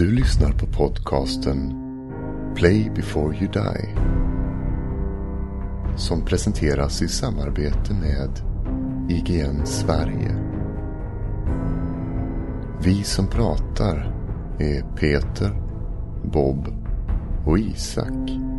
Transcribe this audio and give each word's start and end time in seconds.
Du 0.00 0.10
lyssnar 0.10 0.52
på 0.52 0.66
podcasten 0.66 1.74
Play 2.54 2.90
before 2.94 3.36
you 3.36 3.52
die. 3.52 3.88
Som 5.96 6.24
presenteras 6.24 7.02
i 7.02 7.08
samarbete 7.08 7.94
med 7.94 8.30
IGN 9.10 9.66
Sverige. 9.66 10.36
Vi 12.82 13.02
som 13.02 13.26
pratar 13.26 14.14
är 14.58 14.82
Peter, 14.96 15.62
Bob 16.24 16.68
och 17.46 17.58
Isak. 17.58 18.49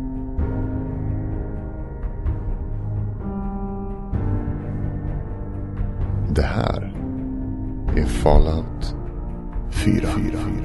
Fallout 8.22 8.94
4. 9.72 10.61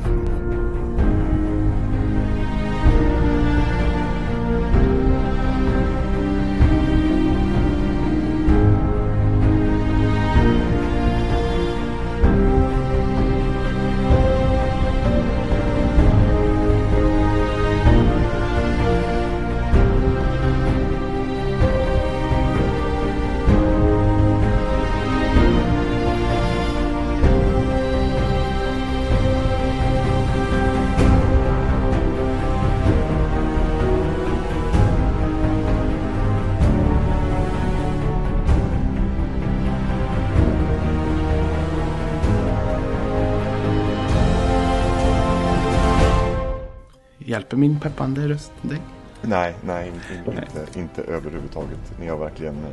Hjälper 47.57 47.69
min 47.69 47.79
peppande 47.79 48.27
röst 48.27 48.51
dig? 48.61 48.81
Nej, 49.21 49.55
nej, 49.63 49.87
inte, 49.87 50.31
inte, 50.31 50.79
inte 50.79 51.01
överhuvudtaget. 51.01 51.99
Ni 51.99 52.07
har 52.07 52.17
verkligen 52.17 52.55
uh, 52.55 52.71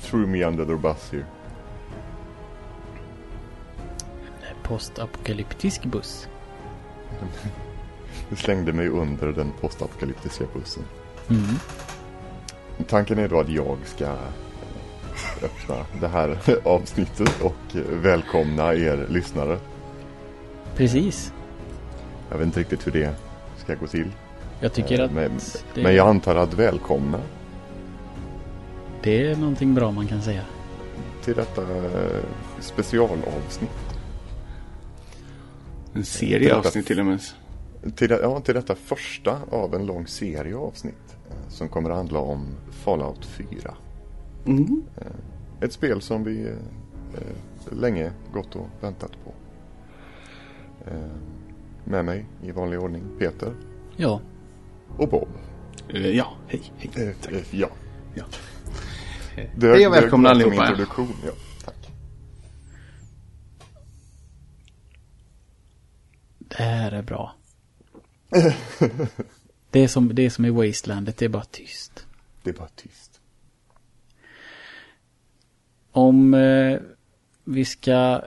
threw 0.00 0.26
me 0.26 0.44
under 0.44 0.64
the 0.64 0.74
bus 0.74 1.12
here. 1.12 1.26
Postapokalyptisk 4.62 5.84
buss. 5.84 6.28
Du 8.30 8.36
slängde 8.36 8.72
mig 8.72 8.88
under 8.88 9.32
den 9.32 9.52
postapokalyptiska 9.60 10.44
bussen. 10.54 10.84
Mm. 11.30 11.58
Tanken 12.88 13.18
är 13.18 13.28
då 13.28 13.40
att 13.40 13.48
jag 13.48 13.78
ska 13.84 14.04
eh, 14.04 15.44
öppna 15.44 15.76
det 16.00 16.08
här 16.08 16.38
avsnittet 16.64 17.40
och 17.42 17.76
eh, 17.76 17.82
välkomna 18.02 18.74
er 18.74 19.06
lyssnare. 19.08 19.58
Precis. 20.76 21.32
Jag 22.30 22.38
vet 22.38 22.46
inte 22.46 22.60
riktigt 22.60 22.86
hur 22.86 22.92
det 22.92 23.14
ska 23.62 23.74
gå 23.74 23.86
till. 23.86 24.10
Jag 24.60 24.72
tycker 24.72 24.98
Eh, 24.98 25.04
att 25.04 25.12
Men, 25.12 25.30
det, 25.74 25.82
men 25.82 25.94
jag 25.94 26.08
antar 26.08 26.36
att 26.36 26.54
välkomna 26.54 27.20
det 29.02 29.26
är 29.26 29.36
någonting 29.36 29.74
bra 29.74 29.90
man 29.90 30.06
kan 30.06 30.22
säga. 30.22 30.42
till 31.24 31.34
detta 31.34 31.62
eh, 31.62 32.22
specialavsnitt. 32.60 33.70
En 35.94 36.04
serie 36.04 36.54
avsnitt 36.54 36.86
till 36.86 37.00
och 37.00 37.06
med. 37.06 37.20
Till, 37.96 38.10
ja, 38.10 38.40
till 38.40 38.54
detta 38.54 38.74
första 38.74 39.38
av 39.50 39.74
en 39.74 39.86
lång 39.86 40.06
serie 40.06 40.56
avsnitt 40.56 41.16
eh, 41.30 41.48
som 41.48 41.68
kommer 41.68 41.90
att 41.90 41.96
handla 41.96 42.18
om 42.18 42.46
Fallout 42.70 43.24
4. 43.24 43.74
Mm. 44.46 44.82
Ett 45.60 45.72
spel 45.72 46.00
som 46.00 46.24
vi 46.24 46.54
länge 47.70 48.12
gått 48.32 48.56
och 48.56 48.66
väntat 48.80 49.12
på. 49.24 49.32
Med 51.84 52.04
mig 52.04 52.26
i 52.42 52.50
vanlig 52.50 52.80
ordning 52.80 53.18
Peter 53.18 53.54
Ja, 53.96 54.20
och 54.98 55.08
Bob. 55.08 55.28
Eh, 55.88 56.06
ja, 56.06 56.36
hej, 56.48 56.72
hej. 56.78 56.90
Eh, 56.96 57.34
eh, 57.36 57.42
ja. 57.50 57.68
Ja. 58.14 58.24
Det 59.56 59.66
Hej 59.68 59.86
och 59.86 59.92
välkomna 59.94 60.28
allihopa. 60.30 60.68
introduktion, 60.68 61.14
ja. 61.26 61.32
Tack. 61.64 61.90
det 66.38 66.62
här 66.62 66.92
är 66.92 67.02
bra. 67.02 67.34
det, 69.70 69.80
är 69.80 69.88
som, 69.88 70.14
det 70.14 70.22
är 70.22 70.30
som 70.30 70.44
i 70.44 70.50
Wastelandet, 70.50 71.16
det 71.16 71.24
är 71.24 71.28
bara 71.28 71.44
tyst. 71.44 72.06
Det 72.42 72.50
är 72.50 72.54
bara 72.54 72.68
tyst. 72.76 73.20
Om 75.90 76.34
eh, 76.34 76.80
vi 77.44 77.64
ska 77.64 78.22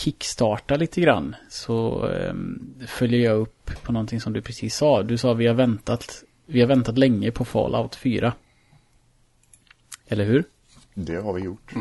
kickstarta 0.00 0.76
lite 0.76 1.00
grann 1.00 1.36
så 1.48 2.08
eh, 2.08 2.34
följer 2.86 3.20
jag 3.20 3.38
upp 3.38 3.70
på 3.82 3.92
någonting 3.92 4.20
som 4.20 4.32
du 4.32 4.42
precis 4.42 4.76
sa. 4.76 5.02
Du 5.02 5.18
sa 5.18 5.34
vi 5.34 5.46
har 5.46 5.54
väntat, 5.54 6.24
vi 6.46 6.60
har 6.60 6.68
väntat 6.68 6.98
länge 6.98 7.30
på 7.30 7.44
Fallout 7.44 7.94
4. 7.94 8.32
Eller 10.08 10.24
hur? 10.24 10.44
Det 10.94 11.16
har 11.16 11.32
vi 11.32 11.42
gjort. 11.42 11.72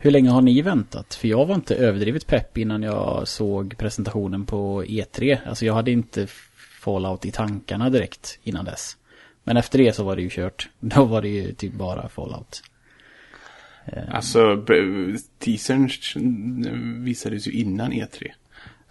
Hur 0.00 0.10
länge 0.10 0.30
har 0.30 0.42
ni 0.42 0.62
väntat? 0.62 1.14
För 1.14 1.28
jag 1.28 1.46
var 1.46 1.54
inte 1.54 1.74
överdrivet 1.74 2.26
pepp 2.26 2.58
innan 2.58 2.82
jag 2.82 3.28
såg 3.28 3.78
presentationen 3.78 4.46
på 4.46 4.82
E3. 4.84 5.38
Alltså 5.46 5.66
jag 5.66 5.74
hade 5.74 5.90
inte 5.90 6.26
Fallout 6.80 7.24
i 7.24 7.30
tankarna 7.30 7.90
direkt 7.90 8.38
innan 8.42 8.64
dess. 8.64 8.96
Men 9.44 9.56
efter 9.56 9.78
det 9.78 9.92
så 9.92 10.04
var 10.04 10.16
det 10.16 10.22
ju 10.22 10.30
kört. 10.30 10.68
Då 10.80 11.04
var 11.04 11.22
det 11.22 11.28
ju 11.28 11.52
typ 11.52 11.72
bara 11.72 12.08
Fallout. 12.08 12.62
Alltså, 14.10 14.56
b- 14.56 15.16
teasern 15.38 15.90
visades 17.04 17.46
ju 17.48 17.52
innan 17.52 17.92
E 17.92 18.06
E3. 18.12 18.30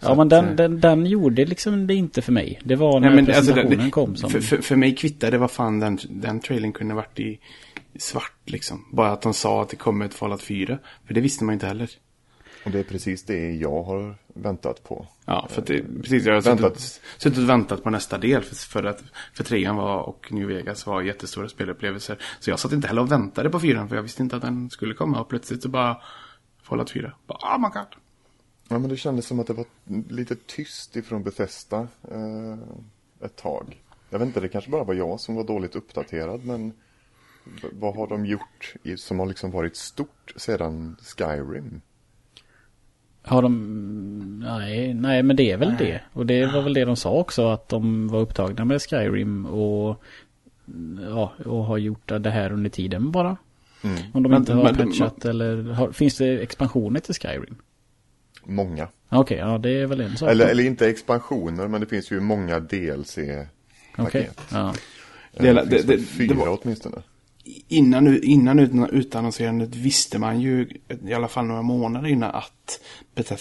Så 0.00 0.08
Ja 0.10 0.14
men 0.14 0.26
att, 0.26 0.32
eh, 0.32 0.42
den, 0.42 0.56
den, 0.56 0.80
den 0.80 1.06
gjorde 1.06 1.44
liksom 1.44 1.86
det 1.86 1.94
inte 1.94 2.22
för 2.22 2.32
mig. 2.32 2.60
Det 2.64 2.76
var 2.76 3.00
när 3.00 3.08
Nej, 3.10 3.16
men 3.16 3.26
alltså, 3.34 3.52
presentationen 3.54 3.84
det- 3.84 3.90
kom 3.90 4.16
som... 4.16 4.30
För, 4.30 4.40
för, 4.40 4.56
för 4.58 4.76
mig 4.76 4.94
kvittade 4.94 5.38
vad 5.38 5.50
fan 5.50 5.80
den, 5.80 5.98
den 6.10 6.40
trailern 6.40 6.72
kunde 6.72 6.94
varit 6.94 7.20
i 7.20 7.38
svart 7.98 8.32
liksom. 8.44 8.84
Bara 8.92 9.10
att 9.12 9.22
de 9.22 9.34
sa 9.34 9.62
att 9.62 9.68
det 9.68 9.76
kommer 9.76 10.04
ett 10.04 10.14
Fallout 10.14 10.42
4. 10.42 10.78
För 11.06 11.14
det 11.14 11.20
visste 11.20 11.44
man 11.44 11.52
inte 11.52 11.66
heller. 11.66 11.90
Och 12.66 12.72
det 12.72 12.78
är 12.78 12.84
precis 12.84 13.22
det 13.22 13.50
jag 13.54 13.82
har 13.82 14.14
väntat 14.34 14.84
på. 14.84 15.06
Ja, 15.24 15.46
för 15.50 15.60
att 15.60 15.66
det, 15.66 15.82
precis. 16.02 16.24
Jag 16.24 16.34
har 16.34 16.40
Väntat. 16.40 16.80
suttit, 16.80 17.02
suttit 17.18 17.38
och 17.38 17.48
väntat 17.48 17.82
på 17.82 17.90
nästa 17.90 18.18
del. 18.18 18.42
För, 18.42 18.54
för 18.54 18.84
att 18.84 19.02
för 19.34 19.44
trean 19.44 19.76
var 19.76 20.02
och 20.02 20.32
New 20.32 20.46
Vegas 20.46 20.86
var 20.86 21.02
jättestora 21.02 21.48
spelupplevelser. 21.48 22.18
Så 22.40 22.50
jag 22.50 22.58
satt 22.58 22.72
inte 22.72 22.88
heller 22.88 23.02
och 23.02 23.12
väntade 23.12 23.50
på 23.50 23.60
fyran. 23.60 23.88
För 23.88 23.96
jag 23.96 24.02
visste 24.02 24.22
inte 24.22 24.36
att 24.36 24.42
den 24.42 24.70
skulle 24.70 24.94
komma. 24.94 25.20
Och 25.20 25.28
plötsligt 25.28 25.62
så 25.62 25.68
bara 25.68 25.96
Fallout 26.62 26.90
4. 26.90 27.12
Bara, 27.26 27.56
oh 27.56 27.60
my 27.60 27.68
god. 27.68 27.96
Ja, 28.68 28.78
men 28.78 28.90
det 28.90 28.96
kändes 28.96 29.26
som 29.26 29.40
att 29.40 29.46
det 29.46 29.52
var 29.52 29.66
lite 30.08 30.36
tyst 30.46 30.96
ifrån 30.96 31.22
Bethesda 31.22 31.88
eh, 32.10 32.58
ett 33.20 33.36
tag. 33.36 33.82
Jag 34.10 34.18
vet 34.18 34.26
inte, 34.26 34.40
det 34.40 34.48
kanske 34.48 34.70
bara 34.70 34.84
var 34.84 34.94
jag 34.94 35.20
som 35.20 35.34
var 35.34 35.44
dåligt 35.44 35.76
uppdaterad, 35.76 36.44
men 36.44 36.72
vad 37.72 37.96
har 37.96 38.06
de 38.06 38.26
gjort 38.26 38.74
i, 38.82 38.96
som 38.96 39.18
har 39.18 39.26
liksom 39.26 39.50
varit 39.50 39.76
stort 39.76 40.32
sedan 40.36 40.96
Skyrim? 41.02 41.80
Har 43.26 43.42
de... 43.42 44.40
Nej, 44.44 44.94
nej 44.94 45.22
men 45.22 45.36
det 45.36 45.50
är 45.52 45.56
väl 45.56 45.74
det. 45.78 46.00
Och 46.12 46.26
det 46.26 46.46
var 46.46 46.62
väl 46.62 46.74
det 46.74 46.84
de 46.84 46.96
sa 46.96 47.10
också. 47.10 47.46
Att 47.48 47.68
de 47.68 48.08
var 48.08 48.20
upptagna 48.20 48.64
med 48.64 48.82
Skyrim 48.82 49.46
och... 49.46 50.02
Ja, 51.10 51.32
och 51.44 51.64
har 51.64 51.78
gjort 51.78 52.08
det 52.20 52.30
här 52.30 52.52
under 52.52 52.70
tiden 52.70 53.10
bara. 53.10 53.36
Mm. 53.84 53.96
Om 54.14 54.22
de 54.22 54.28
Men- 54.28 54.38
inte 54.40 54.52
har 54.52 54.62
men- 54.62 54.74
patchat 54.76 55.24
eller... 55.24 55.62
Har, 55.72 55.90
finns 55.92 56.16
det 56.18 56.38
expansioner 56.42 57.00
till 57.00 57.14
Skyrim? 57.14 57.56
Många. 58.44 58.88
Okej, 59.08 59.38
ja 59.38 59.58
det 59.58 59.70
är 59.70 59.86
väl 59.86 60.00
en 60.00 60.16
sak. 60.16 60.30
Eller, 60.30 60.46
eller 60.46 60.64
inte 60.64 60.88
expansioner, 60.88 61.68
men 61.68 61.80
det 61.80 61.86
finns 61.86 62.10
ju 62.10 62.20
många 62.20 62.60
DLC-paket. 62.60 63.48
Okej, 63.98 64.30
ja. 64.52 64.74
Det- 65.32 65.42
Det, 65.42 65.52
det- 65.52 65.52
väl 65.76 65.86
det- 65.86 65.98
fyra 66.02 66.34
det 66.34 66.40
var- 66.40 66.58
åtminstone. 66.62 66.96
Innan, 67.68 68.22
innan 68.22 68.58
ut- 68.58 68.92
utannonserandet 68.92 69.74
visste 69.74 70.18
man 70.18 70.40
ju 70.40 70.68
i 71.06 71.14
alla 71.14 71.28
fall 71.28 71.44
några 71.44 71.62
månader 71.62 72.08
innan 72.08 72.30
att 72.30 72.80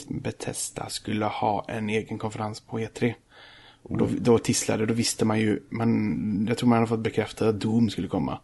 Bethesda, 0.07 0.89
skulle 0.89 1.25
ha 1.25 1.65
en 1.67 1.89
egen 1.89 2.17
konferens 2.17 2.59
på 2.59 2.79
E3. 2.79 3.13
Och 3.83 3.97
då, 3.97 4.07
då 4.19 4.37
tisslade, 4.37 4.85
då 4.85 4.93
visste 4.93 5.25
man 5.25 5.39
ju, 5.39 5.59
man, 5.69 6.45
jag 6.49 6.57
tror 6.57 6.69
man 6.69 6.77
hade 6.77 6.87
fått 6.87 6.99
bekräftat 6.99 7.47
att 7.47 7.59
Doom 7.59 7.89
skulle 7.89 8.07
komma. 8.07 8.39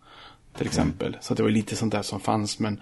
Till 0.57 0.67
exempel. 0.67 1.17
Så 1.21 1.33
det 1.33 1.43
var 1.43 1.49
lite 1.49 1.75
sånt 1.75 1.91
där 1.91 2.01
som 2.01 2.19
fanns. 2.19 2.59
Men 2.59 2.81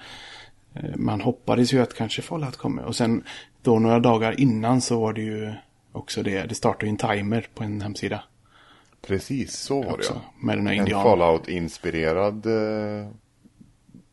eh, 0.73 0.95
man 0.95 1.21
hoppades 1.21 1.73
ju 1.73 1.81
att 1.81 1.93
kanske 1.93 2.21
Fallout 2.21 2.57
kommer. 2.57 2.83
Och 2.83 2.95
sen 2.95 3.23
då 3.61 3.79
några 3.79 3.99
dagar 3.99 4.39
innan 4.39 4.81
så 4.81 4.99
var 4.99 5.13
det 5.13 5.21
ju 5.21 5.53
också 5.91 6.23
det. 6.23 6.43
Det 6.43 6.55
startade 6.55 6.85
ju 6.85 6.89
en 6.89 6.97
timer 6.97 7.47
på 7.53 7.63
en 7.63 7.81
hemsida. 7.81 8.23
Precis, 9.07 9.57
så 9.57 9.75
var 9.81 9.85
det 9.85 9.93
också. 9.93 10.13
ja. 10.13 10.33
Med 10.45 10.57
den 10.57 10.67
här 10.67 10.73
En 10.73 10.79
indianen. 10.79 11.03
Fallout-inspirerad 11.03 12.45
eh, 12.45 13.07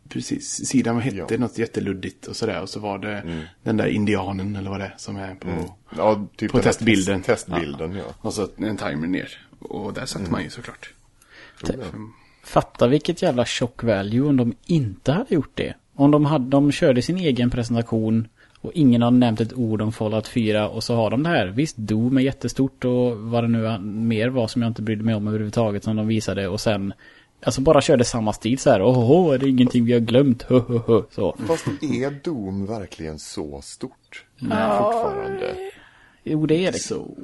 Precis, 0.08 0.68
sidan 0.68 1.00
hette 1.00 1.16
Ja. 1.16 1.26
Mm. 1.28 1.40
något 1.40 1.58
jätteluddigt 1.58 2.26
och 2.26 2.36
sådär. 2.36 2.62
Och 2.62 2.68
så 2.68 2.80
var 2.80 2.98
det 2.98 3.44
den 3.62 3.76
där 3.76 3.86
indianen 3.86 4.56
eller 4.56 4.70
vad 4.70 4.80
det 4.80 4.84
är 4.84 4.94
som 4.96 5.16
är 5.16 5.34
på... 5.34 5.48
Ja, 5.96 6.26
typ 6.36 6.52
På 6.52 6.58
testbilden. 6.58 7.22
Test, 7.22 7.46
testbilden, 7.46 7.92
ja. 7.92 8.04
Och 8.20 8.34
så 8.34 8.48
en 8.56 8.76
timer 8.76 9.06
ner. 9.06 9.46
Och 9.58 9.92
där 9.92 10.06
satte 10.06 10.30
man 10.30 10.42
ju 10.42 10.50
såklart. 10.50 10.92
Fatta 12.44 12.86
vilket 12.88 13.22
jävla 13.22 13.46
shock 13.46 13.82
value 13.82 14.28
om 14.28 14.36
de 14.36 14.54
inte 14.66 15.12
hade 15.12 15.34
gjort 15.34 15.50
det. 15.54 15.74
Om 15.94 16.10
de, 16.10 16.24
hade, 16.24 16.48
de 16.50 16.72
körde 16.72 17.02
sin 17.02 17.16
egen 17.16 17.50
presentation 17.50 18.28
och 18.66 18.72
ingen 18.74 19.02
har 19.02 19.10
nämnt 19.10 19.40
ett 19.40 19.52
ord 19.54 19.82
om 19.82 19.92
Fallout 19.92 20.28
4 20.28 20.68
och 20.68 20.84
så 20.84 20.94
har 20.94 21.10
de 21.10 21.22
det 21.22 21.28
här. 21.28 21.46
Visst, 21.46 21.76
Doom 21.76 22.16
är 22.18 22.22
jättestort 22.22 22.84
och 22.84 23.16
vad 23.18 23.44
det 23.44 23.48
nu 23.48 23.78
mer 23.82 24.28
var 24.28 24.48
som 24.48 24.62
jag 24.62 24.70
inte 24.70 24.82
brydde 24.82 25.04
mig 25.04 25.14
om 25.14 25.28
överhuvudtaget 25.28 25.84
som 25.84 25.96
de 25.96 26.06
visade 26.06 26.48
och 26.48 26.60
sen 26.60 26.92
Alltså 27.42 27.60
bara 27.60 27.80
körde 27.80 28.04
samma 28.04 28.32
stil 28.32 28.58
så 28.58 28.70
här. 28.70 28.82
Åh, 28.82 29.34
är 29.34 29.38
det 29.38 29.48
ingenting 29.48 29.84
vi 29.84 29.92
har 29.92 30.00
glömt? 30.00 30.42
Hö, 30.42 30.60
hö, 30.68 30.78
hö. 30.86 31.02
Så. 31.10 31.36
Fast 31.46 31.66
är 31.66 32.24
Doom 32.24 32.66
verkligen 32.66 33.18
så 33.18 33.60
stort? 33.62 34.24
Fortfarande. 34.40 35.54
Jo, 36.24 36.46
det 36.46 36.66
är 36.66 36.72
det. 36.72 36.78
Så... 36.78 37.16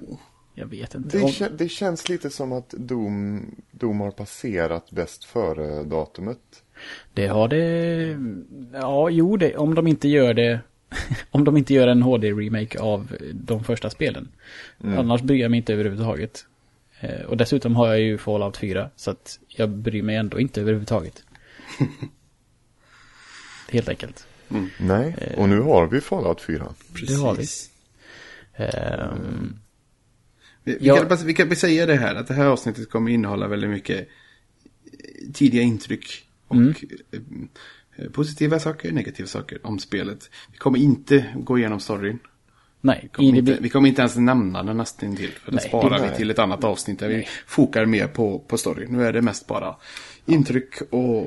Jag 0.54 0.66
vet 0.66 0.94
inte. 0.94 1.18
Det, 1.18 1.24
Om- 1.24 1.30
kä- 1.30 1.56
det 1.58 1.68
känns 1.68 2.08
lite 2.08 2.30
som 2.30 2.52
att 2.52 2.70
Doom, 2.70 3.40
Doom 3.70 4.00
har 4.00 4.10
passerat 4.10 4.90
bäst 4.90 5.24
före 5.24 5.82
datumet. 5.84 6.38
Det 7.14 7.26
har 7.26 7.48
det... 7.48 8.16
Ja, 8.72 9.10
jo, 9.10 9.36
det, 9.36 9.56
om 9.56 9.74
de 9.74 9.86
inte 9.86 10.08
gör 10.08 10.34
det... 10.34 10.60
om 11.30 11.44
de 11.44 11.56
inte 11.56 11.74
gör 11.74 11.88
en 11.88 12.02
HD-remake 12.02 12.78
av 12.80 13.16
de 13.34 13.64
första 13.64 13.90
spelen. 13.90 14.28
Annars 14.84 15.22
bryr 15.22 15.40
jag 15.40 15.50
mig 15.50 15.58
inte 15.58 15.72
överhuvudtaget. 15.72 16.46
Eh, 17.00 17.20
Och 17.26 17.36
dessutom 17.36 17.76
har 17.76 17.88
jag 17.88 18.00
ju 18.00 18.18
Fallout 18.18 18.56
4, 18.56 18.90
så 18.96 19.10
att 19.10 19.38
jag 19.48 19.68
bryr 19.70 20.02
mig 20.02 20.16
ändå 20.16 20.40
inte 20.40 20.60
överhuvudtaget. 20.60 21.24
Helt 23.70 23.88
enkelt. 23.88 24.26
Nej, 24.78 25.34
och 25.36 25.48
nu 25.48 25.60
har 25.60 25.86
vi 25.86 26.00
Fallout 26.00 26.40
4. 26.40 26.74
Det 27.08 27.14
har 27.14 27.34
vi. 27.34 27.46
Ehm, 28.56 29.58
Vi, 30.64 30.72
vi, 30.80 30.86
Ja. 30.86 30.96
kan, 30.96 31.08
bara- 31.08 31.18
vi 31.24 31.34
kan 31.34 31.48
bara 31.48 31.54
säga 31.54 31.86
det 31.86 31.94
här, 31.96 32.14
att 32.14 32.26
det 32.26 32.34
här 32.34 32.46
avsnittet 32.46 32.90
kommer 32.90 33.10
innehålla 33.10 33.48
väldigt 33.48 33.70
mycket 33.70 33.98
eh, 33.98 35.32
tidiga 35.32 35.62
intryck 35.62 36.26
och 36.48 36.56
eh, 36.56 37.20
positiva 38.12 38.58
saker, 38.58 38.92
negativa 38.92 39.26
saker 39.26 39.66
om 39.66 39.78
spelet. 39.78 40.30
Vi 40.52 40.58
kommer 40.58 40.78
inte 40.78 41.26
gå 41.34 41.58
igenom 41.58 41.80
storyn. 41.80 42.18
nej, 42.80 43.00
Vi 43.02 43.08
kommer, 43.08 43.38
inte, 43.38 43.58
vi 43.60 43.68
kommer 43.68 43.88
inte 43.88 44.02
ens 44.02 44.16
nämna 44.16 44.62
den 44.62 44.76
nästan 44.76 45.16
till. 45.16 45.30
För 45.30 45.50
det 45.52 45.56
Nej, 45.56 45.68
sparar 45.68 46.08
vi 46.08 46.16
till 46.16 46.30
ett 46.30 46.38
annat 46.38 46.64
avsnitt 46.64 46.98
där 46.98 47.08
vi 47.08 47.28
fokar 47.46 47.86
mer 47.86 48.06
på, 48.06 48.38
på 48.38 48.58
storyn. 48.58 48.92
Nu 48.92 49.04
är 49.04 49.12
det 49.12 49.22
mest 49.22 49.46
bara 49.46 49.76
intryck 50.26 50.74
och, 50.90 51.26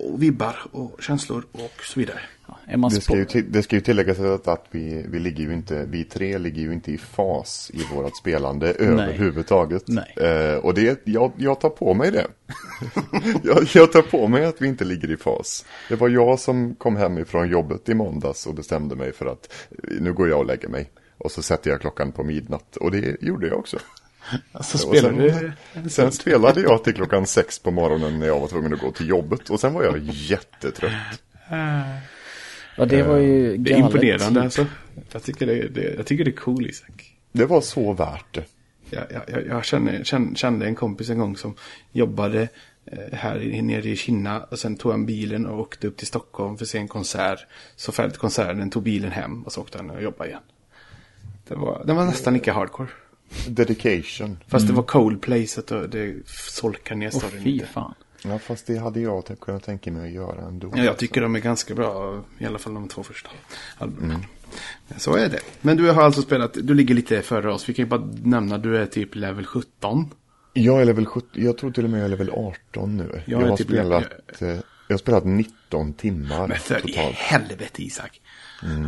och 0.00 0.22
vibbar 0.22 0.56
och 0.72 1.02
känslor 1.02 1.44
och 1.52 1.80
så 1.82 2.00
vidare. 2.00 2.20
är 2.66 2.76
man 2.76 2.90
Det 2.90 3.00
ska, 3.00 3.16
ju 3.16 3.24
till, 3.24 3.52
det 3.52 3.62
ska 3.62 3.76
ju 3.76 3.82
tilläggas 3.82 4.18
att, 4.18 4.48
att 4.48 4.66
vi, 4.70 5.04
vi 5.08 5.18
ligger 5.18 5.44
ju 5.44 5.54
inte, 5.54 5.84
vi 5.88 6.04
tre 6.04 6.38
ligger 6.38 6.62
ju 6.62 6.72
inte 6.72 6.92
i 6.92 6.98
fas 6.98 7.70
i 7.74 7.94
vårat 7.94 8.16
spelande 8.16 8.72
överhuvudtaget. 8.72 9.82
Nej. 9.86 10.14
Eh, 10.16 10.56
och 10.56 10.74
det, 10.74 11.00
jag, 11.04 11.32
jag 11.36 11.60
tar 11.60 11.70
på 11.70 11.94
mig 11.94 12.10
det. 12.10 12.26
jag, 13.42 13.68
jag 13.74 13.92
tar 13.92 14.02
på 14.02 14.28
mig 14.28 14.44
att 14.44 14.62
vi 14.62 14.66
inte 14.66 14.84
ligger 14.84 15.10
i 15.10 15.16
fas. 15.16 15.64
Det 15.88 15.96
var 15.96 16.08
jag 16.08 16.38
som 16.38 16.74
kom 16.74 16.96
hem 16.96 17.18
ifrån 17.18 17.48
jobbet 17.48 17.88
i 17.88 17.94
måndags 17.94 18.46
och 18.46 18.54
bestämde 18.54 18.96
mig 18.96 19.12
för 19.12 19.26
att 19.26 19.52
nu 20.00 20.12
går 20.12 20.28
jag 20.28 20.38
och 20.38 20.46
lägger 20.46 20.68
mig. 20.68 20.90
Och 21.18 21.30
så 21.30 21.42
sätter 21.42 21.70
jag 21.70 21.80
klockan 21.80 22.12
på 22.12 22.24
midnatt. 22.24 22.76
Och 22.76 22.90
det 22.90 23.22
gjorde 23.22 23.46
jag 23.46 23.58
också. 23.58 23.78
Alltså 24.52 24.78
spelar 24.78 25.10
sen, 25.10 25.52
du... 25.82 25.90
sen 25.90 26.12
spelade 26.12 26.60
jag 26.60 26.84
till 26.84 26.94
klockan 26.94 27.26
sex 27.26 27.58
på 27.58 27.70
morgonen 27.70 28.18
när 28.18 28.26
jag 28.26 28.40
var 28.40 28.48
tvungen 28.48 28.74
att 28.74 28.80
gå 28.80 28.92
till 28.92 29.08
jobbet. 29.08 29.50
Och 29.50 29.60
sen 29.60 29.74
var 29.74 29.82
jag 29.84 29.98
jättetrött. 29.98 30.92
Ja, 32.76 32.84
det 32.84 33.02
var 33.02 33.16
ju 33.16 33.56
Det 33.56 33.70
är 33.72 33.78
galet. 33.78 33.94
imponerande 33.94 34.42
alltså. 34.42 34.66
Jag 35.12 35.22
tycker 35.22 35.46
det, 35.46 35.68
det, 35.68 35.94
jag 35.96 36.06
tycker 36.06 36.24
det 36.24 36.30
är 36.30 36.36
cool 36.36 36.66
Isak. 36.66 37.16
Det 37.32 37.44
var 37.46 37.60
så 37.60 37.92
värt 37.92 38.34
det. 38.34 38.44
Jag, 38.90 39.04
jag, 39.28 39.46
jag, 39.46 39.64
kände, 39.64 40.04
kände, 40.04 40.36
kände 40.36 40.66
en 40.66 40.74
kompis 40.74 41.10
en 41.10 41.18
gång 41.18 41.36
som 41.36 41.54
jobbade 41.92 42.48
eh, 42.86 42.98
här 43.12 43.62
nere 43.62 43.88
i 43.88 43.96
Kina. 43.96 44.40
Och 44.40 44.58
sen 44.58 44.76
tog 44.76 44.92
han 44.92 45.06
bilen 45.06 45.46
och 45.46 45.60
åkte 45.60 45.86
upp 45.86 45.96
till 45.96 46.06
Stockholm 46.06 46.56
för 46.56 46.64
att 46.64 46.68
se 46.68 46.78
en 46.78 46.88
konsert. 46.88 47.46
Så 47.76 47.92
färdigt 47.92 48.18
konserten, 48.18 48.70
tog 48.70 48.82
bilen 48.82 49.10
hem 49.10 49.42
och 49.42 49.52
så 49.52 49.60
åkte 49.60 49.78
han 49.78 49.90
och 49.90 50.02
jobbade 50.02 50.30
igen. 50.30 50.42
Det 51.48 51.54
var, 51.54 51.82
det 51.86 51.92
var 51.92 52.04
nästan 52.04 52.34
lika 52.34 52.52
hardcore. 52.52 52.88
Dedication. 53.48 54.38
Fast 54.48 54.66
det 54.66 54.72
var 54.72 54.82
Coldplay 54.82 55.46
så 55.46 55.60
att 55.60 55.66
det, 55.92 56.14
solkar 56.26 56.94
ner 56.94 57.10
storyn 57.10 57.42
fy 57.42 57.50
lite. 57.52 57.66
fan. 57.66 57.94
Ja, 58.24 58.38
fast 58.38 58.66
det 58.66 58.76
hade 58.78 59.00
jag 59.00 59.24
kunnat 59.40 59.62
tänka 59.64 59.90
mig 59.92 60.06
att 60.08 60.14
göra 60.14 60.40
ändå. 60.48 60.72
Ja, 60.76 60.84
jag 60.84 60.96
tycker 60.96 61.20
de 61.20 61.34
är 61.34 61.40
ganska 61.40 61.74
bra, 61.74 62.22
i 62.38 62.44
alla 62.46 62.58
fall 62.58 62.74
de 62.74 62.88
två 62.88 63.02
första 63.02 63.30
albumen. 63.78 64.24
Så 64.96 65.16
är 65.16 65.28
det. 65.28 65.40
Men 65.60 65.76
du 65.76 65.90
har 65.90 66.02
alltså 66.02 66.22
spelat, 66.22 66.54
du 66.62 66.74
ligger 66.74 66.94
lite 66.94 67.22
före 67.22 67.52
oss. 67.52 67.68
Vi 67.68 67.74
kan 67.74 67.84
ju 67.84 67.88
bara 67.88 68.08
nämna, 68.22 68.58
du 68.58 68.76
är 68.76 68.86
typ 68.86 69.14
level 69.14 69.46
17. 69.46 70.10
Jag 70.52 70.80
är 70.80 70.84
level 70.84 71.06
17, 71.06 71.28
jag 71.32 71.58
tror 71.58 71.70
till 71.70 71.84
och 71.84 71.90
med 71.90 71.98
jag 72.00 72.04
är 72.04 72.08
level 72.08 72.30
18 72.30 72.96
nu. 72.96 73.22
Jag 73.26 73.42
Jag, 73.42 73.48
har 73.48 73.56
typ- 73.56 73.66
spelat, 73.66 74.04
eh, 74.40 74.48
jag 74.88 74.94
har 74.94 74.98
spelat 74.98 75.24
19 75.24 75.92
timmar 75.92 76.48
Men 76.48 76.58
för 76.58 76.78
i 76.78 76.92
totalt. 76.92 77.14
helvete 77.16 77.82
Isak. 77.82 78.20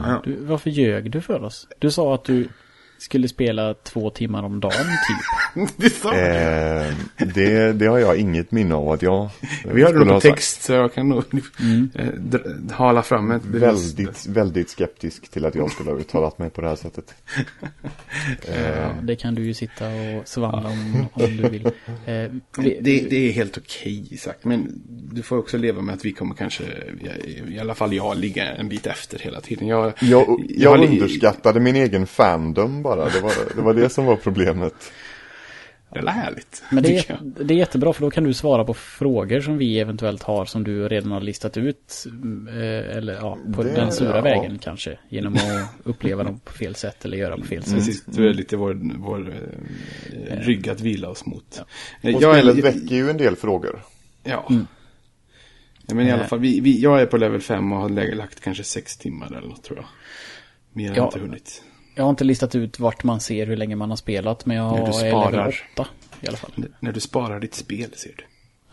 Ja. 0.05 0.21
Du, 0.25 0.37
varför 0.45 0.71
ljög 0.71 1.11
du 1.11 1.21
för 1.21 1.43
oss? 1.43 1.69
Du 1.79 1.91
sa 1.91 2.15
att 2.15 2.25
du 2.25 2.49
skulle 3.03 3.29
spela 3.29 3.75
två 3.75 4.11
timmar 4.11 4.43
om 4.43 4.61
dagen 4.61 4.73
typ. 4.75 5.69
Det. 6.03 6.87
Eh, 7.19 7.27
det, 7.35 7.73
det 7.73 7.87
har 7.87 7.99
jag 7.99 8.17
inget 8.17 8.51
minne 8.53 8.75
av 8.75 8.89
att 8.91 9.03
jag 9.03 9.29
Vi 9.65 9.83
hörde 9.83 9.87
skulle 9.95 10.05
det 10.05 10.11
ha 10.13 10.21
på 10.21 10.21
text 10.21 10.63
så 10.63 10.73
jag 10.73 10.95
kan 10.95 11.09
nog 11.09 11.25
eh, 11.95 12.07
dra- 12.19 12.73
hala 12.75 13.03
fram 13.03 13.31
ett 13.31 13.43
bevis. 13.43 13.63
Väldigt, 13.99 14.27
väldigt 14.27 14.71
skeptisk 14.71 15.31
till 15.31 15.45
att 15.45 15.55
jag 15.55 15.71
skulle 15.71 15.91
ha 15.91 15.99
uttalat 15.99 16.39
mig 16.39 16.51
på 16.51 16.61
det 16.61 16.69
här 16.69 16.77
sättet. 16.77 17.15
Ja, 18.47 18.93
det 19.03 19.17
kan 19.17 19.35
du 19.35 19.45
ju 19.45 19.55
sitta 19.55 19.87
och 19.89 20.29
svamla 20.29 20.69
om, 20.69 21.07
om 21.13 21.37
du 21.37 21.49
vill. 21.49 21.67
Eh, 21.67 21.73
Det, 22.05 22.81
det 22.81 23.29
är 23.29 23.33
helt 23.33 23.59
okej 23.59 24.07
Isak. 24.11 24.37
Men 24.43 24.83
du 25.13 25.23
får 25.23 25.39
också 25.39 25.59
leva 25.59 25.83
med 25.83 25.95
att 25.95 26.05
vi 26.05 26.13
kommer 26.13 26.35
kanske, 26.35 26.65
i 27.49 27.59
alla 27.59 27.75
fall 27.75 27.93
jag, 27.95 28.17
ligga 28.19 28.45
en 28.53 28.69
bit 28.69 28.87
efter 28.87 29.19
hela 29.19 29.41
tiden. 29.41 29.69
Jag, 29.69 29.93
Jag, 30.01 30.45
jag, 30.49 30.71
har 30.71 30.79
li- 30.79 30.87
underskattade 30.87 31.61
min 31.61 31.77
egen 31.77 32.07
fandom 32.07 32.83
bara. 32.83 32.92
Det 32.97 33.21
var, 33.21 33.33
det 33.57 33.63
var 33.63 33.75
det 33.75 33.89
som 33.89 34.05
var 34.05 34.17
problemet. 34.17 34.75
Det 35.95 35.99
är 35.99 36.07
härligt. 36.07 36.63
Men 36.71 36.83
det 36.83 37.11
är, 37.11 37.19
det 37.45 37.55
är 37.55 37.59
jättebra 37.59 37.93
för 37.93 38.01
då 38.03 38.11
kan 38.11 38.25
du 38.25 38.35
svara 38.35 38.65
på 38.65 38.75
frågor 38.75 39.41
som 39.41 39.59
vi 39.59 39.79
eventuellt 39.81 40.23
har 40.23 40.45
som 40.45 40.65
du 40.65 40.89
redan 40.89 41.13
har 41.13 41.21
listat 41.21 41.57
ut. 41.57 42.07
eh, 42.49 42.97
Eller 42.97 43.15
ja, 43.15 43.39
på 43.55 43.63
Det- 43.63 43.71
den 43.75 43.93
sura 43.93 44.17
ja. 44.17 44.23
vägen 44.23 44.59
kanske. 44.59 44.99
Genom 45.09 45.35
att 45.35 45.69
uppleva 45.85 46.25
dem 46.25 46.41
på 46.45 46.53
fel 46.53 46.75
sätt 46.75 47.05
eller 47.05 47.17
göra 47.17 47.37
på 47.37 47.45
fel 47.45 47.63
sätt. 47.63 47.75
Precis, 47.75 48.05
du 48.05 48.29
är 48.29 48.35
lite 48.35 48.57
vår, 48.57 48.81
vår 48.99 49.35
eh, 50.29 50.37
rygg 50.41 50.69
att 50.69 50.81
vila 50.81 51.09
oss 51.09 51.27
mot. 51.27 51.61
Eh, 52.03 52.15
Och 52.17 52.23
Jag 52.23 52.35
spelet 52.39 52.65
väcker 52.65 52.97
ju 52.97 53.11
en 53.11 53.17
del 53.17 53.37
frågor. 53.37 53.83
ja. 54.25 54.47
ja. 54.49 55.95
Men 55.95 56.07
i 56.07 56.11
alla 56.13 56.23
Eh. 56.23 56.29
fall, 56.29 56.39
vi, 56.41 56.61
vi, 56.61 56.81
jag 56.81 57.01
är 57.03 57.07
på 57.07 57.17
level 57.17 57.41
5 57.41 57.73
och 57.73 57.79
har 57.79 57.89
lagt 58.15 58.41
kanske 58.41 58.65
6 58.65 58.97
timmar 58.97 59.27
eller 59.27 59.49
något 59.49 59.63
tror 59.65 59.79
jag. 59.79 59.87
Mer 60.73 60.89
har 60.89 60.97
Ja. 60.97 61.05
inte 61.05 61.19
hunnit. 61.19 61.63
Jag 61.95 62.03
har 62.05 62.11
inte 62.11 62.25
listat 62.25 62.55
ut 62.55 62.79
vart 62.79 63.05
man 63.05 63.21
ser 63.21 63.47
hur 63.47 63.57
länge 63.57 63.77
man 63.77 63.91
har 63.91 63.97
spelat. 63.97 64.47
Men 64.47 64.57
jag 64.57 64.73
När 64.73 64.81
du 64.81 64.89
är 64.89 64.93
sparar. 65.11 65.31
level 65.33 65.55
8 65.75 65.87
i 66.21 66.29
alla 66.29 66.37
fall. 66.37 66.51
När 66.81 66.93
du 66.93 67.01
sparar 67.01 67.41
ditt 67.41 67.55
spel 67.55 67.91
ser 67.95 68.15
du. 68.17 68.25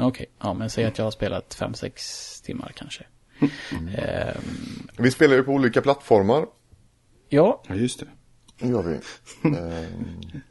Okej, 0.05 0.25
ja 0.39 0.53
men 0.53 0.69
säg 0.69 0.85
att 0.85 0.97
jag 0.97 1.05
har 1.05 1.11
spelat 1.11 1.55
5-6 1.59 2.45
timmar 2.45 2.71
kanske. 2.75 3.03
Ehm, 3.97 4.41
Vi 4.97 5.11
spelar 5.11 5.35
ju 5.35 5.43
på 5.43 5.51
olika 5.51 5.81
plattformar. 5.81 6.45
ja, 7.29 7.63
Ja, 7.67 7.75
just 7.75 7.99
det. 7.99 8.05
Det 8.59 8.67
gör 8.67 8.83
vi. 8.83 8.99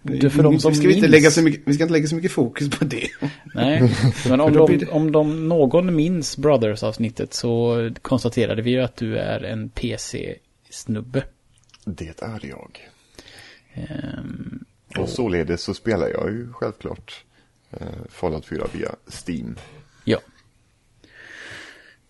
Du, 0.20 0.30
för 0.30 0.42
de 0.42 0.52
vi, 0.54 0.60
som 0.60 0.74
ska 0.74 0.84
inte 0.86 1.00
minns- 1.00 1.10
lägga 1.10 1.30
så 1.30 1.42
mycket, 1.42 1.62
vi 1.64 1.74
ska 1.74 1.82
inte 1.84 1.92
lägga 1.92 2.06
så 2.06 2.14
mycket 2.14 2.32
fokus 2.32 2.70
på 2.70 2.84
det. 2.84 3.08
Nej, 3.54 3.90
men 4.28 4.40
om, 4.40 4.52
de, 4.52 4.86
om 4.90 5.12
de, 5.12 5.48
någon 5.48 5.96
minns 5.96 6.36
Brothers-avsnittet 6.38 7.34
så 7.34 7.90
konstaterade 8.02 8.62
vi 8.62 8.70
ju 8.70 8.80
att 8.80 8.96
du 8.96 9.16
är 9.18 9.44
en 9.44 9.68
PC-snubbe. 9.70 11.22
Det 11.96 12.22
är 12.22 12.40
jag. 12.46 12.88
Ehm, 13.74 14.64
Och 14.98 15.08
således 15.08 15.62
så 15.62 15.74
spelar 15.74 16.08
jag 16.08 16.30
ju 16.30 16.52
självklart 16.52 17.24
eh, 17.70 17.86
Fallout 18.08 18.46
4 18.46 18.66
via 18.72 18.94
Steam. 19.26 19.56
ja. 20.04 20.18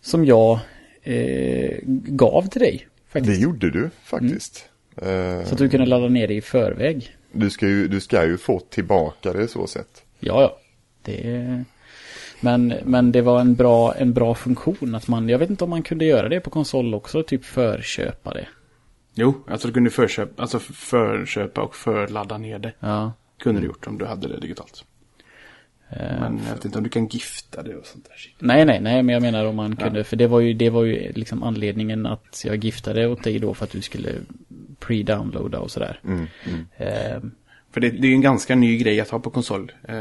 Som 0.01 0.25
jag 0.25 0.59
eh, 1.03 1.79
gav 2.07 2.47
till 2.49 2.61
dig 2.61 2.89
Det 3.05 3.11
faktiskt. 3.13 3.41
gjorde 3.41 3.71
du 3.71 3.91
faktiskt. 4.03 4.69
Eh, 4.97 5.45
Så 5.45 5.53
att 5.53 5.59
du 5.59 5.69
kunde 5.69 5.87
ladda 5.87 6.09
ner 6.09 6.29
det 6.29 6.35
i 6.35 6.41
förväg. 6.41 7.17
du, 7.33 7.51
ska 7.51 7.67
ju, 7.67 7.89
du 7.89 8.01
ska 8.01 8.25
ju 8.27 8.39
få 8.39 8.61
tillbaka 8.61 9.33
det 9.33 9.49
så 9.49 9.67
sett. 9.67 10.03
Ja, 10.21 10.43
ja. 10.43 10.59
Det... 11.03 11.65
Men, 12.41 12.75
men 12.85 13.13
det 13.13 13.23
var 13.23 13.41
en 13.41 13.55
bra, 13.55 13.95
en 13.95 14.13
bra 14.13 14.35
funktion 14.35 14.95
att 14.95 15.09
man, 15.09 15.29
jag 15.29 15.39
vet 15.39 15.51
inte 15.51 15.65
om 15.65 15.71
man 15.71 15.83
kunde 15.83 16.05
göra 16.05 16.29
det 16.29 16.41
på 16.41 16.51
konsol 16.51 16.95
också, 16.95 17.23
typ 17.23 17.45
förköpa 17.45 18.35
det. 18.35 18.49
Jo, 19.15 19.45
alltså 19.49 19.69
du 19.69 19.75
kunde 19.75 19.91
förköpa, 19.91 20.43
alltså 20.43 20.59
förköpa 20.59 21.61
och 21.61 21.75
förladda 21.77 22.39
ner 22.39 22.59
det. 22.59 22.73
Ja. 22.81 23.13
Kunde 23.39 23.61
du 23.61 23.67
gjort 23.67 23.87
om 23.87 23.99
du 23.99 24.05
hade 24.07 24.29
det 24.29 24.41
digitalt. 24.41 24.85
Eh, 25.91 26.21
Men 26.21 26.41
jag 26.47 26.55
vet 26.55 26.65
inte 26.65 26.79
om 26.79 26.85
du 26.85 26.91
kan 26.91 27.07
gifta 27.07 27.63
det 27.63 27.77
och 27.77 27.87
sånt 27.87 28.05
där. 28.09 28.17
shit. 28.17 28.35
Nej, 28.39 28.65
nej, 28.65 28.81
nej, 28.81 29.03
men 29.03 29.13
jag 29.13 29.23
menar 29.23 29.45
om 29.45 29.57
man 29.57 29.77
kunde, 29.77 30.05
för 30.05 30.17
det 30.17 30.27
var 30.27 30.41
ju, 30.41 30.53
det 30.55 30.71
var 30.71 30.85
ju 30.85 31.13
liksom 31.13 31.43
anledningen 31.43 32.07
att 32.07 32.43
jag 32.45 32.65
giftade 32.65 33.07
åt 33.07 33.23
dig 33.25 33.39
då 33.39 33.55
för 33.55 33.65
att 33.65 33.71
du 33.71 33.83
skulle 33.83 34.13
pre-downloada 34.81 35.57
och 35.57 35.71
sådär. 35.71 36.01
Mm, 36.05 36.27
mm. 36.47 36.67
Eh, 36.77 37.21
För 37.73 37.81
det, 37.81 37.91
det 37.91 38.07
är 38.07 38.09
ju 38.09 38.15
en 38.15 38.21
ganska 38.21 38.55
ny 38.55 38.79
grej 38.79 39.01
att 39.01 39.09
ha 39.11 39.19
på 39.19 39.31
konsol. 39.31 39.73
Eh, 39.89 39.97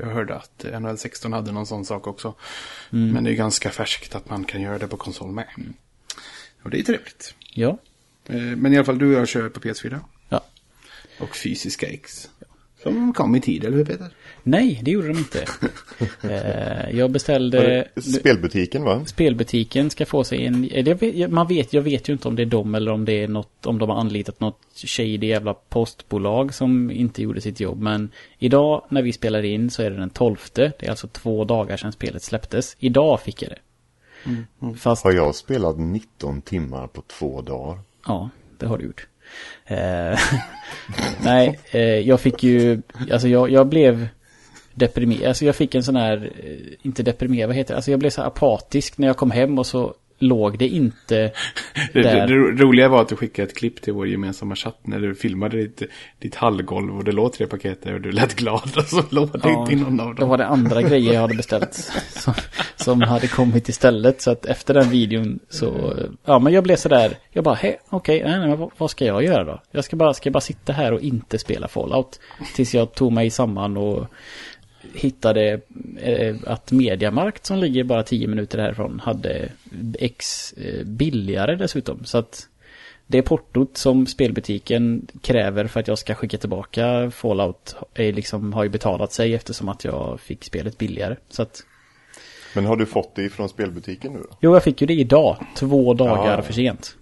jag 0.00 0.06
hörde 0.06 0.34
att 0.36 0.64
NHL 0.80 0.98
16 0.98 1.32
hade 1.32 1.52
någon 1.52 1.66
sån 1.66 1.84
sak 1.84 2.06
också. 2.06 2.34
Men 2.90 3.24
det 3.24 3.30
är 3.30 3.34
ganska 3.34 3.70
färskt 3.70 4.14
att 4.14 4.30
man 4.30 4.44
kan 4.44 4.60
göra 4.62 4.78
det 4.78 4.88
på 4.88 4.96
konsol 4.96 5.30
med. 5.32 5.46
Och 6.62 6.70
det 6.70 6.78
är 6.78 6.82
trevligt. 6.82 7.34
ja, 7.54 7.78
men 8.56 8.72
i 8.72 8.76
alla 8.76 8.84
fall 8.84 8.98
du 8.98 9.06
och 9.06 9.20
jag 9.20 9.28
kör 9.28 9.48
på 9.48 9.60
PS4. 9.60 9.98
ja. 10.28 10.44
Och 11.20 11.36
fysiska 11.36 11.86
X. 11.86 12.28
Som 12.82 13.12
kom 13.12 13.34
i 13.34 13.40
tid, 13.40 13.64
eller 13.64 13.76
hur 13.76 13.84
Peter? 13.84 14.08
Nej, 14.42 14.80
det 14.84 14.90
gjorde 14.90 15.08
de 15.08 15.18
inte. 15.18 15.46
eh, 16.22 16.98
jag 16.98 17.10
beställde... 17.10 17.88
Spelbutiken 18.20 18.84
va? 18.84 19.04
Spelbutiken 19.06 19.90
ska 19.90 20.06
få 20.06 20.24
sig 20.24 20.46
en... 20.46 20.64
eh, 20.64 21.28
man 21.28 21.46
vet, 21.48 21.72
jag 21.72 21.82
vet 21.82 22.08
ju 22.08 22.12
inte 22.12 22.28
om 22.28 22.36
det 22.36 22.42
är 22.42 22.46
dem 22.46 22.74
eller 22.74 22.92
om 22.92 23.04
det 23.04 23.12
är 23.12 23.28
något, 23.28 23.66
om 23.66 23.78
de 23.78 23.88
har 23.88 23.96
anlitat 23.96 24.40
något 24.40 24.60
shady 24.74 25.26
jävla 25.26 25.54
postbolag 25.54 26.54
som 26.54 26.90
inte 26.90 27.22
gjorde 27.22 27.40
sitt 27.40 27.60
jobb. 27.60 27.80
Men 27.80 28.10
idag 28.38 28.86
när 28.88 29.02
vi 29.02 29.12
spelar 29.12 29.42
in 29.42 29.70
så 29.70 29.82
är 29.82 29.90
det 29.90 29.96
den 29.96 30.10
12. 30.10 30.36
Det 30.52 30.82
är 30.82 30.90
alltså 30.90 31.08
två 31.08 31.44
dagar 31.44 31.76
sedan 31.76 31.92
spelet 31.92 32.22
släpptes. 32.22 32.76
Idag 32.78 33.20
fick 33.20 33.42
jag 33.42 33.50
det. 33.50 33.58
Fast, 34.78 35.04
Har 35.04 35.12
jag 35.12 35.34
spelat 35.34 35.78
19 35.78 36.42
timmar 36.42 36.86
på 36.86 37.02
två 37.02 37.40
dagar? 37.42 37.78
Ja, 38.06 38.30
det 38.58 38.66
har 38.66 38.78
du 38.78 38.84
gjort. 38.84 39.06
Eh, 39.64 40.18
nej, 41.24 41.60
eh, 41.70 41.80
jag 41.80 42.20
fick 42.20 42.42
ju, 42.42 42.82
alltså 43.12 43.28
jag, 43.28 43.50
jag 43.50 43.66
blev 43.66 44.08
deprimerad. 44.74 45.28
Alltså 45.28 45.44
jag 45.44 45.56
fick 45.56 45.74
en 45.74 45.82
sån 45.82 45.96
här, 45.96 46.32
eh, 46.44 46.72
inte 46.82 47.02
deprimerad, 47.02 47.48
vad 47.48 47.56
heter 47.56 47.74
det? 47.74 47.76
Alltså 47.76 47.90
jag 47.90 48.00
blev 48.00 48.10
så 48.10 48.22
apatisk 48.22 48.98
när 48.98 49.06
jag 49.06 49.16
kom 49.16 49.30
hem 49.30 49.58
och 49.58 49.66
så 49.66 49.94
låg 50.22 50.58
det 50.58 50.68
inte 50.68 51.14
Det, 51.92 52.02
där. 52.02 52.26
det, 52.26 52.52
det 52.52 52.62
roliga 52.62 52.88
var 52.88 53.02
att 53.02 53.08
du 53.08 53.16
skickade 53.16 53.48
ett 53.48 53.56
klipp 53.56 53.82
till 53.82 53.92
vår 53.92 54.08
gemensamma 54.08 54.56
chatt 54.56 54.78
när 54.82 55.00
du 55.00 55.14
filmade 55.14 55.56
ditt, 55.56 55.82
ditt 56.18 56.34
hallgolv 56.34 56.96
och 56.96 57.04
det 57.04 57.12
låg 57.12 57.32
tre 57.32 57.46
paket 57.46 57.82
där 57.82 57.94
och 57.94 58.00
du 58.00 58.12
lät 58.12 58.34
glad 58.34 58.72
och 58.76 58.84
så 58.84 59.02
låg 59.10 59.30
det 59.42 59.50
inte 59.50 59.72
i 59.72 59.76
någon 59.76 60.00
av 60.00 60.14
dem. 60.14 60.28
var 60.28 60.38
det 60.38 60.46
andra 60.46 60.82
grejer 60.82 61.12
jag 61.12 61.20
hade 61.20 61.34
beställt 61.34 61.74
som, 62.08 62.34
som 62.76 63.02
hade 63.02 63.26
kommit 63.26 63.68
istället. 63.68 64.22
Så 64.22 64.30
att 64.30 64.46
efter 64.46 64.74
den 64.74 64.90
videon 64.90 65.38
så, 65.48 65.94
ja 66.24 66.38
men 66.38 66.52
jag 66.52 66.64
blev 66.64 66.76
sådär, 66.76 67.16
jag 67.30 67.44
bara, 67.44 67.54
hej, 67.54 67.78
okej, 67.88 68.22
nej, 68.22 68.38
nej, 68.38 68.48
men 68.48 68.58
vad, 68.58 68.70
vad 68.78 68.90
ska 68.90 69.04
jag 69.04 69.24
göra 69.24 69.44
då? 69.44 69.62
Jag 69.70 69.84
ska 69.84 69.96
bara, 69.96 70.14
ska 70.14 70.30
bara 70.30 70.40
sitta 70.40 70.72
här 70.72 70.92
och 70.92 71.00
inte 71.00 71.38
spela 71.38 71.68
Fallout. 71.68 72.20
Tills 72.54 72.74
jag 72.74 72.94
tog 72.94 73.12
mig 73.12 73.30
samman 73.30 73.76
och 73.76 74.06
hittade 74.94 75.60
eh, 76.00 76.36
att 76.46 76.72
Mediamarkt 76.72 77.46
som 77.46 77.58
ligger 77.58 77.84
bara 77.84 78.02
10 78.02 78.26
minuter 78.26 78.58
härifrån 78.58 79.00
hade 79.04 79.48
X 79.98 80.52
eh, 80.52 80.84
billigare 80.84 81.56
dessutom. 81.56 82.04
Så 82.04 82.18
att 82.18 82.48
det 83.06 83.22
portot 83.22 83.76
som 83.76 84.06
spelbutiken 84.06 85.06
kräver 85.22 85.66
för 85.66 85.80
att 85.80 85.88
jag 85.88 85.98
ska 85.98 86.14
skicka 86.14 86.38
tillbaka 86.38 87.10
Fallout 87.10 87.74
är 87.94 88.12
liksom, 88.12 88.52
har 88.52 88.62
ju 88.64 88.68
betalat 88.70 89.12
sig 89.12 89.34
eftersom 89.34 89.68
att 89.68 89.84
jag 89.84 90.20
fick 90.20 90.44
spelet 90.44 90.78
billigare. 90.78 91.16
Så 91.28 91.42
att, 91.42 91.62
Men 92.54 92.66
har 92.66 92.76
du 92.76 92.86
fått 92.86 93.14
det 93.14 93.22
ifrån 93.22 93.48
spelbutiken 93.48 94.12
nu 94.12 94.18
då? 94.18 94.36
jo 94.40 94.54
jag 94.54 94.62
fick 94.64 94.80
ju 94.80 94.86
det 94.86 94.94
idag, 94.94 95.36
två 95.56 95.94
dagar 95.94 96.36
Ja. 96.36 96.42
för 96.42 96.52
sent. 96.52 96.96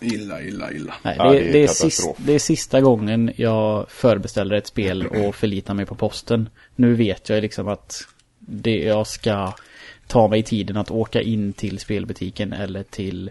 Illa, 0.00 0.42
illa, 0.42 0.72
illa. 0.72 0.94
Nej, 1.02 1.14
Ja, 1.18 1.32
det, 1.32 1.38
det 1.38 1.48
är 1.48 1.52
det, 1.52 1.58
är 1.58 1.66
katastrof. 1.66 1.92
sist, 1.92 2.26
det 2.26 2.32
är 2.32 2.38
sista 2.38 2.80
gången 2.80 3.32
jag 3.36 3.90
förbeställer 3.90 4.56
ett 4.56 4.66
spel 4.66 5.06
och 5.06 5.34
förlitar 5.34 5.74
mig 5.74 5.86
på 5.86 5.94
posten. 5.94 6.48
Nu 6.76 6.94
vet 6.94 7.28
jag 7.28 7.42
liksom 7.42 7.68
att 7.68 8.02
det 8.38 8.78
jag 8.78 9.06
ska 9.06 9.52
ta 10.06 10.28
mig 10.28 10.42
tiden 10.42 10.76
att 10.76 10.90
åka 10.90 11.20
in 11.22 11.52
till 11.52 11.78
spelbutiken 11.78 12.52
eller 12.52 12.82
till 12.82 13.30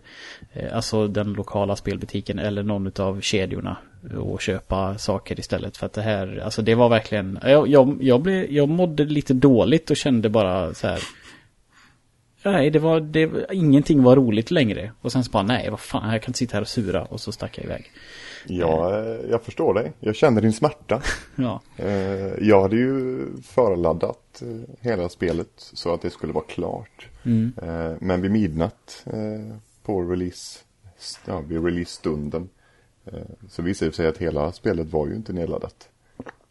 eh, 0.53 0.75
alltså 0.75 1.07
den 1.07 1.33
lokala 1.33 1.75
spelbutiken 1.75 2.39
eller 2.39 2.63
någon 2.63 2.91
av 2.99 3.21
kedjorna 3.21 3.77
och 4.17 4.41
köpa 4.41 4.97
saker 4.97 5.39
istället 5.39 5.77
för 5.77 5.85
att 5.85 5.93
det 5.93 6.01
här, 6.01 6.41
alltså 6.45 6.61
det 6.61 6.75
var 6.75 6.89
verkligen, 6.89 7.39
jag, 7.43 7.67
jag, 7.67 7.97
jag, 8.01 8.21
blev, 8.21 8.51
jag 8.51 8.69
mådde 8.69 9.05
lite 9.05 9.33
dåligt 9.33 9.89
och 9.91 9.97
kände 9.97 10.29
bara 10.29 10.73
så 10.73 10.87
här 10.87 10.99
Nej, 12.43 12.69
det 12.69 12.79
var, 12.79 12.99
det, 12.99 13.45
ingenting 13.51 14.03
var 14.03 14.15
roligt 14.15 14.51
längre. 14.51 14.91
Och 15.01 15.11
sen 15.11 15.23
så 15.23 15.31
bara, 15.31 15.43
nej, 15.43 15.69
vad 15.69 15.79
fan, 15.79 16.13
jag 16.13 16.21
kan 16.21 16.29
inte 16.29 16.37
sitta 16.39 16.53
här 16.53 16.61
och 16.61 16.67
sura. 16.67 17.03
Och 17.03 17.19
så 17.21 17.31
stack 17.31 17.57
jag 17.57 17.65
iväg. 17.65 17.91
Ja, 18.47 18.99
eh, 18.99 19.29
jag 19.29 19.43
förstår 19.43 19.73
dig. 19.73 19.91
Jag 19.99 20.15
känner 20.15 20.41
din 20.41 20.53
smärta. 20.53 21.01
Ja, 21.35 21.61
Eh, 21.77 22.47
Jag 22.47 22.61
hade 22.61 22.75
ju 22.75 23.25
förladdat 23.43 24.41
eh, 24.41 24.69
hela 24.81 25.09
spelet 25.09 25.49
så 25.55 25.93
att 25.93 26.01
det 26.01 26.09
skulle 26.09 26.33
vara 26.33 26.45
klart. 26.45 27.07
mm. 27.25 27.51
Men 28.01 28.21
vid 28.21 28.31
midnatt 28.31 29.05
på 29.83 30.01
release, 30.01 30.59
ja, 31.25 31.39
vid 31.47 31.63
release-stunden 31.65 32.49
så 33.49 33.61
visade 33.61 33.91
det 33.91 33.95
sig 33.95 34.07
att 34.07 34.17
hela 34.17 34.51
spelet 34.51 34.87
var 34.91 35.07
ju 35.07 35.15
inte 35.15 35.33
nedladdat. 35.33 35.89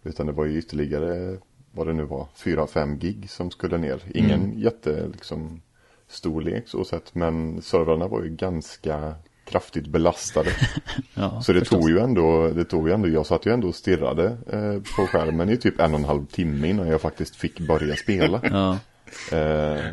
Utan 0.05 0.27
det 0.27 0.33
var 0.33 0.45
ju 0.45 0.59
ytterligare, 0.59 1.37
vad 1.73 1.87
det 1.87 1.93
nu 1.93 2.05
var, 2.05 2.27
4-5 2.37 2.97
gig 2.99 3.31
som 3.31 3.51
skulle 3.51 3.79
ner. 3.79 4.03
Ingen 4.15 4.59
jätte, 4.59 5.09
liksom, 5.13 5.61
storlek 6.09 6.69
så 6.69 6.85
sett, 6.85 7.15
men 7.15 7.63
servrarna 7.63 8.09
var 8.09 8.23
ju 8.23 8.31
ganska 8.31 9.15
kraftigt 9.45 9.87
belastade. 9.87 10.51
ja 11.15 11.43
Så 11.43 11.53
det 11.53 11.59
förstås. 11.59 11.81
tog 11.81 11.91
ju 11.91 11.99
ändå, 11.99 12.49
det 12.49 12.65
tog 12.65 12.89
ju 12.89 12.95
ändå, 12.95 13.09
jag 13.09 13.27
satt 13.27 13.47
ju 13.47 13.53
ändå 13.53 13.69
och 13.69 13.75
stirrade 13.75 14.27
eh, 14.27 14.97
på 14.97 15.07
skärmen 15.07 15.51
i 15.51 15.57
typ 15.57 15.81
en 15.81 15.95
och 15.95 16.01
en 16.01 16.07
halv 16.07 16.27
timme 16.27 16.69
innan 16.69 16.89
jag 16.89 17.01
faktiskt 17.01 17.37
fick 17.37 17.61
börja 17.61 17.97
spela. 17.97 18.41
Ja, 18.43 18.79
Eh, 19.33 19.85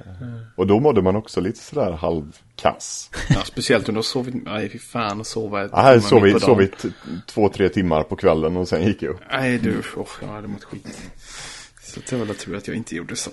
och 0.56 0.68
då 0.68 0.80
mådde 0.80 1.02
man 1.02 1.16
också 1.16 1.42
lite 1.42 1.60
sådär 1.60 1.92
halvkass. 1.92 3.10
Ja, 3.30 3.42
speciellt 3.46 3.90
om 3.90 3.96
du 3.96 3.98
har 3.98 4.04
sovit, 4.04 4.46
nej 4.46 4.70
fy 4.70 4.80
fan 4.80 5.22
att 5.22 5.28
sova 5.28 5.64
mitt 5.96 6.04
sovit, 6.04 6.42
sovit 6.42 6.86
två, 7.26 7.50
tre 7.50 7.70
timmar 7.70 8.04
på 8.04 8.16
kvällen 8.16 8.58
och 8.58 8.68
sen 8.68 8.84
gick 8.84 9.02
jag 9.02 9.12
upp. 9.12 9.22
Nej 9.32 9.58
du, 9.58 9.80
oh, 9.96 10.08
jag 10.22 10.28
hade 10.28 10.48
mått 10.48 10.64
skit. 10.64 11.02
Så 11.82 12.00
det 12.10 12.16
var 12.16 12.26
väl 12.26 12.36
tur 12.36 12.56
att 12.56 12.68
jag 12.68 12.78
inte 12.78 12.96
gjorde 12.96 13.16
så. 13.16 13.32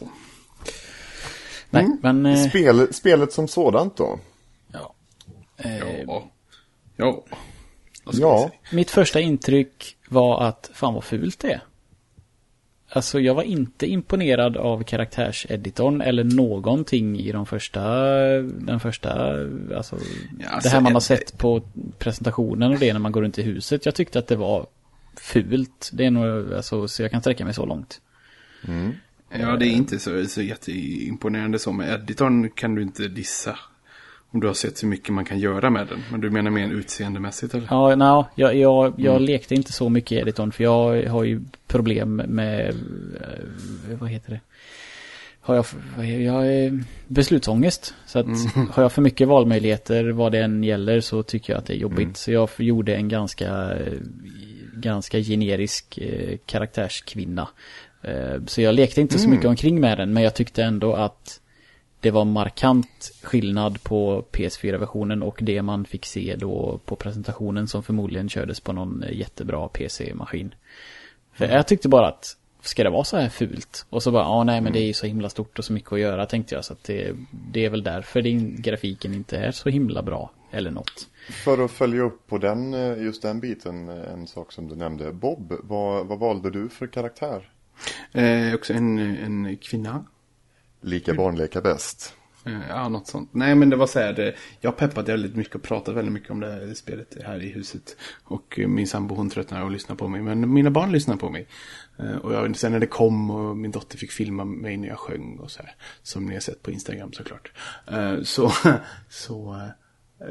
Nej, 1.72 1.86
men... 2.02 2.26
Eh, 2.26 2.48
Spel, 2.48 2.94
spelet 2.94 3.32
som 3.32 3.48
sådant 3.48 3.96
då? 3.96 4.18
ja. 4.72 4.94
Eh, 5.56 5.78
Ja. 6.06 6.30
Ja. 6.96 7.22
Ska 8.12 8.20
Ja. 8.20 8.38
säga? 8.38 8.50
mitt 8.76 8.90
första 8.90 9.20
intryck 9.20 9.96
var 10.08 10.42
att, 10.44 10.70
fan 10.74 10.94
vad 10.94 11.04
fult 11.04 11.38
det 11.38 11.52
är. 11.52 11.60
Alltså 12.94 13.20
jag 13.20 13.34
var 13.34 13.42
inte 13.42 13.86
imponerad 13.86 14.56
av 14.56 14.82
karaktärseditorn 14.84 16.00
eller 16.00 16.24
någonting 16.24 17.18
i 17.18 17.32
de 17.32 17.46
första, 17.46 18.04
den 18.42 18.80
första, 18.80 19.12
alltså, 19.76 19.96
Ja, 20.40 20.48
alltså, 20.48 20.68
det 20.68 20.72
här 20.74 20.80
man 20.80 20.92
har 20.92 21.00
ett- 21.00 21.04
sett 21.04 21.38
på 21.38 21.62
presentationen 21.98 22.72
och 22.72 22.78
det 22.78 22.92
när 22.92 23.00
man 23.00 23.12
går 23.12 23.22
runt 23.22 23.38
i 23.38 23.42
huset. 23.42 23.86
Jag 23.86 23.94
tyckte 23.94 24.18
att 24.18 24.26
det 24.26 24.36
var 24.36 24.66
fult. 25.16 25.90
Det 25.92 26.04
är 26.04 26.10
nog, 26.10 26.54
alltså, 26.54 26.88
så 26.88 27.02
jag 27.02 27.10
kan 27.10 27.20
sträcka 27.20 27.44
mig 27.44 27.54
så 27.54 27.66
långt. 27.66 28.00
Ja, 29.40 29.56
det 29.56 29.66
är 29.66 29.70
inte 29.70 29.98
så, 29.98 30.24
så 30.26 30.42
jätteimponerande. 30.42 31.58
Men 31.66 31.88
editorn 31.88 32.50
kan 32.50 32.74
du 32.74 32.82
inte 32.82 33.08
dissa. 33.08 33.58
Om 34.30 34.40
du 34.40 34.46
har 34.46 34.54
sett 34.54 34.82
hur 34.82 34.88
mycket 34.88 35.14
man 35.14 35.24
kan 35.24 35.38
göra 35.38 35.70
med 35.70 35.86
den. 35.86 35.98
Men 36.10 36.20
du 36.20 36.30
menar 36.30 36.50
mer 36.50 36.72
utseendemässigt 36.72 37.54
eller? 37.54 37.66
Ja, 37.70 37.96
no, 37.96 38.26
jag, 38.34 38.56
jag, 38.56 38.94
jag 38.96 39.20
lekte 39.20 39.54
inte 39.54 39.72
så 39.72 39.88
mycket 39.88 40.12
i 40.12 40.16
editorn 40.16 40.52
för 40.52 40.64
jag 40.64 41.06
har 41.06 41.24
ju 41.24 41.40
problem 41.66 42.16
med, 42.16 42.68
eh, 42.68 43.98
vad 44.00 44.10
heter 44.10 44.30
det? 44.30 44.40
Har 45.40 45.54
jag, 45.54 45.66
jag 46.20 46.84
beslutsångest. 47.08 47.94
Så 48.06 48.18
att 48.18 48.26
har 48.70 48.82
jag 48.82 48.92
för 48.92 49.02
mycket 49.02 49.28
valmöjligheter 49.28 50.10
vad 50.10 50.32
det 50.32 50.38
än 50.38 50.64
gäller 50.64 51.00
så 51.00 51.22
tycker 51.22 51.52
jag 51.52 51.58
att 51.60 51.66
det 51.66 51.74
är 51.74 51.78
jobbigt. 51.78 52.16
Så 52.16 52.32
jag 52.32 52.48
gjorde 52.56 52.94
en 52.94 53.08
ganska, 53.08 53.72
ganska 54.76 55.18
generisk 55.18 55.98
eh, 55.98 56.38
karaktärskvinna. 56.46 57.48
Eh, 58.02 58.40
Så 58.46 58.60
jag 58.62 58.74
lekte 58.74 59.00
inte 59.00 59.18
så 59.18 59.28
mycket 59.28 59.46
omkring 59.46 59.80
med 59.80 59.98
den 59.98 60.12
men 60.12 60.22
jag 60.22 60.34
tyckte 60.34 60.62
ändå 60.62 60.94
att 60.94 61.40
det 62.00 62.10
var 62.10 62.24
markant 62.24 63.12
skillnad 63.22 63.82
på 63.82 64.24
PS4-versionen 64.32 65.22
och 65.22 65.38
det 65.42 65.62
man 65.62 65.84
fick 65.84 66.06
se 66.06 66.36
då 66.38 66.80
på 66.84 66.96
presentationen 66.96 67.68
som 67.68 67.82
förmodligen 67.82 68.28
kördes 68.28 68.60
på 68.60 68.72
någon 68.72 69.02
eh, 69.02 69.18
jättebra 69.18 69.68
PC-maskin. 69.68 70.54
För 71.32 71.48
jag 71.48 71.66
tyckte 71.66 71.88
bara 71.88 72.08
att, 72.08 72.36
ska 72.62 72.84
det 72.84 72.90
vara 72.90 73.04
så 73.04 73.16
här 73.16 73.28
fult? 73.28 73.86
Och 73.90 74.02
så 74.02 74.10
bara, 74.10 74.24
ja 74.24 74.44
nej 74.44 74.60
men 74.60 74.72
det 74.72 74.78
är 74.78 74.86
ju 74.86 74.92
så 74.92 75.06
himla 75.06 75.28
stort 75.28 75.58
och 75.58 75.64
så 75.64 75.72
mycket 75.72 75.92
att 75.92 76.00
göra 76.00 76.26
tänkte 76.26 76.54
jag. 76.54 76.64
Så 76.64 76.72
att 76.72 76.84
det, 76.84 77.16
det 77.30 77.64
är 77.64 77.70
väl 77.70 77.82
därför 77.82 78.22
din 78.22 78.62
grafiken 78.62 79.14
inte 79.14 79.36
är 79.38 79.50
så 79.50 79.68
himla 79.68 80.02
bra. 80.02 80.30
Eller 80.50 80.70
något. 80.70 81.08
För 81.44 81.64
att 81.64 81.70
följa 81.70 82.02
upp 82.02 82.26
på 82.26 82.38
den, 82.38 82.74
eh, 82.74 83.02
just 83.02 83.22
den 83.22 83.40
biten, 83.40 83.88
en 83.88 84.26
sak 84.26 84.52
som 84.52 84.68
du 84.68 84.76
nämnde. 84.76 85.12
Bob, 85.12 85.52
vad, 85.62 86.06
vad 86.06 86.18
valde 86.18 86.50
du 86.50 86.68
för 86.68 86.86
karaktär? 86.86 87.48
Eh, 88.12 88.54
också 88.54 88.72
en, 88.72 88.98
en 88.98 89.56
kvinna. 89.56 90.04
Lika 90.80 91.14
barn 91.14 91.36
leka 91.36 91.60
bäst. 91.60 92.14
Eh, 92.46 92.68
Ja, 92.68 92.88
något 92.88 93.06
sånt. 93.06 93.28
Nej, 93.32 93.54
men 93.54 93.70
det 93.70 93.76
var 93.76 93.86
så 93.86 93.98
här. 93.98 94.36
Jag 94.60 94.76
peppade 94.76 95.12
väldigt 95.12 95.36
mycket 95.36 95.54
och 95.54 95.62
pratade 95.62 95.94
väldigt 95.96 96.12
mycket 96.14 96.30
om 96.30 96.40
det 96.40 96.50
här 96.52 96.74
spelet 96.74 97.16
här 97.24 97.42
i 97.42 97.48
huset. 97.48 97.96
Och 98.24 98.58
eh, 98.58 98.68
min 98.68 98.86
sambo 98.86 99.14
hon 99.14 99.30
tröttnade 99.30 99.64
och 99.64 99.70
lyssnade 99.70 99.98
på 99.98 100.08
mig. 100.08 100.22
Men 100.22 100.52
mina 100.52 100.70
barn 100.70 100.92
lyssnade 100.92 101.20
på 101.20 101.30
mig. 101.30 101.48
Eh, 101.98 102.16
Och 102.16 102.34
jag, 102.34 102.56
sen 102.56 102.72
när 102.72 102.80
det 102.80 102.86
kom 102.86 103.30
och 103.30 103.56
min 103.56 103.70
dotter 103.70 103.98
fick 103.98 104.12
filma 104.12 104.44
mig 104.44 104.76
när 104.76 104.88
jag 104.88 104.98
sjöng 104.98 105.38
och 105.38 105.50
så 105.50 105.62
här. 105.62 105.74
Som 106.02 106.26
ni 106.26 106.34
har 106.34 106.40
sett 106.40 106.62
på 106.62 106.70
Instagram 106.70 107.12
såklart. 107.12 107.52
Så, 108.22 108.52
så 109.08 109.68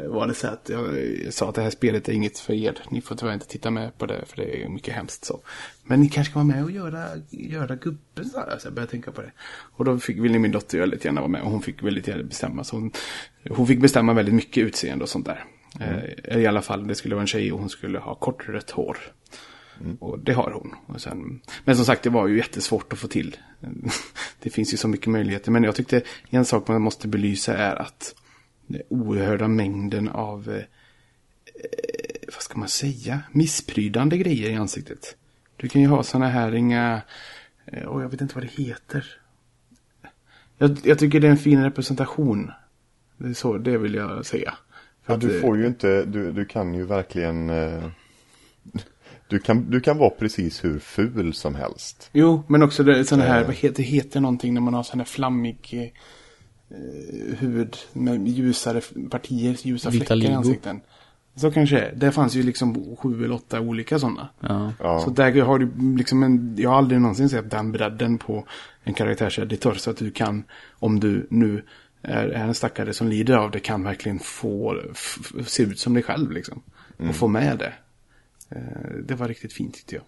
var 0.07 0.27
det 0.27 0.33
så 0.33 0.47
att 0.47 0.69
jag, 0.69 1.33
sa 1.33 1.49
att 1.49 1.55
det 1.55 1.61
här 1.61 1.69
spelet 1.69 2.09
är 2.09 2.13
inget 2.13 2.39
för 2.39 2.53
er. 2.53 2.79
Ni 2.89 3.01
får 3.01 3.15
tyvärr 3.15 3.33
inte 3.33 3.47
titta 3.47 3.71
med 3.71 3.97
på 3.97 4.05
det 4.05 4.25
för 4.25 4.37
det 4.37 4.63
är 4.63 4.69
mycket 4.69 4.93
hemskt 4.93 5.25
så. 5.25 5.39
Men 5.83 6.01
ni 6.01 6.09
kanske 6.09 6.31
ska 6.31 6.39
vara 6.39 6.55
med 6.55 6.63
och 6.63 6.71
göra, 6.71 7.07
göra 7.29 7.75
gubben 7.75 8.29
så 8.29 8.39
här. 8.39 8.57
Så 8.57 8.67
jag 8.67 8.73
började 8.73 8.91
tänka 8.91 9.11
på 9.11 9.21
det. 9.21 9.31
Och 9.51 9.85
då 9.85 9.99
fick, 9.99 10.17
ville 10.17 10.39
min 10.39 10.51
dotter 10.51 10.79
väldigt 10.79 11.05
gärna 11.05 11.21
vara 11.21 11.31
med 11.31 11.41
och 11.41 11.51
hon 11.51 11.61
fick 11.61 11.83
väldigt 11.83 12.07
gärna 12.07 12.23
bestämma. 12.23 12.63
Så 12.63 12.75
hon, 12.75 12.91
hon 13.49 13.67
fick 13.67 13.81
bestämma 13.81 14.13
väldigt 14.13 14.35
mycket 14.35 14.63
utseende 14.63 15.03
och 15.03 15.09
sånt 15.09 15.25
där. 15.25 15.45
Eh, 15.79 16.37
I 16.37 16.47
alla 16.47 16.61
fall, 16.61 16.87
det 16.87 16.95
skulle 16.95 17.15
vara 17.15 17.23
en 17.23 17.27
tjej 17.27 17.51
och 17.51 17.59
hon 17.59 17.69
skulle 17.69 17.99
ha 17.99 18.15
kort 18.15 18.49
rött 18.49 18.71
hår. 18.71 18.97
Och 19.99 20.19
det 20.19 20.33
har 20.33 20.51
hon. 20.51 20.99
Sen, 20.99 21.41
men 21.65 21.75
som 21.75 21.85
sagt, 21.85 22.03
det 22.03 22.09
var 22.09 22.27
ju 22.27 22.37
jättesvårt 22.37 22.93
att 22.93 22.99
få 22.99 23.07
till. 23.07 23.37
Det 24.43 24.49
finns 24.49 24.73
ju 24.73 24.77
så 24.77 24.87
mycket 24.87 25.07
möjligheter. 25.07 25.51
Men 25.51 25.63
jag 25.63 25.75
tyckte 25.75 26.01
en 26.29 26.45
sak 26.45 26.67
man 26.67 26.81
måste 26.81 27.07
belysa 27.07 27.57
är 27.57 27.75
att 27.75 28.15
den 28.67 28.81
oerhörda 28.89 29.47
mängden 29.47 30.09
av, 30.09 30.49
eh, 30.49 30.55
eh, 30.55 30.63
vad 32.33 32.41
ska 32.41 32.59
man 32.59 32.67
säga, 32.69 33.19
missprydande 33.31 34.17
grejer 34.17 34.49
i 34.49 34.55
ansiktet. 34.55 35.15
Du 35.57 35.69
kan 35.69 35.81
ju 35.81 35.87
ha 35.87 36.03
sådana 36.03 36.27
här 36.27 36.55
inga, 36.55 37.01
eh, 37.65 37.83
och 37.83 38.03
jag 38.03 38.09
vet 38.09 38.21
inte 38.21 38.35
vad 38.35 38.43
det 38.43 38.63
heter. 38.63 39.05
Jag, 40.57 40.77
jag 40.83 40.99
tycker 40.99 41.19
det 41.19 41.27
är 41.27 41.31
en 41.31 41.37
fin 41.37 41.63
representation. 41.63 42.51
Det, 43.17 43.29
är 43.29 43.33
så, 43.33 43.57
det 43.57 43.77
vill 43.77 43.93
jag 43.93 44.25
säga. 44.25 44.53
För 45.03 45.13
Ja, 45.13 45.17
du 45.17 45.35
eh, 45.35 45.41
får 45.41 45.57
ju 45.57 45.67
inte, 45.67 46.05
du, 46.05 46.31
du 46.31 46.45
kan 46.45 46.73
ju 46.73 46.85
verkligen 46.85 47.49
eh, 47.49 47.87
du, 49.27 49.39
kan, 49.39 49.69
du 49.69 49.81
kan 49.81 49.97
vara 49.97 50.09
precis 50.09 50.63
hur 50.63 50.79
ful 50.79 51.33
som 51.33 51.55
helst. 51.55 52.09
Jo, 52.13 52.43
men 52.47 52.63
också 52.63 52.83
det, 52.83 53.05
sån 53.05 53.19
här, 53.19 53.41
Eh. 53.41 53.45
vad 53.45 53.55
heter, 53.55 53.75
det 53.75 53.83
heter 53.83 54.19
någonting 54.19 54.53
när 54.53 54.61
man 54.61 54.73
har 54.73 54.83
sån 54.83 54.99
här 54.99 55.05
flammig 55.05 55.93
eh, 56.71 57.35
hud 57.37 57.77
med 57.93 58.27
ljusare 58.27 58.81
partier, 59.09 59.57
ljusa 59.61 59.91
fläckar 59.91 60.15
Vitiligo. 60.15 60.31
i 60.31 60.35
ansikten. 60.35 60.81
Så 61.35 61.51
kanske 61.51 61.75
det. 61.79 61.91
Det 61.95 62.11
fanns 62.11 62.35
ju 62.35 62.43
liksom 62.43 62.95
sju 62.97 63.23
eller 63.25 63.35
åtta 63.35 63.59
olika 63.61 63.99
sådana. 63.99 64.29
Ja. 64.39 64.73
Ja. 64.79 64.99
Så 64.99 65.09
där 65.09 65.41
har 65.41 65.59
du 65.59 65.71
liksom 65.97 66.23
en, 66.23 66.55
jag 66.57 66.69
har 66.69 66.77
aldrig 66.77 67.01
någonsin 67.01 67.29
sett 67.29 67.49
den 67.51 67.71
bredden 67.71 68.17
på 68.17 68.45
en 68.83 68.93
karaktärseditor. 68.93 69.73
Så 69.73 69.91
att 69.91 69.97
du 69.97 70.11
kan, 70.11 70.43
om 70.71 70.99
du 70.99 71.27
nu 71.29 71.63
är, 72.01 72.27
är 72.27 72.43
en 72.43 72.53
stackare 72.53 72.93
som 72.93 73.07
lider 73.07 73.35
av 73.37 73.51
det, 73.51 73.59
kan 73.59 73.83
verkligen 73.83 74.19
få 74.19 74.81
se 75.47 75.63
ut 75.63 75.79
som 75.79 75.93
dig 75.93 76.03
själv 76.03 76.31
liksom. 76.31 76.61
Och 77.09 77.15
få 77.15 77.27
med 77.27 77.57
det. 77.57 77.73
Eh, 78.49 78.91
det 79.05 79.15
var 79.15 79.27
riktigt 79.27 79.53
fint 79.53 79.73
tyckte 79.75 79.95
jag. 79.95 80.03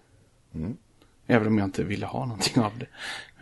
Även 1.26 1.46
om 1.48 1.58
jag 1.58 1.66
inte 1.66 1.84
ville 1.84 2.06
ha 2.06 2.26
någonting 2.26 2.62
av 2.62 2.72
det. 2.78 2.86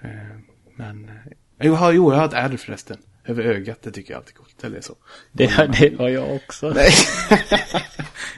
Eh, 0.09 0.38
men, 0.76 1.05
eh, 1.09 1.14
jo, 1.61 1.73
jag 1.73 1.75
har- 1.75 1.93
jo, 1.93 2.12
jag 2.12 2.19
har 2.19 2.26
ett 2.26 2.33
ärr 2.33 2.57
förresten. 2.57 2.97
Över 3.25 3.45
ögat, 3.45 3.83
det 3.83 3.91
tycker 3.91 4.12
jag 4.12 4.19
alltid 4.19 4.35
är 4.35 4.38
coolt. 4.38 4.64
Eller 4.64 4.81
så. 4.81 4.95
Det, 5.33 5.69
det 5.81 5.99
har 5.99 6.09
jag 6.09 6.35
också. 6.37 6.75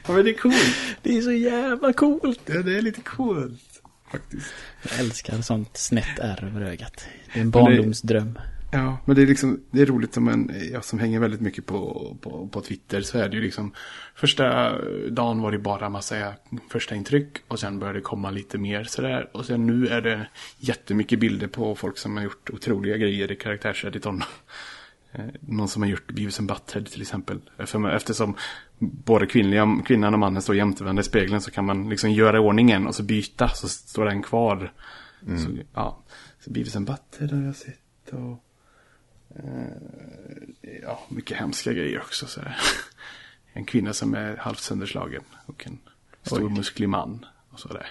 Ja, 0.07 0.13
men 0.13 0.25
det 0.25 0.31
är 0.31 0.35
coolt. 0.35 0.77
Det 1.03 1.17
är 1.17 1.23
så 1.23 1.33
jävla 1.33 1.93
coolt. 1.93 2.41
Ja, 2.47 2.63
det 2.63 2.79
är 2.79 2.83
lite 2.83 3.01
coolt. 3.01 3.83
Faktiskt. 4.13 4.55
Jag 4.83 5.01
älskar 5.01 5.41
sånt 5.43 5.77
snett 5.77 6.19
ärr 6.19 6.45
över 6.45 6.61
ögat. 6.61 7.07
Det 7.33 7.39
är 7.39 7.43
en 7.43 7.51
barndomsdröm. 7.51 8.39
Ja, 8.73 8.99
men 9.05 9.17
det 9.17 9.23
är 9.23 9.27
liksom, 9.27 9.61
det 9.71 9.83
är 9.83 9.87
roligt 9.87 10.15
som 10.15 10.29
en, 10.29 10.51
jag 10.73 10.85
som 10.85 10.99
hänger 10.99 11.21
väldigt 11.21 11.41
mycket 11.41 11.67
på, 11.67 12.17
på, 12.21 12.49
på 12.49 12.61
Twitter 12.61 13.01
så 13.01 13.19
är 13.19 13.29
det 13.29 13.37
ju 13.37 13.43
liksom, 13.43 13.73
första 14.15 14.73
dagen 15.11 15.41
var 15.43 15.53
det 15.53 15.59
bara 15.59 15.89
massa 15.89 16.35
första 16.71 16.95
intryck 16.95 17.39
och 17.49 17.61
sen 17.61 17.79
började 17.79 17.99
det 17.99 18.03
komma 18.03 18.31
lite 18.31 18.59
mer 18.59 18.85
sådär. 18.85 19.31
Och 19.33 19.45
sen 19.45 19.67
nu 19.67 19.87
är 19.87 20.01
det 20.01 20.27
jättemycket 20.59 21.19
bilder 21.21 21.47
på 21.47 21.75
folk 21.75 21.99
som 21.99 22.17
har 22.17 22.25
gjort 22.25 22.51
otroliga 22.51 22.97
grejer 22.97 23.33
i 23.33 23.37
karaktärseditorn. 23.37 24.23
Eh, 25.15 25.25
Någon 25.41 25.69
som 25.69 25.83
har 25.83 25.89
gjort 25.89 26.13
Beavis 26.13 26.39
and 26.39 26.49
Butthead 26.49 26.83
till 26.85 27.03
exempel. 27.03 27.41
Eftersom 27.93 28.37
både 28.79 29.27
kvinnliga, 29.27 29.83
kvinnan 29.87 30.13
och 30.15 30.21
mannen 30.21 30.43
står 30.43 30.57
jämtevända 30.57 31.01
i 31.01 31.05
spegeln 31.05 31.41
så 31.41 31.51
kan 31.51 31.65
man 31.65 31.89
liksom 31.89 32.11
göra 32.11 32.41
ordningen 32.41 32.87
och 32.87 32.95
så 32.95 33.03
byta 33.03 33.49
så 33.49 33.69
står 33.69 34.05
den 34.05 34.23
kvar. 34.23 34.73
Så, 35.21 35.51
ja. 35.75 36.03
så 36.45 36.51
Beavis 36.51 36.77
and 36.77 36.87
Butthead 36.87 37.33
har 37.39 37.47
jag 37.47 37.57
sett 37.57 38.09
och 38.13 38.45
eh, 39.37 39.67
ja, 40.83 41.01
mycket 41.09 41.37
hemska 41.39 41.73
grejer 41.73 41.99
också. 42.01 42.27
Så. 42.27 42.41
En 43.57 43.65
kvinna 43.65 43.93
som 43.93 44.15
är 44.15 44.37
halvt 44.37 44.59
sönderslagen 44.59 45.23
och 45.47 45.67
en 45.67 45.79
stor 46.23 46.49
musklig 46.49 46.89
man 46.89 47.27
och 47.51 47.61
så 47.61 47.69
där. 47.69 47.87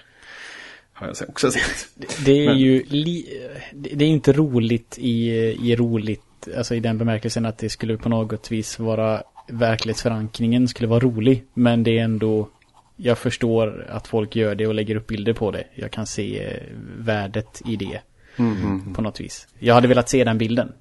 Har 0.92 1.06
jag 1.06 1.28
också 1.28 1.50
sett. 1.50 1.88
Det 2.24 2.44
är 2.44 2.46
Men- 2.48 2.58
ju 2.58 2.84
li, 2.88 3.26
det 3.72 4.04
är 4.04 4.08
inte 4.08 4.32
roligt 4.32 4.98
i, 4.98 5.30
i 5.70 5.76
roligt, 5.76 6.22
alltså 6.56 6.74
i 6.74 6.80
den 6.80 6.98
bemärkelsen 6.98 7.46
att 7.46 7.58
det 7.58 7.68
skulle 7.68 7.96
på 7.96 8.08
något 8.08 8.52
vis 8.52 8.78
vara 8.78 9.22
verklighetsförankringen 9.48 10.68
skulle 10.68 10.88
vara 10.88 11.00
rolig. 11.00 11.44
Men 11.54 11.82
det 11.82 11.98
är 11.98 12.04
ändå, 12.04 12.48
jag 12.96 13.18
förstår 13.18 13.86
att 13.90 14.06
folk 14.06 14.36
gör 14.36 14.54
det 14.54 14.66
och 14.66 14.74
lägger 14.74 14.96
upp 14.96 15.06
bilder 15.06 15.32
på 15.32 15.50
det. 15.50 15.64
Jag 15.74 15.90
kan 15.90 16.06
se 16.06 16.44
eh, 16.44 16.62
värdet 16.98 17.62
i 17.66 17.76
det 17.76 18.00
på 18.94 19.02
något 19.02 19.20
vis. 19.20 19.48
Jag 19.58 19.74
hade 19.74 19.88
velat 19.88 20.08
se 20.08 20.24
den 20.24 20.38
bilden. 20.38 20.72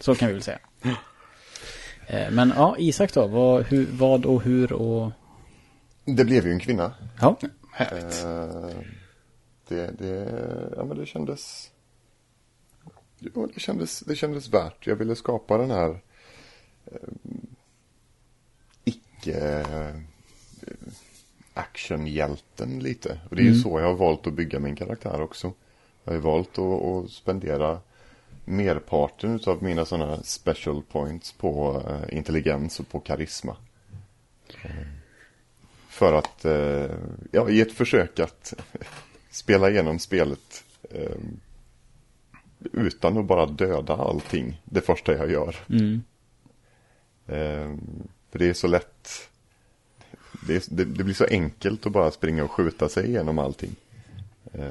Så 0.00 0.14
kan 0.14 0.28
vi 0.28 0.34
väl 0.34 0.42
säga. 0.42 0.58
Eh, 2.06 2.30
Men 2.30 2.52
ja, 2.56 2.76
Isak 2.78 3.14
då, 3.14 3.26
vad, 3.26 3.62
hur, 3.66 3.86
vad 3.92 4.24
och 4.26 4.42
hur 4.42 4.72
och... 4.72 5.12
Det 6.04 6.24
blev 6.24 6.46
ju 6.46 6.52
en 6.52 6.60
kvinna. 6.60 6.92
Ja. 7.20 7.36
Härligt. 7.72 8.24
Eh, 8.24 8.80
det, 9.68 9.90
det, 9.98 10.28
ja 10.76 10.84
men 10.84 10.98
det 10.98 11.06
kändes, 11.06 11.70
jo, 13.18 13.46
det 13.54 13.60
kändes, 13.60 14.00
det 14.00 14.16
kändes 14.16 14.48
värt. 14.48 14.86
Jag 14.86 14.96
ville 14.96 15.16
skapa 15.16 15.58
den 15.58 15.70
här 15.70 16.00
eh, 16.86 17.08
icke 18.84 19.60
eh, 19.60 20.00
actionhjälten 21.54 22.78
lite. 22.78 23.20
Och 23.30 23.36
det 23.36 23.42
är 23.42 23.44
ju 23.46 23.54
så 23.54 23.80
jag 23.80 23.86
har 23.86 23.94
valt 23.94 24.26
att 24.26 24.32
bygga 24.32 24.58
min 24.58 24.76
karaktär 24.76 25.20
också. 25.20 25.52
Jag 26.04 26.12
har 26.12 26.18
valt 26.18 26.58
att, 26.58 26.82
att 26.82 27.10
spendera 27.10 27.80
merparten 28.44 29.40
av 29.46 29.62
mina 29.62 29.84
sådana 29.84 30.22
special 30.22 30.82
points 30.82 31.32
på 31.32 31.82
eh, 31.88 32.16
intelligens 32.16 32.80
och 32.80 32.88
på 32.88 33.00
karisma. 33.00 33.56
För 35.88 36.12
att, 36.12 36.44
eh, 36.44 36.90
ja, 37.32 37.48
i 37.48 37.60
ett 37.60 37.72
försök 37.72 38.20
att 38.20 38.54
spela 39.30 39.70
igenom 39.70 39.98
spelet 39.98 40.64
utan 42.72 43.18
att 43.18 43.26
bara 43.26 43.46
döda 43.46 43.96
allting 43.96 44.60
det 44.64 44.80
första 44.80 45.12
jag 45.12 45.30
gör. 45.30 45.56
Mm. 45.68 46.02
Eh, 47.26 47.76
för 48.30 48.38
det 48.38 48.48
är 48.48 48.54
så 48.54 48.66
lätt, 48.66 49.28
det, 50.46 50.54
är, 50.54 50.62
det, 50.74 50.84
det 50.84 51.04
blir 51.04 51.14
så 51.14 51.24
enkelt 51.24 51.86
att 51.86 51.92
bara 51.92 52.10
springa 52.10 52.44
och 52.44 52.50
skjuta 52.50 52.88
sig 52.88 53.06
igenom 53.06 53.38
allting. 53.38 53.76
Eh, 54.52 54.70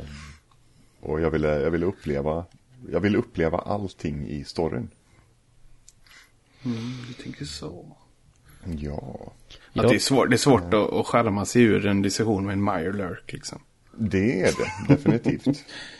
och 0.99 1.21
jag 1.21 1.31
ville, 1.31 1.47
jag 1.47 1.71
ville 1.71 1.85
uppleva, 1.85 2.45
jag 2.91 2.99
ville 2.99 3.17
uppleva 3.17 3.57
allting 3.57 4.27
i 4.27 4.43
storyn. 4.43 4.89
Mm, 6.65 6.77
du 7.07 7.13
tänker 7.23 7.45
så. 7.45 7.85
Ja, 8.77 9.33
Att 9.73 9.89
det 9.89 9.95
är 9.95 9.99
svårt, 9.99 10.29
det 10.29 10.35
är 10.35 10.37
svårt 10.37 10.73
att, 10.73 10.93
att 10.93 11.07
skärma 11.07 11.45
sig 11.45 11.61
ur 11.61 11.85
en 11.85 12.01
diskussion 12.01 12.45
med 12.45 12.53
en 12.53 12.63
Meyerlurk 12.63 13.33
liksom. 13.33 13.59
det 13.91 14.41
är 14.41 14.53
det 14.57 14.95
definitivt. 14.95 15.65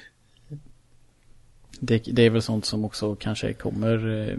Det, 1.79 2.03
det 2.11 2.21
är 2.21 2.29
väl 2.29 2.41
sånt 2.41 2.65
som 2.65 2.85
också 2.85 3.15
kanske 3.15 3.53
kommer, 3.53 4.29
eh, 4.29 4.37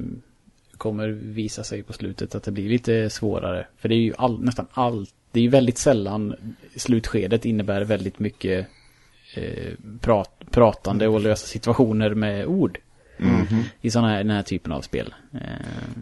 kommer 0.77 1.09
visa 1.09 1.65
sig 1.65 1.83
på 1.83 1.93
slutet 1.93 2.35
att 2.35 2.43
det 2.43 2.51
blir 2.51 2.69
lite 2.69 3.11
svårare. 3.11 3.67
För 3.79 3.89
det 3.89 3.95
är 3.95 4.01
ju 4.01 4.15
all, 4.19 4.45
nästan 4.45 4.67
allt, 4.73 5.15
det 5.33 5.41
är 5.41 5.45
ju 5.45 5.51
väldigt 5.51 5.79
sällan 5.79 6.35
slutskedet 6.77 7.45
innebär 7.45 7.83
väldigt 7.85 8.19
mycket 8.19 8.67
eh, 9.35 9.73
prat, 10.01 10.43
pratande 10.51 11.09
och 11.09 11.21
lösa 11.21 11.47
situationer 11.47 12.15
med 12.15 12.47
ord. 12.47 12.79
I 13.81 13.91
såna 13.91 14.09
här, 14.09 14.19
den 14.19 14.31
här 14.31 14.43
typen 14.43 14.73
av 14.73 14.81
spel. 14.81 15.15
Eh, 15.35 15.41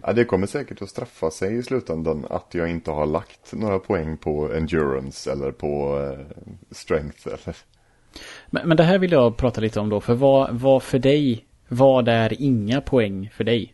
Ja, 0.03 0.13
det 0.13 0.25
kommer 0.25 0.47
säkert 0.47 0.83
att 0.83 0.89
straffa 0.91 1.31
sig 1.31 1.57
i 1.57 1.63
slutändan 1.63 2.27
att 2.31 2.47
jag 2.55 2.71
inte 2.71 2.91
har 2.91 3.07
lagt 3.07 3.53
några 3.53 3.79
poäng 3.79 4.17
på 4.17 4.53
endurance 4.53 5.33
eller 5.33 5.51
på 5.51 6.01
eh, 6.01 6.37
strength. 6.71 7.29
Eller. 7.29 7.57
Men, 8.51 8.69
men 8.69 8.77
det 8.77 8.83
här 8.83 8.99
vill 8.99 9.13
jag 9.13 9.37
prata 9.37 9.61
lite 9.61 9.81
om 9.81 9.89
då, 9.89 10.01
för 10.01 10.15
vad, 10.15 10.55
vad 10.55 10.83
för 10.83 10.99
dig, 10.99 11.45
vad 11.69 12.09
är 12.09 12.43
inga 12.43 12.81
poäng 12.81 13.31
för 13.35 13.45
dig? 13.45 13.73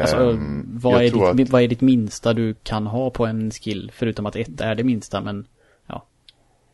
Alltså, 0.00 0.16
Ehm, 0.30 0.68
vad, 0.82 0.94
är 0.94 1.10
ditt, 1.10 1.22
att- 1.44 1.50
vad 1.50 1.62
är 1.62 1.68
ditt 1.68 1.80
minsta 1.80 2.32
du 2.32 2.54
kan 2.62 2.86
ha 2.86 3.10
på 3.10 3.26
en 3.26 3.50
skill? 3.50 3.92
Förutom 3.94 4.26
att 4.26 4.36
ett 4.36 4.60
är 4.60 4.74
det 4.74 4.84
minsta, 4.84 5.20
men 5.20 5.46
ja. 5.86 6.06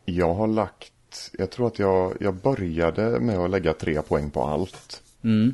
Jag 0.05 0.33
har 0.33 0.47
lagt, 0.47 1.31
jag 1.37 1.49
tror 1.51 1.67
att 1.67 1.79
jag, 1.79 2.13
jag 2.19 2.35
började 2.35 3.19
med 3.19 3.37
att 3.37 3.49
lägga 3.49 3.73
tre 3.73 4.01
poäng 4.01 4.31
på 4.31 4.43
allt. 4.43 5.03
Mm. 5.23 5.53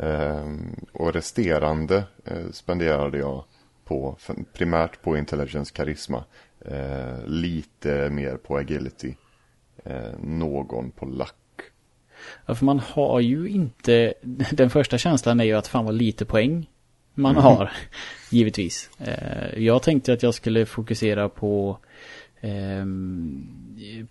Ehm, 0.00 0.76
och 0.92 1.12
resterande 1.12 2.04
eh, 2.24 2.50
spenderade 2.52 3.18
jag 3.18 3.44
på, 3.84 4.16
primärt 4.52 5.02
på 5.02 5.16
intelligence 5.16 5.72
karisma. 5.74 6.24
Eh, 6.60 7.26
lite 7.26 8.10
mer 8.10 8.36
på 8.36 8.56
agility. 8.56 9.14
Eh, 9.86 10.18
någon 10.20 10.90
på 10.90 11.06
luck. 11.06 11.34
Ja, 12.46 12.54
för 12.54 12.64
man 12.64 12.78
har 12.78 13.20
ju 13.20 13.48
inte, 13.48 14.14
den 14.52 14.70
första 14.70 14.98
känslan 14.98 15.40
är 15.40 15.44
ju 15.44 15.52
att 15.52 15.66
fan 15.66 15.84
vad 15.84 15.94
lite 15.94 16.24
poäng 16.24 16.70
man 17.14 17.36
har, 17.36 17.72
givetvis. 18.30 18.90
Eh, 18.98 19.62
jag 19.62 19.82
tänkte 19.82 20.12
att 20.12 20.22
jag 20.22 20.34
skulle 20.34 20.66
fokusera 20.66 21.28
på 21.28 21.78
eh, 22.40 22.84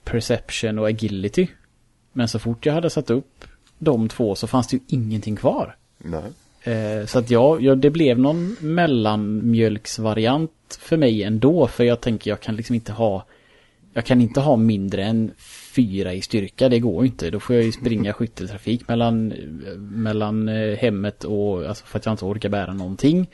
perception 0.04 0.80
och 0.80 0.88
agility. 0.88 1.48
Men 2.14 2.28
så 2.28 2.40
fort 2.40 2.66
jag 2.66 2.74
hade 2.74 2.90
satt 2.90 3.10
upp 3.10 3.46
de 3.78 4.10
två 4.10 4.36
så 4.36 4.48
fanns 4.48 4.68
det 4.68 4.78
ju 4.78 4.84
ingenting 4.88 5.36
kvar. 5.36 5.76
Nej. 5.98 6.24
Eh, 6.64 7.06
så 7.06 7.20
att 7.20 7.30
ja, 7.30 7.60
ja, 7.60 7.76
det 7.76 7.90
blev 7.90 8.20
någon 8.20 8.58
mellanmjölksvariant 8.60 10.52
för 10.80 10.98
mig 10.98 11.24
ändå. 11.24 11.68
För 11.68 11.84
jag 11.84 12.02
tänker 12.02 12.32
jag 12.32 12.40
kan 12.40 12.56
liksom 12.56 12.76
inte 12.76 12.92
ha 12.92 13.26
Jag 13.98 14.06
kan 14.06 14.22
inte 14.22 14.40
ha 14.40 14.56
mindre 14.56 15.04
än 15.04 15.32
fyra 15.76 16.14
i 16.14 16.22
styrka, 16.22 16.70
det 16.70 16.80
går 16.80 17.06
inte. 17.06 17.30
Då 17.30 17.40
får 17.40 17.56
jag 17.56 17.66
ju 17.66 17.72
springa 17.72 18.14
skytteltrafik 18.14 18.88
mellan, 18.88 19.28
mellan 19.78 20.50
eh, 20.50 20.78
hemmet 20.78 21.24
och, 21.24 21.66
alltså 21.66 21.86
för 21.86 22.00
att 22.00 22.06
jag 22.06 22.14
inte 22.14 22.26
orkar 22.26 22.50
bära 22.50 22.74
någonting. 22.74 23.30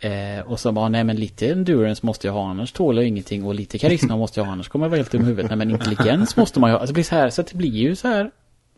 Eh, 0.00 0.46
och 0.46 0.60
så 0.60 0.72
bara, 0.72 0.88
nej 0.88 1.04
men 1.04 1.16
lite 1.16 1.48
endurance 1.52 2.06
måste 2.06 2.26
jag 2.26 2.34
ha 2.34 2.50
annars 2.50 2.72
tål 2.72 2.96
jag 2.96 3.06
ingenting 3.06 3.44
och 3.44 3.54
lite 3.54 3.78
karisma 3.78 4.16
måste 4.16 4.40
jag 4.40 4.44
ha 4.44 4.52
annars 4.52 4.68
kommer 4.68 4.84
jag 4.84 4.90
vara 4.90 4.98
helt 4.98 5.10
dum 5.10 5.22
i 5.22 5.24
huvudet. 5.24 5.50
Nej 5.50 5.58
men 5.58 5.70
intelligens 5.70 6.36
måste 6.36 6.60
man 6.60 6.70
ju 6.70 6.74
ha. 6.74 6.80
Alltså 6.80 6.92
det 6.92 6.94
blir 6.94 7.04
så 7.04 7.14
här, 7.14 7.30
så 7.30 7.42
det 7.42 7.54
blir 7.54 7.70
ju 7.70 7.96
så 7.96 8.08
här 8.08 8.30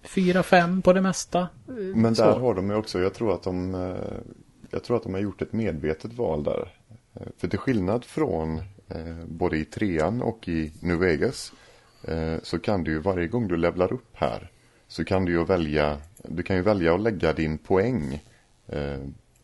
fyra, 0.03 0.43
fem 0.43 0.83
på 0.83 0.93
det 0.93 1.01
mesta. 1.01 1.49
Men 1.95 2.17
så. 2.17 2.23
där 2.23 2.39
har 2.39 2.55
de 2.55 2.71
ju 2.71 2.77
också, 2.77 3.01
jag 3.01 3.15
tror 3.15 3.35
att 3.35 3.43
de 3.43 3.75
eh, 3.75 3.97
Jag 4.71 4.85
tror 4.85 4.97
att 4.97 5.03
de 5.03 5.15
har 5.15 5.21
gjort 5.21 5.43
ett 5.43 5.53
medvetet 5.53 6.13
val 6.13 6.45
där. 6.45 6.73
Eh, 7.15 7.27
för 7.37 7.49
till 7.49 7.59
skillnad 7.59 8.05
från 8.05 8.63
både 9.27 9.57
i 9.57 9.65
trean 9.65 10.23
och 10.23 10.49
i 10.49 10.73
New 10.81 10.99
Vegas 10.99 11.53
så 12.43 12.59
kan 12.59 12.85
du 12.85 12.91
ju 12.91 12.99
varje 12.99 13.27
gång 13.27 13.49
du 13.49 13.57
levlar 13.57 13.93
upp 13.93 14.11
här 14.13 14.51
så 14.89 15.05
kan 15.05 15.25
du 15.25 15.33
ju 15.33 15.45
välja 15.45 15.99
Du 16.23 16.43
kan 16.43 16.57
ju 16.57 16.63
välja 16.63 16.95
att 16.95 17.01
lägga 17.01 17.33
din 17.33 17.59
poäng 17.59 18.23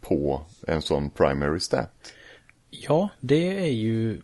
på 0.00 0.42
en 0.66 0.82
sån 0.82 1.10
primary 1.10 1.60
stat. 1.60 2.12
Ja, 2.70 3.08
det 3.20 3.58
är 3.58 3.72
ju 3.72 4.20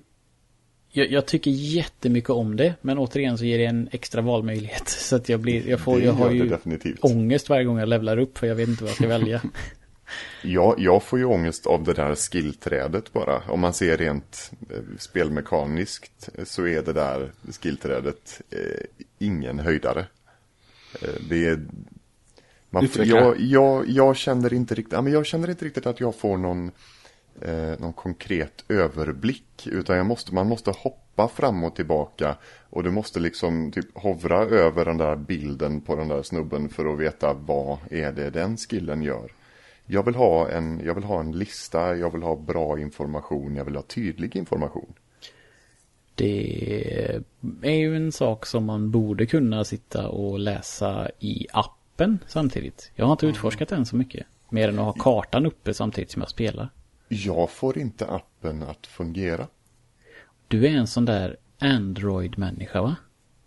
jag, 0.92 1.10
jag, 1.10 1.26
tycker 1.26 1.50
jättemycket 1.50 2.30
om 2.30 2.56
det, 2.56 2.74
men 2.80 2.98
återigen 2.98 3.38
så 3.38 3.44
ger 3.44 3.58
det 3.58 3.64
en 3.64 3.88
extra 3.92 4.22
valmöjlighet. 4.22 4.88
Så 4.88 5.16
att 5.16 5.28
jag 5.28 5.40
blir, 5.40 5.68
jag 5.68 5.80
får, 5.80 6.02
jag 6.02 6.12
har 6.12 6.30
ju 6.30 6.48
definitivt. 6.48 6.98
ångest 7.00 7.48
varje 7.48 7.64
gång 7.64 7.78
jag 7.78 7.88
levlar 7.88 8.18
upp 8.18 8.38
för 8.38 8.46
jag 8.46 8.54
vet 8.54 8.68
inte 8.68 8.82
vad 8.82 8.90
jag 8.90 8.96
ska 8.96 9.08
välja. 9.08 9.42
ja, 10.42 10.74
jag 10.78 11.02
får 11.02 11.18
ju 11.18 11.24
ångest 11.24 11.66
av 11.66 11.84
det 11.84 11.92
där 11.92 12.14
skillträdet 12.14 13.12
bara. 13.12 13.42
Om 13.48 13.60
man 13.60 13.74
ser 13.74 13.96
rent 13.96 14.50
eh, 14.70 14.76
spelmekaniskt 14.98 16.28
så 16.44 16.66
är 16.66 16.82
det 16.82 16.92
där 16.92 17.32
skillträdet 17.60 18.40
eh, 18.50 19.06
ingen 19.18 19.58
höjdare. 19.58 20.06
Eh, 21.02 21.14
det 21.28 21.46
är... 21.46 21.60
Man, 22.70 22.88
jag, 22.94 23.40
jag, 23.40 23.88
jag 23.88 24.16
känner 24.16 24.54
inte 24.54 24.74
riktigt, 24.74 25.04
men 25.04 25.12
jag 25.12 25.26
känner 25.26 25.50
inte 25.50 25.64
riktigt 25.64 25.86
att 25.86 26.00
jag 26.00 26.14
får 26.14 26.36
någon 26.36 26.70
eh, 27.40 27.80
någon 27.80 27.92
konkret 27.92 28.64
överblick. 28.68 29.66
Utan 29.66 29.96
jag 29.96 30.06
måste, 30.06 30.34
man 30.34 30.46
måste 30.46 30.70
hoppa 30.70 31.28
fram 31.28 31.64
och 31.64 31.76
tillbaka. 31.76 32.36
Och 32.70 32.82
du 32.82 32.90
måste 32.90 33.20
liksom 33.20 33.72
typ 33.72 33.98
hovra 33.98 34.38
över 34.38 34.84
den 34.84 34.98
där 34.98 35.16
bilden 35.16 35.80
på 35.80 35.96
den 35.96 36.08
där 36.08 36.22
snubben 36.22 36.68
för 36.68 36.92
att 36.92 36.98
veta 36.98 37.32
vad 37.32 37.78
är 37.90 38.12
det 38.12 38.30
den 38.30 38.56
skillen 38.56 39.02
gör. 39.02 39.32
Jag 39.90 40.04
vill 40.04 40.14
ha 40.14 40.48
en, 40.48 40.80
jag 40.84 40.94
vill 40.94 41.04
ha 41.04 41.20
en 41.20 41.32
lista, 41.32 41.96
jag 41.96 42.12
vill 42.12 42.22
ha 42.22 42.36
bra 42.36 42.80
information, 42.80 43.56
jag 43.56 43.64
vill 43.64 43.76
ha 43.76 43.82
tydlig 43.82 44.36
information. 44.36 44.94
Det 46.14 47.20
är 47.62 47.74
ju 47.74 47.96
en 47.96 48.12
sak 48.12 48.46
som 48.46 48.64
man 48.64 48.90
borde 48.90 49.26
kunna 49.26 49.64
sitta 49.64 50.08
och 50.08 50.38
läsa 50.38 51.10
i 51.18 51.46
appen 51.52 52.18
samtidigt. 52.26 52.92
Jag 52.94 53.04
har 53.04 53.12
inte 53.12 53.26
utforskat 53.26 53.68
den 53.68 53.86
så 53.86 53.96
mycket. 53.96 54.26
Mer 54.50 54.68
än 54.68 54.78
att 54.78 54.84
ha 54.84 54.92
kartan 54.92 55.46
uppe 55.46 55.74
samtidigt 55.74 56.10
som 56.10 56.22
jag 56.22 56.28
spelar. 56.28 56.68
Jag 57.08 57.50
får 57.50 57.78
inte 57.78 58.06
appen 58.06 58.62
att 58.62 58.86
fungera. 58.86 59.46
Du 60.48 60.66
är 60.66 60.70
en 60.70 60.86
sån 60.86 61.04
där 61.04 61.36
Android-människa 61.58 62.82
va? 62.82 62.96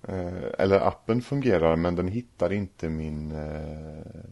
Eh, 0.08 0.44
eller 0.60 0.80
appen 0.88 1.22
fungerar 1.22 1.76
men 1.76 1.96
den 1.96 2.08
hittar 2.08 2.54
inte 2.54 2.90
min... 2.90 3.32
Eh, 3.32 4.32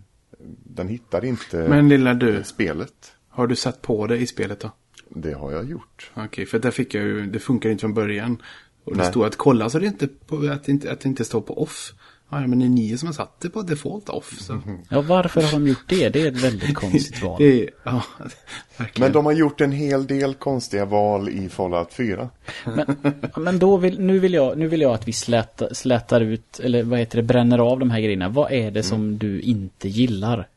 den 0.64 0.88
hittar 0.88 1.26
inte 1.26 1.58
Men 1.58 1.90
lilla 1.90 2.14
du. 2.14 2.44
spelet. 2.44 3.14
Har 3.30 3.48
du 3.48 3.56
satt 3.56 3.82
på 3.82 4.08
det 4.08 4.18
i 4.18 4.28
spelet 4.28 4.60
då? 4.60 4.72
Det 5.10 5.34
har 5.34 5.52
jag 5.52 5.70
gjort. 5.70 6.12
Okej, 6.14 6.26
okay, 6.26 6.46
för 6.46 6.60
där 6.60 6.72
fick 6.72 6.94
jag 6.94 7.04
ju, 7.04 7.26
det 7.26 7.40
funkar 7.40 7.70
inte 7.70 7.82
från 7.82 7.94
början. 7.94 8.42
Och 8.84 8.92
det 8.92 9.02
Nej. 9.02 9.12
stod 9.12 9.26
att 9.26 9.36
kolla 9.36 9.70
så 9.70 9.80
det 9.80 9.86
inte, 9.86 10.08
på, 10.08 10.36
att, 10.52 10.64
det 10.64 10.72
inte, 10.72 10.92
att 10.92 11.00
det 11.00 11.10
inte 11.10 11.26
står 11.26 11.42
på 11.42 11.62
off. 11.62 11.94
Ja, 12.32 12.48
men 12.48 12.60
det 12.60 12.66
är 12.66 12.70
ni 12.70 12.98
som 12.98 13.08
har 13.08 13.14
satt 13.14 13.40
det 13.40 13.50
på 13.50 13.62
default 13.62 14.10
off. 14.10 14.40
Så. 14.40 14.62
Ja, 14.90 15.02
varför 15.02 15.42
har 15.42 15.52
de 15.52 15.68
gjort 15.68 15.84
det? 15.88 16.10
Det 16.10 16.22
är 16.22 16.28
ett 16.28 16.44
väldigt 16.44 16.76
konstigt 16.76 17.22
val. 17.24 17.36
det 17.40 17.64
är, 17.64 17.70
ja, 17.84 18.04
men 19.00 19.12
de 19.12 19.26
har 19.26 19.34
gjort 19.34 19.62
en 19.62 19.72
hel 19.72 20.08
del 20.08 20.34
konstiga 20.34 20.86
val 20.86 21.30
i 21.30 21.50
Fallout 21.50 21.94
4. 21.94 22.30
Men, 22.66 23.16
men 23.38 23.60
då 23.60 23.78
vill, 23.78 24.00
nu, 24.00 24.20
vill 24.20 24.34
jag, 24.34 24.58
nu 24.58 24.68
vill 24.68 24.82
jag 24.82 24.94
att 24.94 25.08
vi 25.08 25.14
släta, 25.14 25.74
slätar 25.74 26.22
ut, 26.22 26.60
eller 26.60 26.84
vad 26.84 27.00
heter 27.00 27.18
det, 27.18 27.24
bränner 27.24 27.60
av 27.60 27.80
de 27.80 27.92
här 27.92 28.00
grejerna. 28.00 28.30
Vad 28.30 28.52
är 28.52 28.72
det 28.72 28.84
som 28.84 29.02
mm. 29.02 29.18
du 29.18 29.42
inte 29.42 29.90
gillar? 29.90 30.48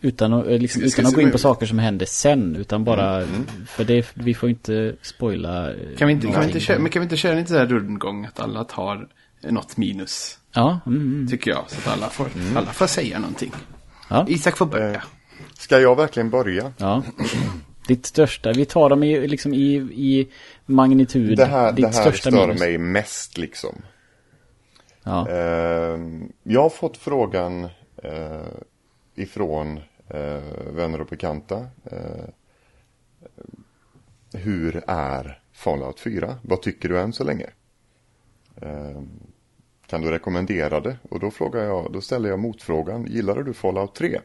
Utan 0.00 0.32
att, 0.32 0.46
liksom, 0.46 0.82
utan 0.82 1.06
att 1.06 1.14
gå 1.14 1.20
in 1.20 1.32
på 1.32 1.38
saker 1.38 1.66
som 1.66 1.78
händer 1.78 2.06
sen, 2.06 2.56
utan 2.56 2.84
bara, 2.84 3.16
mm. 3.16 3.34
mm. 3.34 3.66
för 3.66 3.84
det, 3.84 4.06
vi 4.14 4.34
får 4.34 4.50
inte 4.50 4.94
spoila. 5.02 5.72
Kan 5.98 6.08
vi 6.08 6.14
inte, 6.14 6.26
kan 6.26 6.40
vi 6.40 6.46
inte 6.46 6.60
köra, 6.60 6.78
men 6.78 6.90
kan 6.90 7.00
vi 7.00 7.04
inte 7.04 7.16
köra 7.16 7.34
lite 7.34 7.52
där 7.52 7.66
rundgång 7.66 8.24
att 8.24 8.40
alla 8.40 8.64
tar 8.64 9.08
något 9.40 9.76
minus? 9.76 10.39
Ja. 10.52 10.80
Mm, 10.86 11.00
mm. 11.00 11.28
Tycker 11.28 11.50
jag. 11.50 11.70
Så 11.70 11.78
att 11.78 11.96
alla 11.96 12.08
får, 12.08 12.26
mm. 12.34 12.56
alla 12.56 12.72
får 12.72 12.86
säga 12.86 13.18
någonting. 13.18 13.52
Ja. 14.08 14.26
Isak 14.28 14.56
får 14.56 14.66
börja. 14.66 14.94
Eh, 14.94 15.02
ska 15.58 15.80
jag 15.80 15.96
verkligen 15.96 16.30
börja? 16.30 16.72
Ja. 16.76 17.02
Ditt 17.86 18.06
största. 18.06 18.52
Vi 18.52 18.64
tar 18.64 18.88
dem 18.88 19.02
i, 19.02 19.28
liksom 19.28 19.54
i, 19.54 19.74
i 19.76 20.28
magnitud. 20.66 21.36
Det 21.36 21.44
här, 21.44 21.72
Ditt 21.72 21.84
det 21.84 21.96
här 21.96 22.02
största 22.02 22.30
stör 22.30 22.46
minus. 22.46 22.60
mig 22.60 22.78
mest 22.78 23.38
liksom. 23.38 23.82
Ja. 25.02 25.28
Eh, 25.28 25.98
jag 26.42 26.62
har 26.62 26.70
fått 26.70 26.96
frågan 26.96 27.68
eh, 28.02 28.46
ifrån 29.14 29.80
eh, 30.08 30.40
vänner 30.72 31.00
och 31.00 31.06
bekanta. 31.06 31.66
Eh, 31.84 32.24
hur 34.32 34.82
är 34.86 35.40
Fallout 35.52 36.00
4? 36.00 36.38
Vad 36.42 36.62
tycker 36.62 36.88
du 36.88 37.00
än 37.00 37.12
så 37.12 37.24
länge? 37.24 37.46
Kan 39.90 40.00
du 40.00 40.10
rekommendera 40.10 40.80
det? 40.80 40.98
Och 41.02 41.20
då 41.20 41.30
frågar 41.30 41.64
jag, 41.64 41.92
då 41.92 42.00
ställer 42.00 42.28
jag 42.28 42.38
motfrågan, 42.38 43.06
gillade 43.06 43.44
du 43.44 43.54
Fallout 43.54 43.94
3? 43.94 44.20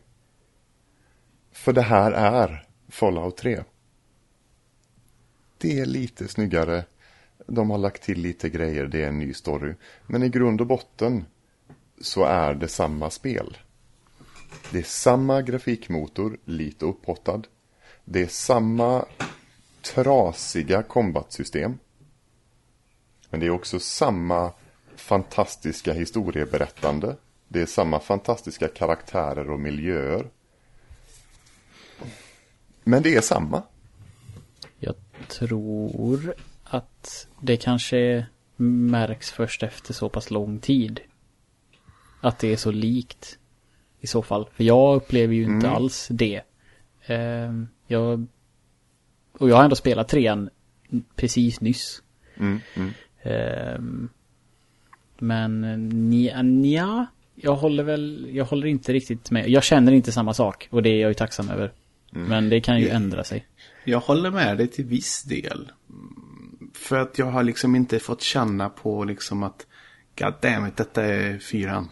För 1.51 1.73
det 1.73 1.82
här 1.82 2.12
är 2.12 2.67
Fallout 2.89 3.38
3. 3.38 3.63
Det 5.58 5.80
är 5.80 5.86
lite 5.86 6.28
snyggare. 6.28 6.86
De 7.47 7.69
har 7.69 7.78
lagt 7.78 8.04
till 8.04 8.21
lite 8.21 8.49
grejer, 8.49 8.86
det 8.86 9.04
är 9.04 9.08
en 9.08 9.19
ny 9.19 9.34
story. 9.34 9.73
Men 10.08 10.23
i 10.23 10.30
grund 10.30 10.62
och 10.62 10.67
botten 10.67 11.25
så 12.01 12.23
är 12.23 12.54
det 12.54 12.67
samma 12.67 13.10
spel. 13.10 13.58
Det 14.71 14.80
är 14.80 14.84
samma 14.84 15.41
grafikmotor, 15.41 16.38
lite 16.45 16.86
upphottad. 16.86 17.41
Det 18.04 18.21
är 18.21 18.28
samma 18.28 19.06
trasiga 19.82 20.84
kombatsystem. 20.84 21.80
Men 23.30 23.39
det 23.39 23.45
är 23.45 23.49
också 23.49 23.80
samma 23.80 24.51
fantastiska 25.05 25.93
historieberättande. 25.93 27.15
Det 27.47 27.61
är 27.61 27.65
samma 27.65 27.99
fantastiska 27.99 28.67
karaktärer 28.67 29.49
och 29.49 29.59
miljöer. 29.59 30.27
Men 32.83 33.03
det 33.03 33.15
är 33.15 33.21
samma. 33.21 33.63
Jag 34.79 34.95
tror 35.27 36.35
att 36.63 37.27
det 37.41 37.57
kanske 37.57 38.25
märks 38.55 39.31
först 39.31 39.63
efter 39.63 39.93
så 39.93 40.09
pass 40.09 40.31
lång 40.31 40.59
tid. 40.59 40.99
Att 42.21 42.39
det 42.39 42.53
är 42.53 42.57
så 42.57 42.71
likt. 42.71 43.37
I 43.99 44.07
så 44.07 44.21
fall. 44.21 44.49
För 44.53 44.63
jag 44.63 44.95
upplever 44.95 45.33
ju 45.33 45.43
inte 45.43 45.67
mm. 45.67 45.75
alls 45.75 46.07
det. 46.11 46.41
Uh, 47.09 47.63
jag, 47.87 48.27
och 49.31 49.49
jag 49.49 49.55
har 49.55 49.63
ändå 49.63 49.75
spelat 49.75 50.07
trean 50.07 50.49
precis 51.15 51.61
nyss. 51.61 52.03
Mm, 52.37 52.59
mm. 52.75 54.09
Men 55.19 55.62
nja, 56.10 56.41
nja, 56.41 57.08
jag 57.36 57.56
håller 57.56 57.84
väl, 57.84 58.30
jag 58.32 58.45
håller 58.45 58.67
inte 58.67 58.93
riktigt 58.93 59.32
med. 59.32 59.49
Jag 59.49 59.63
känner 59.63 59.91
inte 59.91 60.12
samma 60.12 60.34
sak 60.34 60.67
och 60.71 60.84
det 60.84 60.89
är 60.89 61.01
jag 61.01 61.10
ju 61.10 61.13
tacksam 61.13 61.49
över. 61.49 61.71
Mm. 62.15 62.28
Men 62.28 62.49
det 62.49 62.62
kan 62.62 62.80
ju 62.80 62.89
ändra 62.89 63.23
sig. 63.23 63.45
Jag 63.84 63.99
håller 63.99 64.32
med 64.32 64.58
dig 64.58 64.67
till 64.67 64.86
viss 64.86 65.23
del. 65.23 65.71
För 66.73 66.97
att 66.97 67.19
jag 67.19 67.25
har 67.25 67.43
liksom 67.43 67.75
inte 67.75 67.99
fått 67.99 68.21
känna 68.21 68.69
på 68.69 69.04
liksom 69.04 69.43
att 69.43 69.65
God 70.19 70.34
damn 70.41 70.67
it, 70.67 70.78
detta 70.78 71.04
är 71.04 71.39
fyran. 71.39 71.89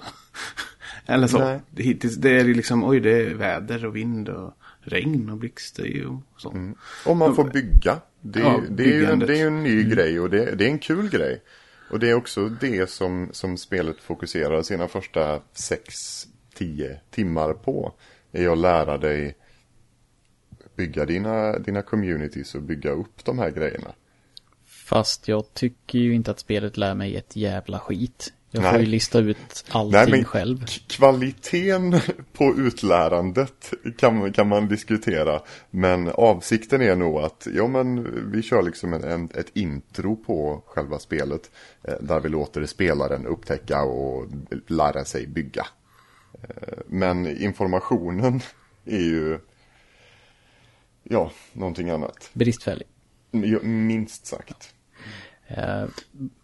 Eller 1.05 1.27
så. 1.27 1.39
Nej. 1.39 1.59
Hittills, 1.77 2.15
det 2.15 2.39
är 2.39 2.45
ju 2.45 2.53
liksom, 2.53 2.83
oj 2.83 2.99
det 2.99 3.11
är 3.11 3.33
väder 3.33 3.85
och 3.85 3.95
vind 3.95 4.29
och 4.29 4.53
regn 4.81 5.29
och 5.29 5.37
blixtar 5.37 6.05
och 6.05 6.41
så. 6.41 6.51
Mm. 6.51 6.75
Och 7.05 7.17
man 7.17 7.35
får 7.35 7.43
bygga. 7.43 7.99
Det, 8.21 8.39
Ja, 8.39 8.61
det, 8.69 8.83
är, 8.83 8.87
ju, 8.87 9.15
det 9.15 9.33
är 9.33 9.37
ju 9.37 9.47
en 9.47 9.63
ny 9.63 9.83
grej 9.83 10.19
och 10.19 10.29
det, 10.29 10.55
det 10.55 10.65
är 10.65 10.69
en 10.69 10.79
kul 10.79 11.09
grej. 11.09 11.41
Och 11.93 11.99
det 11.99 12.09
är 12.09 12.13
också 12.13 12.49
det 12.49 12.89
som, 12.89 13.29
som 13.31 13.57
spelet 13.57 14.01
fokuserar 14.01 14.61
sina 14.61 14.87
första 14.87 15.41
6-10 15.53 16.97
timmar 17.11 17.53
på. 17.53 17.93
Är 18.31 18.49
att 18.49 18.57
lära 18.57 18.97
dig 18.97 19.37
bygga 20.75 21.05
dina, 21.05 21.59
dina 21.59 21.81
communities 21.81 22.55
och 22.55 22.61
bygga 22.61 22.91
upp 22.91 23.25
de 23.25 23.39
här 23.39 23.51
grejerna. 23.51 23.93
Fast 24.65 25.27
jag 25.27 25.53
tycker 25.53 25.99
ju 25.99 26.13
inte 26.13 26.31
att 26.31 26.39
spelet 26.39 26.77
lär 26.77 26.95
mig 26.95 27.15
ett 27.15 27.35
jävla 27.35 27.79
skit. 27.79 28.33
Jag 28.55 28.63
får 28.63 28.71
Nej. 28.71 28.81
ju 28.81 28.85
lista 28.85 29.19
ut 29.19 29.65
allting 29.69 29.91
Nej, 29.91 30.11
men 30.11 30.25
själv. 30.25 30.65
kvaliteten 30.87 31.99
på 32.33 32.53
utlärandet 32.57 33.73
kan, 33.97 34.33
kan 34.33 34.47
man 34.47 34.67
diskutera. 34.67 35.41
Men 35.69 36.07
avsikten 36.09 36.81
är 36.81 36.95
nog 36.95 37.17
att 37.17 37.47
ja, 37.53 37.67
men 37.67 38.07
vi 38.31 38.41
kör 38.41 38.61
liksom 38.61 38.93
en, 38.93 39.03
en, 39.03 39.29
ett 39.33 39.49
intro 39.53 40.15
på 40.15 40.63
själva 40.65 40.99
spelet. 40.99 41.51
Eh, 41.83 41.93
där 42.01 42.19
vi 42.19 42.29
låter 42.29 42.65
spelaren 42.65 43.25
upptäcka 43.25 43.83
och 43.83 44.25
lära 44.67 45.05
sig 45.05 45.27
bygga. 45.27 45.67
Eh, 46.43 46.77
men 46.87 47.41
informationen 47.41 48.41
är 48.85 49.01
ju 49.01 49.39
ja, 51.03 51.31
någonting 51.53 51.89
annat. 51.89 52.29
Bristfällig. 52.33 52.87
Minst 53.61 54.25
sagt. 54.25 54.73
Eh, 55.47 55.85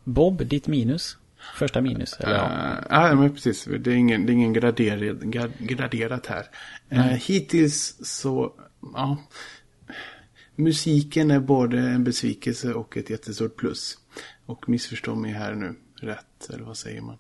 Bob, 0.04 0.46
ditt 0.48 0.68
minus? 0.68 1.18
Första 1.56 1.82
minus? 1.82 2.14
Eller 2.20 2.36
ja. 2.36 2.76
Ja, 2.90 3.16
men 3.16 3.34
precis. 3.34 3.68
Det 3.80 3.92
är 3.92 3.96
ingen, 3.96 4.26
det 4.26 4.32
är 4.32 4.34
ingen 4.34 4.54
graderat, 4.54 5.18
gra- 5.18 5.52
graderat 5.60 6.26
här. 6.26 6.46
Eh, 6.90 7.02
hittills 7.02 7.96
så, 8.02 8.54
ja. 8.94 9.18
Musiken 10.56 11.32
är 11.32 11.40
både 11.40 11.80
en 11.80 12.04
besvikelse 12.04 12.74
och 12.74 12.98
ett 12.98 13.10
jättestort 13.10 13.56
plus. 13.56 13.98
Och 14.46 14.70
missförstå 14.70 15.16
mig 15.16 15.32
här 15.32 15.56
nu 15.56 15.76
rätt, 16.02 16.50
eller 16.50 16.64
vad 16.64 16.78
säger 16.78 17.02
man? 17.02 17.18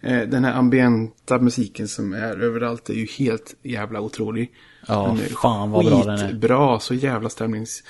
Eh, 0.00 0.28
den 0.28 0.44
här 0.44 0.52
ambienta 0.52 1.38
musiken 1.38 1.88
som 1.88 2.12
är 2.12 2.40
överallt 2.42 2.90
är 2.90 2.94
ju 2.94 3.06
helt 3.06 3.54
jävla 3.62 4.00
otrolig. 4.00 4.52
Ja, 4.86 5.16
fan 5.42 5.70
vad 5.70 5.86
bra 5.86 6.04
den 6.04 6.18
är. 6.18 6.32
Bra, 6.32 6.80
så 6.80 6.94
jävla 6.94 7.28
stämnings, 7.28 7.82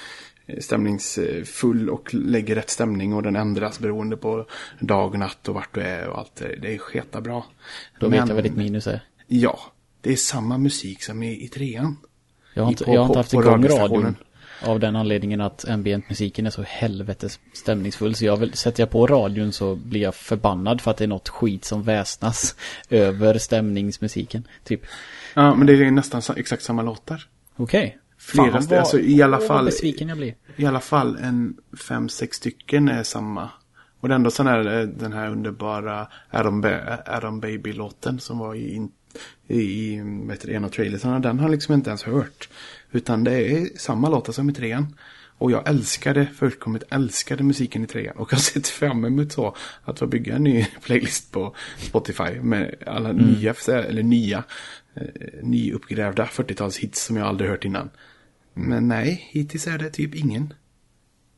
stämningsfull 0.60 1.90
och 1.90 2.14
lägger 2.14 2.54
rätt 2.54 2.70
stämning 2.70 3.14
och 3.14 3.22
den 3.22 3.36
ändras 3.36 3.78
beroende 3.78 4.16
på 4.16 4.46
dag, 4.80 5.18
natt 5.18 5.48
och 5.48 5.54
vart 5.54 5.74
du 5.74 5.80
är 5.80 6.08
och 6.08 6.18
allt 6.18 6.36
det. 6.36 6.56
Det 6.62 6.74
är 6.74 6.78
sketa 6.78 7.20
bra. 7.20 7.46
Då 8.00 8.08
vet 8.08 8.28
jag 8.28 8.34
vad 8.34 8.44
ditt 8.44 8.56
minus 8.56 8.86
är. 8.86 9.00
Ja, 9.26 9.58
det 10.00 10.12
är 10.12 10.16
samma 10.16 10.58
musik 10.58 11.02
som 11.02 11.22
i, 11.22 11.44
i 11.44 11.48
trean. 11.48 11.96
Jag 12.54 12.62
har 12.62 12.70
inte, 12.70 12.84
på- 12.84 12.94
jag 12.94 13.00
har 13.00 13.04
inte 13.04 13.12
på- 13.12 13.18
haft 13.18 13.32
igång 13.32 13.68
radion. 13.68 14.16
Av 14.64 14.80
den 14.80 14.96
anledningen 14.96 15.40
att 15.40 15.68
ambientmusiken 15.68 16.46
är 16.46 16.50
så 16.50 16.62
helvetes 16.62 17.40
stämningsfull. 17.52 18.14
Så 18.14 18.24
jag 18.24 18.36
vill, 18.36 18.52
sätter 18.52 18.82
jag 18.82 18.90
på 18.90 19.06
radion 19.06 19.52
så 19.52 19.74
blir 19.76 20.00
jag 20.00 20.14
förbannad 20.14 20.80
för 20.80 20.90
att 20.90 20.96
det 20.96 21.04
är 21.04 21.08
något 21.08 21.28
skit 21.28 21.64
som 21.64 21.82
väsnas 21.82 22.56
över 22.90 23.38
stämningsmusiken. 23.38 24.46
Typ. 24.64 24.80
Ja, 25.34 25.54
men 25.54 25.66
det 25.66 25.72
är 25.72 25.90
nästan 25.90 26.22
exakt 26.36 26.62
samma 26.62 26.82
låtar. 26.82 27.26
Okej. 27.56 27.98
Flera 28.24 28.52
Fan, 28.52 28.62
st- 28.62 28.76
alltså, 28.76 28.98
i 29.00 29.22
alla 29.22 29.38
fall- 29.38 29.48
Vad 29.56 29.64
besviken 29.64 30.08
jag 30.08 30.16
blir. 30.18 30.34
I 30.56 30.66
alla 30.66 30.80
fall 30.80 31.16
en 31.16 31.56
fem, 31.88 32.08
sex 32.08 32.36
stycken 32.36 32.88
är 32.88 33.02
samma. 33.02 33.48
Och 34.00 34.08
det 34.08 34.14
enda 34.14 34.30
sån 34.30 34.46
här, 34.46 34.80
eh, 34.80 34.86
den 34.86 35.12
här 35.12 35.28
underbara 35.30 36.08
Adam, 36.30 36.64
Adam 37.06 37.40
Baby-låten 37.40 38.20
som 38.20 38.38
var 38.38 38.54
i, 38.54 38.88
i, 39.48 39.56
i 39.56 40.00
vad 40.26 40.44
en 40.48 40.64
av 40.64 40.68
trailersarna. 40.68 41.18
Den 41.18 41.38
har 41.38 41.46
jag 41.46 41.50
liksom 41.52 41.74
inte 41.74 41.90
ens 41.90 42.02
hört. 42.02 42.48
Utan 42.92 43.24
det 43.24 43.32
är 43.52 43.68
samma 43.78 44.08
låtar 44.08 44.32
som 44.32 44.50
i 44.50 44.52
trean. 44.52 44.96
Och 45.38 45.50
jag 45.50 45.68
älskade, 45.68 46.26
fullkomligt 46.26 46.84
älskade 46.90 47.42
musiken 47.44 47.84
i 47.84 47.86
trean. 47.86 48.16
Och 48.16 48.32
jag 48.32 48.36
har 48.36 48.42
sett 48.42 48.68
fram 48.68 49.04
emot 49.04 49.32
så 49.32 49.56
att 49.84 49.98
få 49.98 50.06
bygga 50.06 50.34
en 50.36 50.44
ny 50.44 50.66
playlist 50.82 51.32
på 51.32 51.54
Spotify 51.78 52.40
med 52.42 52.74
alla 52.86 53.12
nya, 53.12 53.54
eller 53.68 54.02
nya, 54.02 54.44
eh, 54.94 55.02
nyuppgrävda 55.42 56.24
40-talshits 56.24 56.94
som 57.06 57.16
jag 57.16 57.26
aldrig 57.26 57.50
hört 57.50 57.64
innan. 57.64 57.90
Men 58.54 58.88
nej, 58.88 59.28
hittills 59.30 59.66
är 59.66 59.78
det 59.78 59.90
typ 59.90 60.14
ingen. 60.14 60.54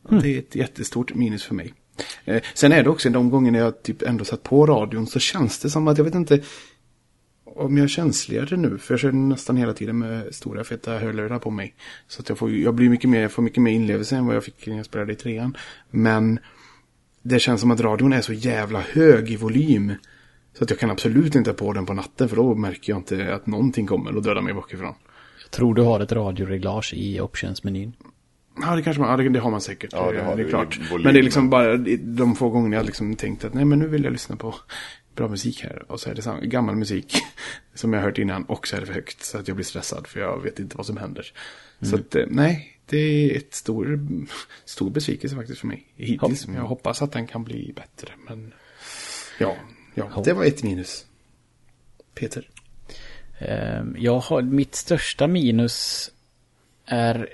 Och 0.03 0.23
Det 0.23 0.35
är 0.35 0.39
ett 0.39 0.55
jättestort 0.55 1.15
minus 1.15 1.45
för 1.45 1.55
mig. 1.55 1.75
Eh, 2.25 2.43
sen 2.55 2.73
är 2.73 2.83
det 2.83 2.91
också 2.91 3.11
de 3.11 3.31
gångerna 3.31 3.59
jag 3.59 3.83
typ 3.83 4.03
ändå 4.03 4.25
satt 4.25 4.43
på 4.43 4.67
radion 4.67 5.07
så 5.07 5.19
känns 5.19 5.59
det 5.59 5.71
som 5.71 5.89
att 5.89 5.99
jag 5.99 6.05
vet 6.05 6.15
inte 6.15 6.43
om 7.45 7.77
jag 7.77 7.85
är 7.85 7.89
känsligare 7.89 8.57
nu. 8.57 8.79
För 8.79 8.95
jag 8.95 9.01
kör 9.01 9.13
nästan 9.13 9.57
hela 9.57 9.73
tiden 9.73 9.99
med 9.99 10.35
stora 10.35 10.65
feta 10.65 10.99
hörlurar 10.99 11.39
på 11.39 11.51
mig. 11.51 11.75
Så 12.09 12.21
att 12.21 12.29
jag 12.29 12.39
får, 12.39 12.51
jag 12.51 12.75
blir 12.75 12.89
mycket 12.89 13.11
mer, 13.11 13.21
jag 13.21 13.33
får 13.33 13.43
mycket 13.43 13.63
mer 13.63 13.73
inlevelse 13.73 14.17
än 14.17 14.27
vad 14.27 14.37
jag 14.37 14.45
fick 14.45 14.67
när 14.67 14.77
jag 14.77 14.87
spelade 14.87 15.13
i 15.13 15.17
trean. 15.17 15.57
Men 15.91 16.39
det 17.23 17.39
känns 17.39 17.61
som 17.61 17.71
att 17.71 17.81
radion 17.81 18.13
är 18.13 18.21
så 18.21 18.33
jävla 18.33 18.81
hög 18.81 19.31
i 19.31 19.37
volym. 19.37 19.93
Så 20.59 20.65
att 20.65 20.71
jag 20.71 20.79
kan 20.79 20.91
absolut 20.91 21.35
inte 21.35 21.51
ha 21.51 21.55
på 21.55 21.73
den 21.73 21.87
på 21.87 21.95
natten 21.95 22.29
för 22.29 22.37
då 22.37 22.55
märker 22.55 22.93
jag 22.93 22.99
inte 22.99 23.35
att 23.35 23.47
någonting 23.47 23.87
kommer 23.87 24.17
och 24.17 24.23
dödar 24.23 24.43
mig 24.43 24.55
bakifrån. 24.55 24.95
Tror 25.55 25.75
du 25.75 25.83
har 25.83 26.01
ett 26.01 26.13
radioreglage 26.13 26.95
i 26.95 27.21
optionsmenyn. 27.21 27.93
Ja, 28.61 28.77
det 28.77 28.83
kanske 28.83 29.01
man, 29.01 29.11
ja, 29.11 29.17
det, 29.17 29.29
det 29.29 29.41
har 29.41 29.51
man 29.51 29.61
säkert. 29.61 29.93
Ja, 29.93 30.13
det 30.13 30.23
har 30.23 30.37
det 30.37 30.43
är 30.43 30.49
klart. 30.49 30.81
Men 30.91 31.15
det 31.15 31.21
är 31.21 31.23
liksom 31.23 31.51
bara 31.51 31.77
de 31.99 32.37
få 32.37 32.49
gångerna 32.49 32.77
jag 32.77 32.87
liksom 32.87 33.17
tänkt 33.17 33.45
att 33.45 33.55
nej, 33.55 33.65
men 33.65 33.79
nu 33.79 33.89
vill 33.89 34.05
jag 34.05 34.13
lyssna 34.13 34.37
på 34.37 34.55
bra 35.15 35.29
musik 35.29 35.63
här. 35.63 35.93
Och 35.93 36.01
så 36.01 36.11
är 36.11 36.15
det 36.15 36.23
samma, 36.23 36.41
gammal 36.41 36.77
musik 36.77 37.17
som 37.75 37.93
jag 37.93 38.01
har 38.01 38.07
hört 38.07 38.19
innan 38.19 38.45
och 38.45 38.69
så 38.69 38.77
är 38.77 38.81
det 38.81 38.87
för 38.87 38.95
högt. 38.95 39.25
Så 39.25 39.39
att 39.39 39.49
jag 39.49 39.57
blir 39.57 39.65
stressad 39.65 40.07
för 40.07 40.21
jag 40.21 40.43
vet 40.43 40.59
inte 40.59 40.77
vad 40.77 40.87
som 40.87 40.97
händer. 40.97 41.33
Så 41.81 41.97
att 41.97 42.15
eh, 42.15 42.25
nej, 42.29 42.79
det 42.87 42.99
är 42.99 43.37
ett 43.37 43.55
stor, 43.55 44.01
stor 44.65 44.91
besvikelse 44.91 45.37
faktiskt 45.37 45.61
för 45.61 45.67
mig. 45.67 45.93
Hittills. 45.97 46.47
Men 46.47 46.57
jag 46.57 46.65
hoppas 46.65 47.03
att 47.03 47.13
den 47.13 47.27
kan 47.27 47.45
bli 47.45 47.73
bättre. 47.77 48.13
Men 48.27 48.55
ja, 49.39 49.57
ja 49.95 50.23
det 50.25 50.33
var 50.33 50.45
ett 50.45 50.63
minus. 50.63 51.07
Peter. 52.15 52.49
Ehm, 53.39 53.97
jag 53.99 54.19
har, 54.19 54.43
mitt 54.43 54.75
största 54.75 55.27
minus 55.27 56.11
är 56.87 57.29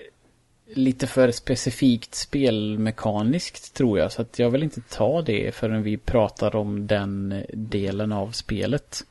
lite 0.75 1.07
för 1.07 1.31
specifikt 1.31 2.15
spelmekaniskt 2.15 3.75
tror 3.75 3.99
jag. 3.99 4.13
Så 4.13 4.23
att 4.23 4.39
jag 4.39 4.51
vill 4.51 4.63
inte 4.63 4.81
ta 4.81 5.23
det 5.23 5.55
förrän 5.55 5.83
vi 5.83 5.97
pratar 5.97 6.57
om 6.57 6.87
den 6.87 7.45
delen 7.53 8.13
av 8.13 8.31
spelet. 8.31 9.05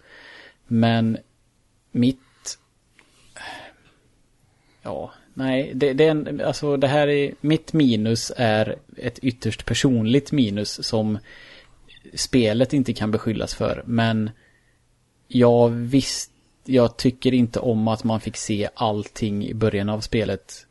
Men 0.67 1.17
mitt... 1.91 2.19
Ja, 4.81 5.13
nej, 5.33 5.71
det, 5.75 5.93
det, 5.93 6.03
är 6.03 6.11
en, 6.11 6.41
alltså 6.41 6.77
det 6.77 6.87
här 6.87 7.07
är... 7.07 7.33
Mitt 7.41 7.73
minus 7.73 8.31
är 8.35 8.75
ett 8.97 9.19
ytterst 9.19 9.65
personligt 9.65 10.31
minus 10.31 10.87
som 10.87 11.17
spelet 12.13 12.73
inte 12.73 12.93
kan 12.93 13.11
beskyllas 13.11 13.55
för. 13.55 13.83
Men 13.85 14.29
jag 15.27 15.69
visste 15.69 16.33
jag 16.69 16.97
tycker 16.97 17.33
inte 17.33 17.59
om 17.59 17.87
att 17.87 18.03
man 18.03 18.19
fick 18.19 18.37
se 18.37 18.69
allting 18.73 19.45
i 19.47 19.53
början 19.53 19.89
av 19.89 19.99
spelet 19.99 20.65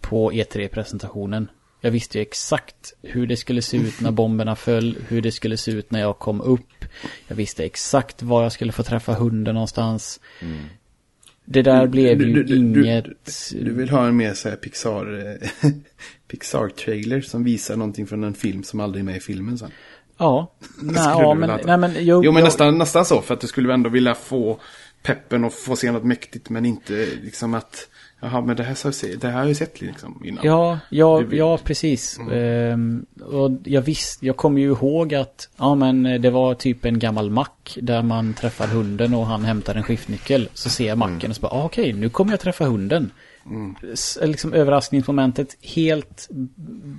på 0.00 0.32
E3-presentationen. 0.32 1.48
Jag 1.80 1.90
visste 1.90 2.18
ju 2.18 2.22
exakt 2.22 2.92
hur 3.02 3.26
det 3.26 3.36
skulle 3.36 3.62
se 3.62 3.76
ut 3.76 4.00
när 4.00 4.10
bomberna 4.10 4.56
föll, 4.56 4.96
hur 5.08 5.20
det 5.22 5.32
skulle 5.32 5.56
se 5.56 5.70
ut 5.70 5.90
när 5.90 6.00
jag 6.00 6.18
kom 6.18 6.40
upp. 6.40 6.84
Jag 7.28 7.36
visste 7.36 7.64
exakt 7.64 8.22
var 8.22 8.42
jag 8.42 8.52
skulle 8.52 8.72
få 8.72 8.82
träffa 8.82 9.14
hunden 9.14 9.54
någonstans. 9.54 10.20
Det 11.44 11.62
där 11.62 11.86
blev 11.86 12.20
ju 12.22 12.32
Du- 12.34 12.42
du- 12.42 12.72
du- 12.72 12.80
inget... 12.86 13.06
Du 13.52 13.72
vill 13.74 13.90
ha 13.90 14.06
en 14.06 14.16
mer 14.16 14.34
så 14.34 14.48
här 14.48 14.56
Pixar, 14.56 15.26
eh, 15.62 15.70
Pixar-trailer 16.28 17.20
som 17.20 17.44
visar 17.44 17.76
någonting 17.76 18.06
från 18.06 18.24
en 18.24 18.34
film 18.34 18.62
som 18.62 18.80
aldrig 18.80 19.00
är 19.00 19.04
med 19.04 19.16
i 19.16 19.20
filmen 19.20 19.58
sen. 19.58 19.70
Ja, 20.18 20.52
nej, 20.82 20.94
ja 20.96 21.34
du 21.34 21.40
men, 21.40 21.60
nej 21.66 21.76
men 21.78 21.92
jo, 21.98 22.20
Jo 22.24 22.32
men 22.32 22.40
jag- 22.40 22.46
nästan, 22.46 22.78
nästan 22.78 23.04
så 23.04 23.20
för 23.20 23.34
att 23.34 23.40
du 23.40 23.46
skulle 23.46 23.74
ändå 23.74 23.90
vilja 23.90 24.14
få 24.14 24.60
peppen 25.02 25.44
och 25.44 25.52
få 25.52 25.76
se 25.76 25.92
något 25.92 26.04
mäktigt 26.04 26.50
men 26.50 26.66
inte 26.66 27.06
liksom 27.22 27.54
att 27.54 27.88
Jaha 28.20 28.40
men 28.40 28.56
det 28.56 28.62
här, 28.62 28.74
så- 28.74 28.88
det 29.20 29.26
här 29.26 29.32
har 29.32 29.40
jag 29.40 29.48
ju 29.48 29.54
sett 29.54 29.80
liksom 29.80 30.22
innan. 30.24 30.44
Ja, 30.44 30.78
ja, 30.90 31.22
ja 31.32 31.58
precis. 31.64 32.18
Ehm, 32.32 33.06
och 33.24 33.50
jag 33.64 33.82
visste, 33.82 34.26
jag 34.26 34.36
kommer 34.36 34.60
ju 34.60 34.66
ihåg 34.66 35.14
att, 35.14 35.48
ja 35.56 35.74
men 35.74 36.02
det 36.02 36.30
var 36.30 36.54
typ 36.54 36.84
en 36.84 36.98
gammal 36.98 37.30
mack 37.30 37.78
där 37.82 38.02
man 38.02 38.34
träffar 38.34 38.66
hunden 38.66 39.14
och 39.14 39.26
han 39.26 39.44
hämtar 39.44 39.74
en 39.74 39.82
skiftnyckel. 39.82 40.48
Så 40.54 40.70
ser 40.70 40.86
jag 40.88 40.98
macken 40.98 41.30
och 41.30 41.36
så 41.36 41.40
bara, 41.42 41.52
ah, 41.52 41.64
okej, 41.64 41.92
nu 41.92 42.08
kommer 42.08 42.32
jag 42.32 42.40
träffa 42.40 42.64
hunden. 42.64 43.10
S- 43.92 44.18
Liksom 44.22 44.52
överraskningsmomentet 44.52 45.56
helt 45.62 46.28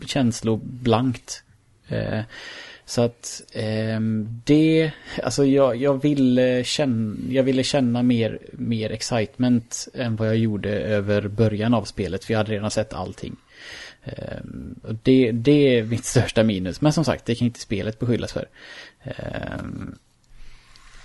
känsloblankt. 0.06 1.44
Eh, 1.88 2.20
så 2.90 3.02
att 3.02 3.42
eh, 3.52 4.00
det, 4.46 4.92
alltså 5.24 5.46
jag, 5.46 5.76
jag, 5.76 6.02
ville 6.02 6.64
känna, 6.64 7.16
jag 7.30 7.44
ville 7.44 7.64
känna 7.64 8.04
mer, 8.04 8.40
mer 8.52 8.92
excitement 8.92 9.88
än 9.94 10.16
vad 10.16 10.28
jag 10.28 10.38
gjorde 10.38 10.70
över 10.70 11.28
början 11.28 11.74
av 11.74 11.84
spelet. 11.84 12.26
För 12.26 12.34
jag 12.34 12.38
hade 12.38 12.52
redan 12.52 12.72
sett 12.72 12.94
allting. 12.94 13.36
Eh, 14.04 14.40
och 14.84 14.96
det, 15.04 15.32
det 15.32 15.78
är 15.78 15.84
mitt 15.84 16.06
största 16.16 16.44
minus. 16.44 16.82
Men 16.82 16.94
som 16.94 17.06
sagt, 17.06 17.26
det 17.26 17.36
kan 17.36 17.46
inte 17.46 17.60
spelet 17.60 18.00
beskyllas 18.00 18.34
för. 18.34 18.48
Eh, 19.04 19.64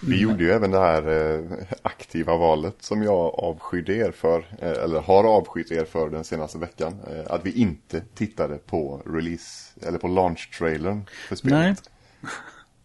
vi 0.09 0.21
gjorde 0.21 0.45
ju 0.45 0.51
även 0.51 0.71
det 0.71 0.79
här 0.79 1.33
eh, 1.35 1.67
aktiva 1.83 2.37
valet 2.37 2.75
som 2.81 3.03
jag 3.03 3.35
avskydde 3.39 3.95
er 3.95 4.11
för, 4.11 4.39
eh, 4.59 4.85
eller 4.85 5.01
har 5.01 5.25
avskytt 5.25 5.71
er 5.73 5.85
för 5.85 6.11
den 6.11 6.25
senaste 6.25 6.59
veckan. 6.59 6.95
Eh, 7.11 7.33
att 7.35 7.47
vi 7.47 7.53
inte 7.53 8.01
tittade 8.15 8.57
på 8.57 9.03
release, 9.07 9.81
eller 9.87 9.99
på 9.99 10.09
launch-trailern 10.09 11.03
för 11.29 11.37
spelet. 11.37 11.59
Nej. 11.59 11.75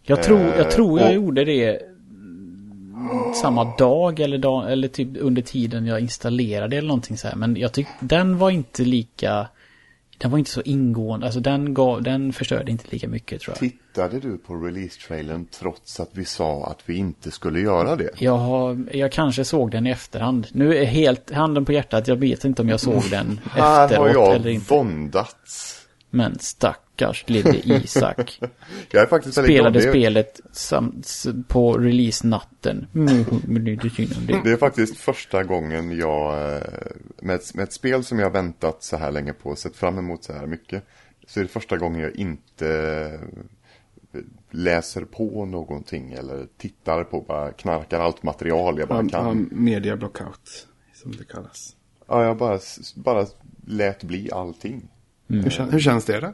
Jag 0.04 0.24
tror 0.24 0.40
jag, 0.40 0.72
tror 0.72 1.00
jag 1.00 1.08
och- 1.10 1.14
gjorde 1.16 1.46
det 1.46 1.82
mm, 2.10 3.34
samma 3.42 3.76
dag 3.78 4.20
eller, 4.20 4.38
dag 4.38 4.72
eller 4.72 4.88
typ 4.88 5.08
under 5.20 5.42
tiden 5.42 5.86
jag 5.86 6.00
installerade 6.00 6.78
eller 6.78 6.88
någonting 6.88 7.18
så 7.18 7.28
här. 7.28 7.36
Men 7.36 7.56
jag 7.56 7.74
tyckte 7.74 7.94
den 8.00 8.38
var 8.38 8.50
inte 8.50 8.84
lika... 8.84 9.48
Den 10.20 10.32
var 10.32 10.38
inte 10.38 10.52
så 10.52 10.62
ingående. 10.62 11.26
Alltså 11.26 11.40
den, 11.40 11.74
gav, 11.74 12.04
den 12.04 12.34
förstörde 12.34 12.72
inte 12.72 12.84
lika 12.90 13.08
mycket 13.08 13.42
tror 13.42 13.56
jag. 13.62 13.72
Tittade 13.72 14.20
du 14.20 14.38
på 14.38 14.54
release-trailern 14.54 15.46
trots 15.60 16.00
att 16.00 16.10
vi 16.14 16.26
sa 16.26 16.66
att 16.66 16.80
vi 16.86 16.96
inte 16.98 17.32
skulle 17.32 17.60
göra 17.60 17.96
det? 17.96 18.10
Jag, 18.18 18.38
har, 18.38 18.86
jag 18.94 19.12
kanske 19.12 19.46
såg 19.46 19.72
den 19.72 19.88
i 19.88 19.90
efterhand. 19.90 20.48
Nu 20.52 20.78
är 20.78 20.86
helt 20.86 21.32
handen 21.32 21.66
på 21.66 21.72
hjärtat. 21.72 22.08
Jag 22.08 22.16
vet 22.16 22.46
inte 22.46 22.62
om 22.62 22.70
jag 22.70 22.80
såg 22.80 23.04
den 23.12 23.40
Här 23.52 23.62
har 23.62 23.86
efteråt 23.86 24.14
jag 24.14 24.36
eller 24.36 24.50
inte. 24.50 24.74
våndats. 24.74 25.79
Men 26.10 26.40
stackars 26.40 27.24
lille 27.28 27.56
Isak. 27.66 28.40
Jag 28.92 29.04
är 29.04 29.08
faktiskt 29.08 29.34
Spelade 29.44 29.82
spelet 29.82 30.42
på 31.48 31.78
release-natten. 31.78 32.88
Men 32.92 33.64
det 33.66 33.72
är 33.72 33.74
inte 33.74 33.90
synd 33.90 34.14
om 34.18 34.26
det. 34.26 34.42
Det 34.44 34.52
är 34.52 34.58
faktiskt 34.58 34.98
första 34.98 35.44
gången 35.44 35.98
jag, 35.98 36.54
eh, 36.56 36.62
med 37.22 37.36
ett, 37.36 37.54
med 37.56 37.64
ett 37.64 37.74
spel 37.74 38.04
som 38.04 38.20
jag 38.20 38.32
väntat 38.32 38.84
så 38.84 38.98
här 38.98 39.12
länge 39.12 39.34
på, 39.34 39.56
sett 39.56 39.76
fram 39.76 39.98
emot 39.98 40.24
så 40.24 40.34
här 40.34 40.46
mycket, 40.48 40.84
så 41.28 41.40
är 41.40 41.44
det 41.44 41.50
första 41.50 41.78
gången 41.78 42.02
jag 42.02 42.16
inte 42.16 42.70
eh, 44.14 44.20
läser 44.52 45.06
på 45.06 45.46
någonting 45.46 46.14
eller 46.14 46.48
tittar 46.58 47.04
på, 47.04 47.22
bara 47.22 47.52
knarkar 47.52 48.00
allt 48.00 48.24
material 48.24 48.80
jag 48.80 48.88
bara 48.88 49.04
Ja, 49.04 49.10
kan. 49.10 49.50
media 49.52 49.98
blockout, 49.98 50.68
som 50.94 51.12
det 51.12 51.24
kallas. 51.24 51.76
Ja, 52.08 52.24
jag 52.24 52.38
bara, 52.38 52.60
bara 52.96 53.26
lät 53.66 54.04
bli 54.04 54.32
allting. 54.32 54.90
Hur, 55.30 55.50
kän, 55.50 55.70
hur 55.70 55.80
känns 55.80 56.06
det 56.06 56.20
då? 56.20 56.34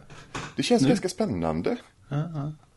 Det 0.55 0.63
känns 0.63 0.88
ganska 0.88 1.10
spännande. 1.10 1.77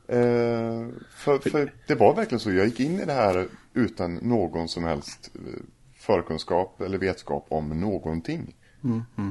Eh, 0.09 0.89
för, 1.11 1.51
för 1.51 1.73
det 1.87 1.95
var 1.95 2.15
verkligen 2.15 2.41
så, 2.41 2.53
jag 2.53 2.67
gick 2.67 2.81
in 2.81 3.01
i 3.01 3.05
det 3.05 3.13
här 3.13 3.47
utan 3.75 4.15
någon 4.15 4.69
som 4.69 4.85
helst 4.85 5.31
eh, 5.35 5.41
förkunskap 5.97 6.81
eller 6.81 6.99
vetskap 6.99 7.47
om 7.49 7.81
någonting. 7.81 8.55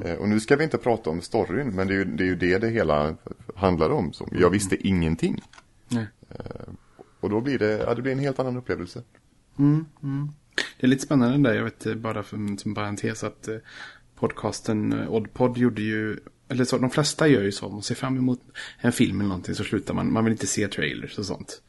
Eh, 0.04 0.14
och 0.14 0.28
nu 0.28 0.40
ska 0.40 0.56
vi 0.56 0.64
inte 0.64 0.78
prata 0.78 1.10
om 1.10 1.20
storyn, 1.20 1.68
men 1.68 1.88
det 1.88 1.94
är 1.94 1.98
ju 1.98 2.04
det, 2.04 2.24
är 2.24 2.26
ju 2.26 2.36
det, 2.36 2.58
det 2.58 2.68
hela 2.68 3.14
handlar 3.56 3.90
om. 3.90 4.12
Så 4.12 4.28
jag 4.32 4.50
visste 4.50 4.88
ingenting. 4.88 5.42
Eh, 6.30 6.72
och 7.20 7.30
då 7.30 7.40
blir 7.40 7.58
det, 7.58 7.78
ja, 7.86 7.94
det 7.94 8.02
blir 8.02 8.12
en 8.12 8.18
helt 8.18 8.38
annan 8.38 8.56
upplevelse. 8.56 9.02
Det 10.80 10.86
är 10.86 10.88
lite 10.88 11.02
spännande 11.02 11.50
där, 11.50 11.56
jag 11.56 11.64
vet 11.64 11.96
bara 11.96 12.22
för, 12.22 12.56
som 12.56 12.74
parentes 12.74 13.24
att 13.24 13.48
podcasten 14.14 15.08
Oddpod 15.08 15.58
gjorde 15.58 15.82
ju, 15.82 16.20
eller 16.48 16.64
så, 16.64 16.78
de 16.78 16.90
flesta 16.90 17.28
gör 17.28 17.42
ju 17.42 17.52
så, 17.52 17.68
man 17.68 17.82
ser 17.82 17.94
fram 17.94 18.16
emot 18.16 18.40
en 18.78 18.92
film 18.92 19.20
eller 19.20 19.28
någonting 19.28 19.54
så 19.54 19.64
slutar 19.64 19.94
man, 19.94 20.12
man 20.12 20.24
vill 20.24 20.32
inte 20.32 20.46
se 20.46 20.68
trailers 20.68 21.18
och 21.18 21.26
sånt. 21.26 21.62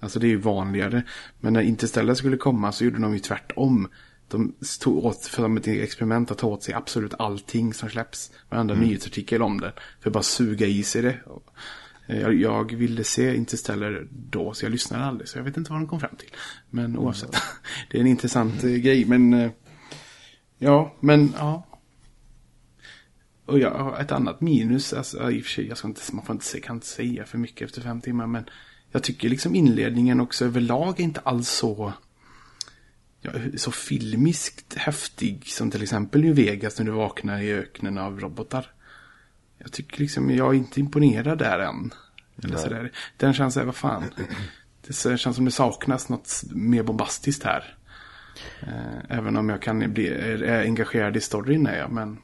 Alltså 0.00 0.18
det 0.18 0.26
är 0.26 0.28
ju 0.28 0.36
vanligare. 0.36 1.02
Men 1.40 1.52
när 1.52 1.60
Interstellar 1.60 2.14
skulle 2.14 2.36
komma 2.36 2.72
så 2.72 2.84
gjorde 2.84 2.98
de 2.98 3.12
ju 3.12 3.18
tvärtom. 3.18 3.88
De 4.28 4.54
tog 4.80 5.04
åt, 5.04 5.26
för 5.26 5.56
ett 5.56 5.68
experiment 5.68 6.30
att 6.30 6.38
ta 6.38 6.46
åt 6.46 6.62
sig 6.62 6.74
absolut 6.74 7.14
allting 7.18 7.74
som 7.74 7.88
släpps. 7.88 8.32
Varenda 8.48 8.74
nyhetsartikel 8.74 9.42
om 9.42 9.60
det. 9.60 9.72
För 10.00 10.10
att 10.10 10.14
bara 10.14 10.22
suga 10.22 10.66
i 10.66 10.82
sig 10.82 11.02
det. 11.02 11.18
Jag, 12.06 12.34
jag 12.34 12.74
ville 12.74 13.04
se 13.04 13.36
Interstellar 13.36 14.06
då, 14.10 14.54
så 14.54 14.64
jag 14.64 14.72
lyssnade 14.72 15.04
aldrig. 15.04 15.28
Så 15.28 15.38
jag 15.38 15.44
vet 15.44 15.56
inte 15.56 15.72
vad 15.72 15.80
de 15.80 15.88
kom 15.88 16.00
fram 16.00 16.16
till. 16.16 16.30
Men 16.70 16.98
oavsett. 16.98 17.36
Det 17.90 17.98
är 17.98 18.00
en 18.00 18.06
intressant 18.06 18.64
eh, 18.64 18.70
grej. 18.70 19.04
Men 19.04 19.32
eh, 19.32 19.50
ja, 20.58 20.94
men 21.00 21.32
ja. 21.38 21.66
Och 23.46 23.58
jag 23.58 23.70
har 23.70 24.00
ett 24.00 24.12
annat 24.12 24.40
minus, 24.40 24.92
alltså, 24.92 25.30
i 25.30 25.40
och 25.40 25.44
för 25.44 25.50
sig, 25.50 25.68
jag 25.68 25.78
ska 25.78 25.88
inte, 25.88 26.00
man 26.12 26.24
får 26.24 26.34
inte, 26.34 26.60
kan 26.60 26.76
inte 26.76 26.86
säga 26.86 27.24
för 27.24 27.38
mycket 27.38 27.68
efter 27.68 27.80
fem 27.80 28.00
timmar, 28.00 28.26
men 28.26 28.44
jag 28.90 29.02
tycker 29.02 29.28
liksom 29.28 29.54
inledningen 29.54 30.20
också 30.20 30.44
överlag 30.44 31.00
är 31.00 31.04
inte 31.04 31.20
alls 31.20 31.48
så, 31.48 31.92
ja, 33.20 33.30
så 33.56 33.70
filmiskt 33.70 34.74
häftig 34.74 35.46
som 35.46 35.70
till 35.70 35.82
exempel 35.82 36.20
New 36.20 36.34
Vegas 36.34 36.78
när 36.78 36.86
du 36.86 36.92
vaknar 36.92 37.40
i 37.40 37.52
öknen 37.52 37.98
av 37.98 38.20
robotar. 38.20 38.70
Jag 39.58 39.72
tycker 39.72 40.00
liksom, 40.00 40.30
jag 40.30 40.54
är 40.54 40.58
inte 40.58 40.80
imponerad 40.80 41.38
där 41.38 41.58
än. 41.58 41.90
Eller 42.42 42.56
sådär. 42.56 42.92
Den 43.16 43.34
känns, 43.34 43.54
såhär, 43.54 43.66
vad 43.66 43.76
fan. 43.76 44.04
Det 44.86 45.18
känns 45.18 45.36
som 45.36 45.44
det 45.44 45.50
saknas 45.50 46.08
något 46.08 46.42
mer 46.50 46.82
bombastiskt 46.82 47.44
här. 47.44 47.76
Eh, 48.60 49.16
Även 49.18 49.36
om 49.36 49.48
jag 49.48 49.62
kan 49.62 49.92
bli 49.92 50.44
engagerad 50.48 51.16
i 51.16 51.20
storyn 51.20 51.66
är 51.66 51.78
jag, 51.78 51.92
men 51.92 52.18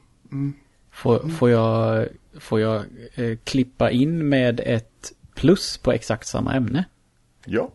Får, 0.91 1.19
får 1.29 1.49
jag, 1.49 2.07
får 2.39 2.59
jag 2.59 2.83
eh, 3.15 3.37
klippa 3.43 3.91
in 3.91 4.29
med 4.29 4.61
ett 4.65 5.13
plus 5.35 5.77
på 5.77 5.91
exakt 5.91 6.27
samma 6.27 6.53
ämne? 6.53 6.85
Ja, 7.45 7.69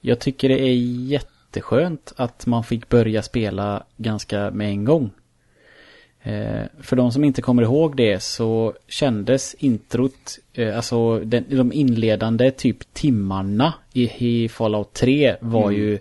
Jag 0.00 0.18
tycker 0.18 0.48
det 0.48 0.60
är 0.60 0.74
jätteskönt 0.74 2.12
att 2.16 2.46
man 2.46 2.64
fick 2.64 2.88
börja 2.88 3.22
spela 3.22 3.84
ganska 3.96 4.50
med 4.50 4.68
en 4.68 4.84
gång. 4.84 5.10
Eh, 6.22 6.64
för 6.80 6.96
de 6.96 7.12
som 7.12 7.24
inte 7.24 7.42
kommer 7.42 7.62
ihåg 7.62 7.96
det 7.96 8.22
så 8.22 8.74
kändes 8.88 9.54
introt, 9.54 10.38
eh, 10.52 10.76
alltså 10.76 11.18
den, 11.18 11.44
de 11.48 11.72
inledande 11.72 12.50
typ 12.50 12.94
timmarna 12.94 13.74
i, 13.92 14.26
i 14.44 14.48
Fallout 14.48 14.92
3 14.92 15.36
var 15.40 15.70
ju 15.70 15.98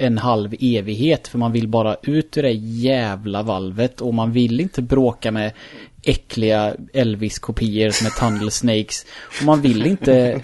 en 0.00 0.18
halv 0.18 0.54
evighet. 0.60 1.28
För 1.28 1.38
man 1.38 1.52
vill 1.52 1.68
bara 1.68 1.96
ut 2.02 2.36
ur 2.36 2.42
det 2.42 2.50
jävla 2.52 3.42
valvet 3.42 4.00
och 4.00 4.14
man 4.14 4.32
vill 4.32 4.60
inte 4.60 4.82
bråka 4.82 5.30
med 5.30 5.52
äckliga 6.02 6.74
Elvis-kopior 6.94 7.90
som 7.90 8.06
är 8.06 8.10
Tunnel 8.10 8.50
Snakes. 8.50 9.06
Och 9.40 9.44
man 9.46 9.60
vill 9.60 9.86
inte 9.86 10.40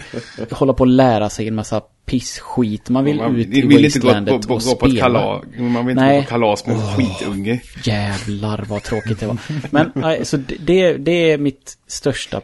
hålla 0.50 0.72
på 0.72 0.80
och 0.80 0.86
lära 0.86 1.28
sig 1.30 1.48
en 1.48 1.54
massa 1.54 1.80
pissskit. 2.06 2.88
Man 2.88 3.04
vill 3.04 3.16
man 3.16 3.36
ut 3.36 3.46
i 3.46 3.60
vill 3.62 3.84
inte 3.84 3.98
gå, 3.98 4.06
Wastelandet 4.08 4.34
och 4.34 4.42
på, 4.48 4.54
gå 4.54 4.74
på 4.76 4.86
ett 4.86 4.92
spela. 4.92 4.98
kalas. 5.20 5.44
Man 5.58 5.86
vill 5.86 5.92
inte 5.92 6.04
Nej. 6.04 6.16
gå 6.16 6.22
på 6.22 6.28
kalas 6.28 6.66
med 6.66 6.76
en 6.76 6.82
skitunge. 6.96 7.60
Jävlar 7.84 8.64
vad 8.68 8.82
tråkigt 8.82 9.20
det 9.20 9.26
var. 9.26 9.38
Men 9.70 9.92
nej, 9.94 10.24
så 10.24 10.36
det- 10.36 10.96
det, 10.96 11.30
är 11.30 11.38
mitt 11.38 11.78
största... 11.86 12.40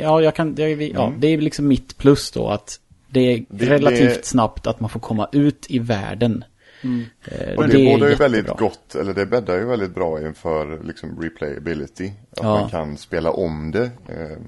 Ja, 0.00 0.20
jag 0.22 0.34
kan, 0.34 0.58
är- 0.60 0.92
ja, 0.94 1.12
det 1.18 1.26
är 1.28 1.38
liksom 1.40 1.68
mitt 1.68 1.98
plus 1.98 2.30
då 2.30 2.48
att 2.48 2.78
det 3.14 3.20
är 3.20 3.44
Det- 3.48 3.66
relativt 3.66 4.14
det- 4.14 4.26
snabbt 4.26 4.66
att 4.66 4.80
man 4.80 4.90
får 4.90 5.00
komma 5.00 5.28
ut 5.32 5.66
i 5.68 5.78
världen. 5.78 6.44
Eh, 6.82 7.54
och 7.56 7.68
det, 7.68 7.80
är 7.80 7.92
bådar 7.98 8.08
ju 8.08 8.14
väldigt 8.14 8.46
gott, 8.48 8.94
eller 8.94 9.14
det 9.14 9.26
bäddar 9.26 9.56
ju 9.56 9.64
väldigt 9.64 9.94
bra 9.94 10.26
inför 10.26 10.80
liksom 10.84 11.20
replayability. 11.22 12.12
Att 12.30 12.38
Ja. 12.42 12.60
man 12.60 12.70
kan 12.70 12.96
spela 12.96 13.30
om 13.30 13.70
det. 13.70 13.84
Eh, 14.08 14.38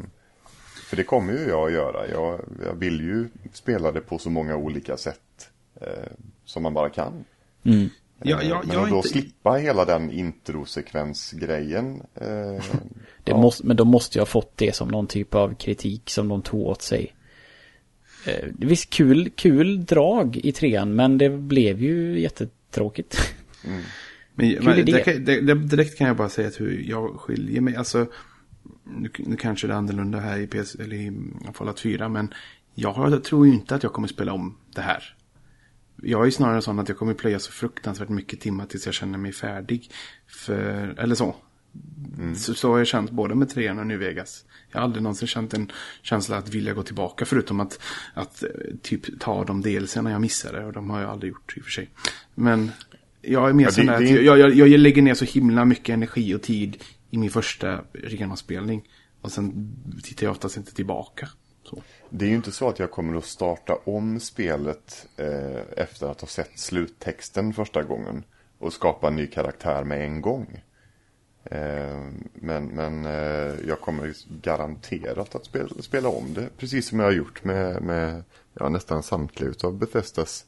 för 0.91 0.97
det 0.97 1.03
kommer 1.03 1.33
ju 1.33 1.49
jag 1.49 1.67
att 1.67 1.73
göra. 1.73 2.09
Jag, 2.09 2.41
jag 2.67 2.75
vill 2.75 3.01
ju 3.01 3.29
spela 3.53 3.93
det 3.93 4.01
på 4.01 4.19
så 4.19 4.31
många 4.31 4.57
olika 4.57 4.97
sätt 4.97 5.51
eh, 5.81 6.13
som 6.45 6.63
man 6.63 6.75
bara 6.75 6.89
kan. 6.91 7.25
Mm. 7.65 7.89
Ja, 8.23 8.41
Eh, 8.43 8.49
ja, 8.49 8.63
Men 8.65 8.75
jag 8.75 8.85
att 8.85 8.91
då 8.91 8.97
inte- 8.97 9.09
slippa 9.09 9.53
hela 9.53 9.85
den 9.85 10.11
introsekvensgrejen. 10.91 12.03
Eh, 12.15 12.27
Det 13.25 13.31
ja. 13.33 13.37
måste, 13.37 13.67
men 13.67 13.77
då 13.77 13.85
måste 13.85 14.19
jag 14.19 14.21
ha 14.21 14.27
fått 14.27 14.57
det 14.57 14.75
som 14.75 14.89
någon 14.89 15.07
typ 15.07 15.35
av 15.35 15.55
kritik 15.55 16.11
som 16.11 16.29
de 16.29 16.43
tog 16.43 16.61
åt 16.67 16.83
sig. 16.83 17.16
Eh, 18.27 18.49
visst, 18.59 18.91
kul, 18.91 19.31
kul 19.31 19.85
drag 19.85 20.37
i 20.37 20.53
trean, 20.53 20.95
men 20.95 21.19
det 21.19 21.31
blev 21.31 21.83
ju 21.83 22.21
jättetråkigt. 22.21 23.35
Men, 24.35 24.51
Kul 24.55 24.65
men 24.65 24.79
idé. 24.79 25.19
det, 25.19 25.41
det, 25.41 25.55
direkt 25.55 25.99
kan 25.99 26.07
jag 26.07 26.17
bara 26.17 26.29
säga 26.29 26.49
att 26.49 26.61
hur 26.61 26.83
jag 26.89 27.21
skiljer 27.21 27.61
mig. 27.61 27.77
Alltså, 27.77 28.07
nu, 28.85 29.11
nu 29.19 29.37
kanske 29.37 29.67
det 29.67 29.73
är 29.73 29.79
annorlunda 29.79 30.19
här 30.19 30.39
i, 30.39 30.47
PS, 30.47 30.75
eller 30.75 30.97
i 30.97 31.13
Fallout 31.55 31.81
4, 31.81 32.09
men 32.09 32.35
jag, 32.75 33.25
tror 33.25 33.47
ju 33.47 33.53
inte 33.53 33.75
att 33.75 33.83
jag 33.83 33.93
kommer 33.93 34.09
spela 34.09 34.33
om 34.33 34.57
det 34.75 34.81
här. 34.81 35.17
Jag 36.03 36.27
är 36.27 36.31
snarare 36.31 36.63
sån 36.63 36.79
att 36.79 36.89
jag 36.89 36.99
kommer 36.99 37.15
plöja 37.15 37.39
så 37.39 37.53
fruktansvärt 37.53 38.09
mycket 38.09 38.41
timmar 38.41 38.67
tills 38.67 38.87
jag 38.87 38.95
känner 38.95 39.19
mig 39.19 39.33
färdig. 39.33 39.91
För, 40.27 40.95
eller 40.99 41.15
så. 41.15 41.37
Så, 42.37 42.55
så 42.55 42.71
har 42.71 42.79
jag 42.79 42.87
känt 42.87 43.11
både 43.11 43.35
med 43.35 43.49
trean 43.49 43.79
och 43.79 43.87
New 43.87 43.99
Vegas. 43.99 44.45
Jag 44.71 44.79
har 44.79 44.85
aldrig 44.85 45.03
någonsin 45.03 45.29
känt 45.29 45.55
en 45.55 45.73
känsla 46.03 46.37
att 46.37 46.49
vilja 46.49 46.73
gå 46.73 46.83
tillbaka 46.83 47.25
förutom 47.25 47.61
att, 47.61 47.81
att 48.15 48.43
eh, 48.43 48.49
typ 48.83 49.21
ta 49.21 49.45
de 49.45 49.63
delserna 49.63 50.11
jag 50.11 50.21
missade 50.21 50.65
och 50.65 50.73
de 50.73 50.91
har 50.91 51.01
jag 51.01 51.11
aldrig 51.11 51.33
gjort 51.33 51.57
i 51.57 51.61
och 51.61 51.65
för 51.65 51.71
sig. 51.71 51.91
Men 52.35 52.71
jag 53.23 53.49
är 53.49 53.53
mer 53.53 53.65
Ja, 53.65 53.71
sån 53.71 53.87
där 53.87 54.01
det 54.01 54.19
att 54.19 54.25
jag, 54.25 54.39
jag, 54.39 54.69
jag 54.69 54.81
lägger 54.81 55.03
ner 55.03 55.15
så 55.15 55.25
himla 55.25 55.65
mycket 55.65 55.93
energi 55.93 56.35
och 56.35 56.43
tid 56.43 56.83
i 57.11 57.19
min 57.19 57.31
första 57.31 57.81
genomspelning. 58.09 58.89
Och 59.21 59.33
sen 59.33 59.77
tittar 60.03 60.27
jag 60.27 60.31
oftast 60.31 60.57
inte 60.57 60.75
tillbaka. 60.75 61.29
Så. 61.63 61.83
Det 62.11 62.25
är 62.25 62.29
ju 62.29 62.37
inte 62.37 62.53
så 62.53 62.69
att 62.69 62.79
jag 62.79 62.91
kommer 62.91 63.19
att 63.19 63.25
starta 63.25 63.79
om 63.85 64.21
spelet 64.21 65.07
eh, 65.17 65.83
efter 65.83 66.07
att 66.07 66.21
ha 66.21 66.29
sett 66.29 66.59
sluttexten 66.59 67.53
första 67.53 67.83
gången 67.83 68.25
och 68.59 68.73
skapa 68.73 69.09
en 69.09 69.17
ny 69.17 69.27
karaktär 69.27 69.85
med 69.85 70.05
en 70.05 70.21
gång. 70.21 70.63
Eh, 71.51 72.03
men 72.35 72.67
men 72.67 73.05
eh, 73.05 73.55
jag 73.69 73.81
kommer 73.81 74.15
garanterat 74.43 75.35
att 75.35 75.45
spela, 75.45 75.69
spela 75.81 76.09
om 76.09 76.35
det, 76.35 76.49
precis 76.59 76.89
som 76.89 76.99
jag 76.99 77.07
har 77.07 77.13
gjort 77.13 77.45
med, 77.45 77.83
med 77.83 78.25
ja, 78.55 78.69
nästan 78.69 79.03
samtliga 79.03 79.53
av 79.65 79.79
Bethesdas 79.79 80.45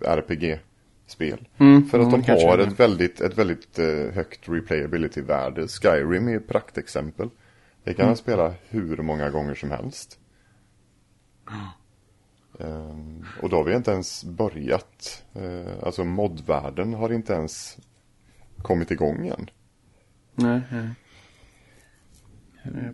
RPG-spel. 0.00 1.48
Mm, 1.58 1.88
För 1.88 1.98
att 1.98 2.28
ja, 2.28 2.36
de 2.36 2.46
har 2.46 2.58
ett 2.58 2.80
väldigt, 2.80 3.20
ett 3.20 3.38
väldigt 3.38 3.78
eh, 3.78 4.14
högt 4.14 4.48
replayability-värde. 4.48 5.68
Skyrim 5.68 6.28
är 6.28 6.36
ett 6.36 6.48
praktexempel. 6.48 7.30
Det 7.84 7.94
kan 7.94 8.06
man 8.06 8.16
spela 8.16 8.54
hur 8.68 8.96
många 8.96 9.30
gånger 9.30 9.54
som 9.54 9.70
helst. 9.70 10.18
Och 13.42 13.48
då 13.48 13.56
har 13.56 13.64
vi 13.64 13.74
inte 13.74 13.90
ens 13.90 14.24
börjat. 14.24 15.24
Eh, 15.34 15.82
alltså 15.82 16.04
modvärlden 16.04 16.94
har 16.94 17.12
inte 17.12 17.32
ens 17.32 17.78
kommit 18.62 18.90
igång 18.90 19.26
än. 19.26 19.50
Nej, 20.34 20.60
nej. 20.70 20.86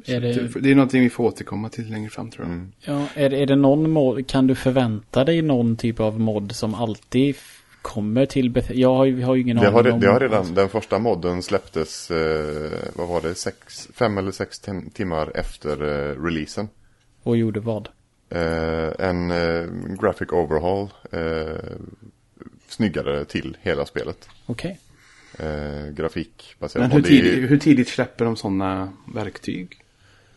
Är 0.07 0.21
det- 0.21 0.61
det 0.61 0.71
är 0.71 0.75
någonting 0.75 1.03
vi 1.03 1.11
får 1.11 1.25
återkomma 1.25 1.69
till 1.69 1.91
längre 1.91 2.11
fram 2.11 2.31
tror 2.31 2.47
jag. 2.47 2.55
Mm. 2.55 2.73
Ja, 2.81 3.07
är, 3.15 3.33
är 3.35 3.47
det 3.47 3.57
någon 3.57 3.91
mod, 3.91 4.27
kan 4.29 4.47
du 4.47 4.55
förvänta 4.55 5.25
dig 5.25 5.43
någon 5.43 5.77
typ 5.77 6.01
av 6.01 6.21
mod 6.21 6.53
som 6.53 6.75
alltid 6.75 7.37
kommer 7.83 8.27
till 8.27 8.51
Beth- 8.51 8.73
Jag 8.75 8.95
har, 8.95 9.23
har 9.23 9.35
ju 9.35 9.43
ingen 9.43 9.57
Det 9.57 9.63
aning 9.69 9.75
har, 9.75 9.91
om... 9.93 10.01
det 10.01 10.09
har 10.09 10.21
redan, 10.21 10.55
den 10.55 10.69
första 10.69 10.99
modden 10.99 11.43
släpptes, 11.43 12.11
eh, 12.11 12.71
vad 12.95 13.09
var 13.09 13.21
det, 13.21 13.35
sex, 13.35 13.89
fem 13.95 14.19
eller 14.19 14.31
sex 14.31 14.59
tim- 14.61 14.91
timmar 14.91 15.33
efter 15.37 15.83
eh, 15.83 16.23
releasen. 16.23 16.69
Och 17.23 17.37
gjorde 17.37 17.61
vad? 17.61 17.89
Eh, 18.31 19.07
en 19.09 19.31
eh, 19.31 19.67
graphic 20.01 20.29
overhaul, 20.33 20.89
eh, 21.13 21.57
snyggare 22.69 23.25
till 23.25 23.57
hela 23.63 23.87
spelet. 23.87 24.29
Okej. 24.47 24.79
Eh, 25.39 25.93
grafikbaserat. 25.95 26.83
Men 26.83 26.91
hur, 26.91 27.03
det 27.03 27.31
är- 27.45 27.49
hur 27.49 27.59
tidigt 27.59 27.89
släpper 27.89 28.25
de 28.25 28.37
sådana 28.37 28.93
verktyg? 29.15 29.85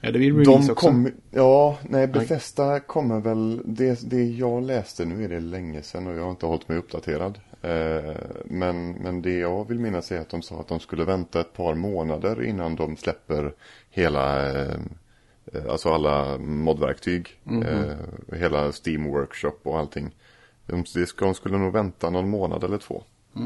Är 0.01 0.11
det 0.11 0.19
vid 0.19 0.31
release 0.37 0.51
De 0.51 0.71
också? 0.71 0.75
kom, 0.75 1.11
ja, 1.31 1.77
nej, 1.89 2.07
Bethesda 2.07 2.79
kommer 2.79 3.19
väl, 3.19 3.61
det, 3.65 4.09
det 4.09 4.23
jag 4.23 4.63
läste, 4.63 5.05
nu 5.05 5.23
är 5.23 5.29
det 5.29 5.39
länge 5.39 5.81
sedan 5.81 6.07
och 6.07 6.13
jag 6.15 6.23
har 6.23 6.29
inte 6.31 6.45
hållit 6.45 6.69
mig 6.69 6.77
uppdaterad. 6.77 7.39
Eh, 7.61 8.15
men, 8.45 8.91
men 8.91 9.21
det 9.21 9.37
jag 9.37 9.67
vill 9.67 9.79
minnas 9.79 10.11
är 10.11 10.19
att 10.19 10.29
de 10.29 10.41
sa 10.41 10.59
att 10.59 10.67
de 10.67 10.79
skulle 10.79 11.03
vänta 11.05 11.41
ett 11.41 11.53
par 11.53 11.75
månader 11.75 12.43
innan 12.43 12.75
de 12.75 12.97
släpper 12.97 13.53
hela, 13.89 14.49
eh, 14.61 14.75
alltså 15.69 15.89
alla 15.89 16.37
modverktyg, 16.37 17.27
eh, 17.65 17.95
hela 18.37 18.71
Steam 18.85 19.03
Workshop 19.11 19.57
och 19.63 19.79
allting. 19.79 20.15
De, 20.65 20.83
de 21.19 21.33
skulle 21.33 21.57
nog 21.57 21.73
vänta 21.73 22.09
någon 22.09 22.29
månad 22.29 22.63
eller 22.63 22.77
två. 22.77 23.03
Eh, 23.35 23.41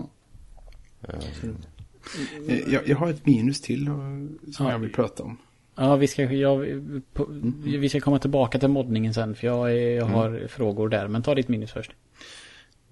Jag, 2.67 2.87
jag 2.87 2.97
har 2.97 3.09
ett 3.09 3.25
minus 3.25 3.61
till 3.61 3.85
som 3.85 4.37
Ja. 4.65 4.71
jag 4.71 4.79
vill 4.79 4.91
prata 4.93 5.23
om. 5.23 5.37
Ja, 5.75 5.95
vi 5.95 6.07
ska, 6.07 6.23
jag, 6.23 6.65
på, 7.13 7.25
vi 7.63 7.89
ska 7.89 7.99
komma 7.99 8.19
tillbaka 8.19 8.59
till 8.59 8.69
moddningen 8.69 9.13
sen 9.13 9.35
för 9.35 9.47
jag, 9.47 9.77
jag 9.77 10.05
har 10.05 10.47
frågor 10.47 10.89
där. 10.89 11.07
Men 11.07 11.23
ta 11.23 11.35
ditt 11.35 11.47
minus 11.47 11.71
först. 11.71 11.91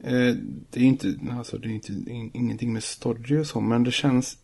Eh, 0.04 0.36
Det 0.70 0.80
är 0.80 0.84
inte, 0.84 1.16
alltså 1.32 1.58
det 1.58 1.68
är 1.68 1.72
inte 1.72 1.94
in- 1.94 2.32
ingenting 2.34 2.74
med 2.74 2.84
story 2.84 3.38
och 3.40 3.48
så, 3.48 3.62
men 3.62 3.84
det 3.84 3.92
känns... 3.92 4.38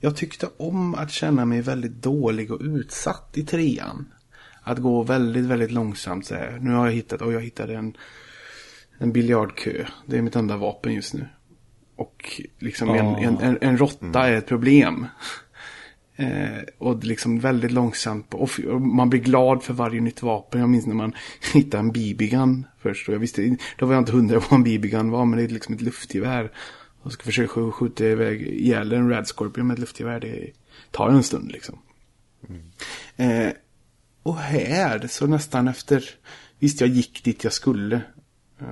Jag 0.00 0.16
tyckte 0.16 0.48
om 0.56 0.94
att 0.94 1.10
känna 1.10 1.44
mig 1.44 1.60
väldigt 1.60 2.02
dålig 2.02 2.52
och 2.52 2.60
utsatt 2.60 3.38
i 3.38 3.42
trean. 3.44 4.12
Att 4.62 4.78
gå 4.78 5.02
väldigt, 5.02 5.44
väldigt 5.44 5.70
långsamt 5.70 6.26
så 6.26 6.34
här. 6.34 6.58
Nu 6.60 6.70
har 6.70 6.86
jag 6.86 6.92
hittat, 6.94 7.22
och 7.22 7.32
jag 7.32 7.40
hittade 7.40 7.74
en, 7.76 7.96
en 8.98 9.12
biljardkö. 9.12 9.84
Det 10.06 10.18
är 10.18 10.22
mitt 10.22 10.36
enda 10.36 10.56
vapen 10.56 10.94
just 10.94 11.14
nu. 11.14 11.26
Och 11.96 12.40
liksom 12.58 12.88
en, 12.90 13.06
Ah. 13.06 13.18
en, 13.18 13.38
en, 13.38 13.58
en 13.60 13.78
råtta 13.78 14.28
är 14.28 14.32
ett 14.32 14.46
problem. 14.46 15.06
Eh, 16.16 16.62
och 16.78 17.04
liksom 17.04 17.38
väldigt 17.40 17.70
långsamt. 17.72 18.34
Och 18.34 18.50
man 18.80 19.10
blir 19.10 19.20
glad 19.20 19.62
för 19.62 19.74
varje 19.74 20.00
nytt 20.00 20.22
vapen. 20.22 20.60
Jag 20.60 20.70
minns 20.70 20.86
när 20.86 20.94
man 20.94 21.12
hittade 21.54 21.78
en 21.80 21.92
BB-gun 21.92 22.66
först. 22.78 23.08
Och 23.08 23.14
jag 23.14 23.18
visste, 23.18 23.56
då 23.78 23.86
var 23.86 23.94
jag 23.94 24.00
inte 24.00 24.12
hundra 24.12 24.38
vad 24.38 24.52
en 24.52 24.62
BB-gun 24.64 25.10
var. 25.10 25.24
Men 25.24 25.38
det 25.38 25.44
är 25.44 25.48
liksom 25.48 25.74
ett 25.74 25.80
luftgevär. 25.80 26.52
Och 27.02 27.12
ska 27.12 27.22
försöka 27.24 27.52
sk- 27.52 27.70
skjuta 27.70 28.04
iväg 28.04 28.42
ihjäl 28.42 28.92
en 28.92 29.08
Rad 29.10 29.26
Scorpion 29.26 29.66
med 29.66 29.74
ett 29.74 29.80
luftgevär. 29.80 30.20
Det 30.20 30.50
tar 30.90 31.08
en 31.08 31.22
stund 31.22 31.52
liksom. 31.52 31.78
Eh, 33.16 33.48
och 34.22 34.36
här, 34.36 35.06
så 35.06 35.26
nästan 35.26 35.68
efter... 35.68 36.04
Visst, 36.58 36.80
jag 36.80 36.90
gick 36.90 37.24
dit 37.24 37.44
jag 37.44 37.52
skulle. 37.52 37.96
Eh, 38.60 38.66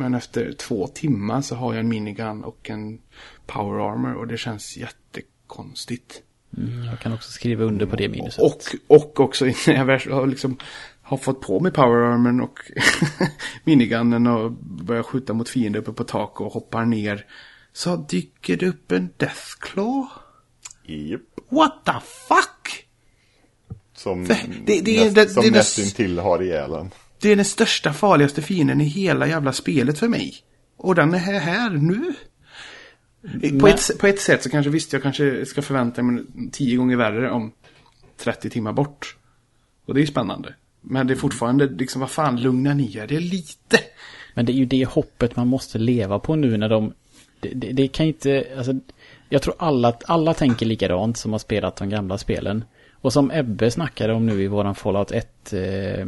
men 0.00 0.14
efter 0.14 0.52
två 0.52 0.86
timmar 0.86 1.40
så 1.40 1.54
har 1.54 1.72
jag 1.74 1.80
en 1.80 1.88
minigun 1.88 2.44
och 2.44 2.70
en 2.70 2.98
power 3.46 3.92
armor. 3.92 4.14
Och 4.14 4.26
det 4.26 4.36
känns 4.36 4.76
jättekonstigt. 4.76 6.22
Mm, 6.56 6.84
jag 6.84 7.00
kan 7.00 7.12
också 7.12 7.30
skriva 7.32 7.64
under 7.64 7.86
på 7.86 7.96
det 7.96 8.08
minuset. 8.08 8.38
Och, 8.44 8.62
och 8.86 9.20
också 9.20 9.44
när 9.44 9.74
jag 9.74 10.00
har, 10.14 10.26
liksom, 10.26 10.56
har 11.02 11.16
fått 11.16 11.40
på 11.40 11.60
mig 11.60 11.72
power 11.72 12.02
armorn 12.12 12.40
och 12.40 12.58
minigunnen 13.64 14.26
och 14.26 14.52
börjar 14.62 15.02
skjuta 15.02 15.32
mot 15.32 15.48
fiender 15.48 15.80
uppe 15.80 15.92
på 15.92 16.04
tak 16.04 16.40
och 16.40 16.52
hoppar 16.52 16.84
ner. 16.84 17.26
Så 17.72 17.96
dyker 17.96 18.56
det 18.56 18.66
upp 18.68 18.92
en 18.92 19.08
Deathclaw. 19.16 20.06
Japp. 20.86 21.20
What 21.48 21.84
the 21.86 21.92
fuck? 22.28 22.86
Som 23.96 24.24
Det- 24.24 24.40
det- 24.66 24.80
det 24.80 24.96
är- 24.98 25.04
näst, 25.04 25.14
det- 25.14 25.28
som 25.28 25.42
det 25.42 25.50
nästintill 25.50 26.18
har 26.18 26.42
ihjäl 26.42 26.72
en. 26.74 26.90
Det 27.20 27.28
är 27.28 27.36
den 27.36 27.44
största 27.44 27.92
farligaste 27.92 28.42
fienden 28.42 28.80
i 28.80 28.84
hela 28.84 29.26
jävla 29.26 29.52
spelet 29.52 29.98
för 29.98 30.08
mig. 30.08 30.34
Och 30.76 30.94
den 30.94 31.14
är 31.14 31.18
här, 31.18 31.70
nu. 31.70 32.14
På, 33.60 33.68
ett, 33.68 33.98
på 33.98 34.06
ett 34.06 34.20
sätt 34.20 34.42
så 34.42 34.50
kanske 34.50 34.70
visst 34.70 34.92
jag 34.92 35.02
kanske 35.02 35.46
ska 35.46 35.62
förvänta 35.62 36.02
mig 36.02 36.24
tio 36.52 36.76
gånger 36.76 36.96
värre 36.96 37.30
om 37.30 37.52
30 38.16 38.50
timmar 38.50 38.72
bort. 38.72 39.16
Och 39.86 39.94
det 39.94 40.02
är 40.02 40.06
spännande. 40.06 40.54
Men 40.80 41.06
det 41.06 41.14
är 41.14 41.16
fortfarande 41.16 41.66
liksom, 41.66 42.00
vad 42.00 42.10
fan, 42.10 42.40
lugna 42.40 42.74
ner 42.74 43.12
er 43.12 43.20
lite. 43.20 43.78
Men 44.34 44.46
det 44.46 44.52
är 44.52 44.56
ju 44.56 44.64
det 44.64 44.84
hoppet 44.84 45.36
man 45.36 45.48
måste 45.48 45.78
leva 45.78 46.18
på 46.18 46.36
nu 46.36 46.56
när 46.56 46.68
de... 46.68 46.92
Det, 47.40 47.48
det, 47.54 47.72
det 47.72 47.88
kan 47.88 48.06
inte... 48.06 48.46
Alltså, 48.56 48.72
jag 49.28 49.42
tror 49.42 49.54
alla, 49.58 49.96
alla 50.04 50.34
tänker 50.34 50.66
likadant 50.66 51.16
som 51.16 51.32
har 51.32 51.38
spelat 51.38 51.76
de 51.76 51.88
gamla 51.90 52.18
spelen. 52.18 52.64
Och 53.00 53.12
som 53.12 53.30
Ebbe 53.30 53.70
snackade 53.70 54.12
om 54.12 54.26
nu 54.26 54.42
i 54.42 54.46
våran 54.46 54.74
Fallout 54.74 55.12
1 55.12 55.52
eh, 55.52 55.60
eh, 55.60 56.06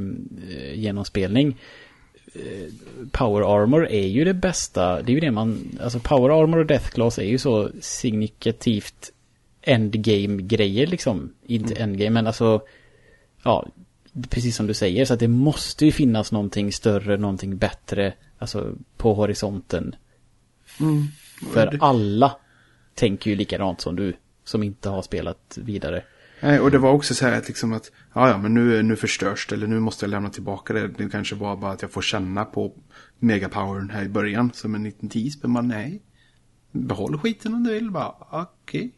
genomspelning. 0.74 1.57
Power 3.11 3.62
Armor 3.62 3.88
är 3.88 4.07
ju 4.07 4.24
det 4.24 4.34
bästa. 4.34 5.03
Det 5.03 5.12
är 5.12 5.14
ju 5.14 5.20
det 5.20 5.30
man... 5.30 5.78
Alltså 5.82 5.99
Power 5.99 6.43
Armor 6.43 6.59
och 6.59 6.66
Death 6.66 6.88
Class 6.90 7.18
är 7.18 7.22
ju 7.24 7.38
så 7.38 7.70
signifikativt 7.80 9.12
endgame-grejer 9.62 10.86
liksom. 10.86 11.34
Inte 11.47 11.74
endgame, 11.74 12.11
men 12.11 12.26
alltså... 12.26 12.62
Ja, 13.45 13.66
precis 14.28 14.57
som 14.57 14.66
du 14.66 14.74
säger. 14.74 15.05
Så 15.05 15.14
att 15.14 15.20
det 15.20 15.28
måste 15.28 15.84
ju 15.84 15.93
finnas 15.93 16.32
någonting 16.32 16.72
större, 16.72 17.16
någonting 17.16 17.57
bättre. 17.57 18.14
Alltså 18.38 18.74
på 18.97 19.14
horisonten. 19.14 19.95
För 21.53 21.70
det- 21.70 21.78
alla 21.80 22.36
tänker 22.95 23.30
ju 23.30 23.36
likadant 23.36 23.80
som 23.80 23.97
du. 23.97 24.12
Som 24.45 24.62
inte 24.62 24.88
har 24.88 25.03
spelat 25.03 25.59
vidare. 25.61 26.05
Nej, 26.43 26.61
och 26.61 26.70
det 26.70 26.78
var 26.78 26.93
också 26.93 27.14
så 27.14 27.26
här 27.26 27.38
att 27.38 27.49
liksom 27.49 27.72
att, 27.72 27.90
ja 28.14 28.28
ja 28.28 28.38
men 28.38 28.55
nu, 28.55 28.82
nu 28.82 28.97
förstörs 28.97 29.47
det 29.47 29.55
eller 29.55 29.66
nu 29.66 29.80
måste 29.80 30.05
jag 30.05 30.11
lämna 30.11 30.30
tillbaka 30.30 30.72
det. 30.72 30.88
Det 30.88 31.09
kanske 31.09 31.34
var 31.34 31.57
bara 31.57 31.72
att 31.72 31.82
jag 31.82 31.90
får 31.90 32.03
känna 32.03 32.45
på 32.45 32.72
megapowern 33.18 33.90
här 33.90 34.05
i 34.05 34.09
början 34.09 34.51
som 34.55 34.74
en 34.74 34.84
liten 34.84 35.09
tease. 35.09 35.38
Men 35.43 35.51
man 35.51 35.68
nej, 35.68 36.03
behåll 36.72 37.18
skiten 37.18 37.55
om 37.55 37.64
du 37.64 37.70
vill 37.74 37.90
bara, 37.90 38.14
okej. 38.30 38.90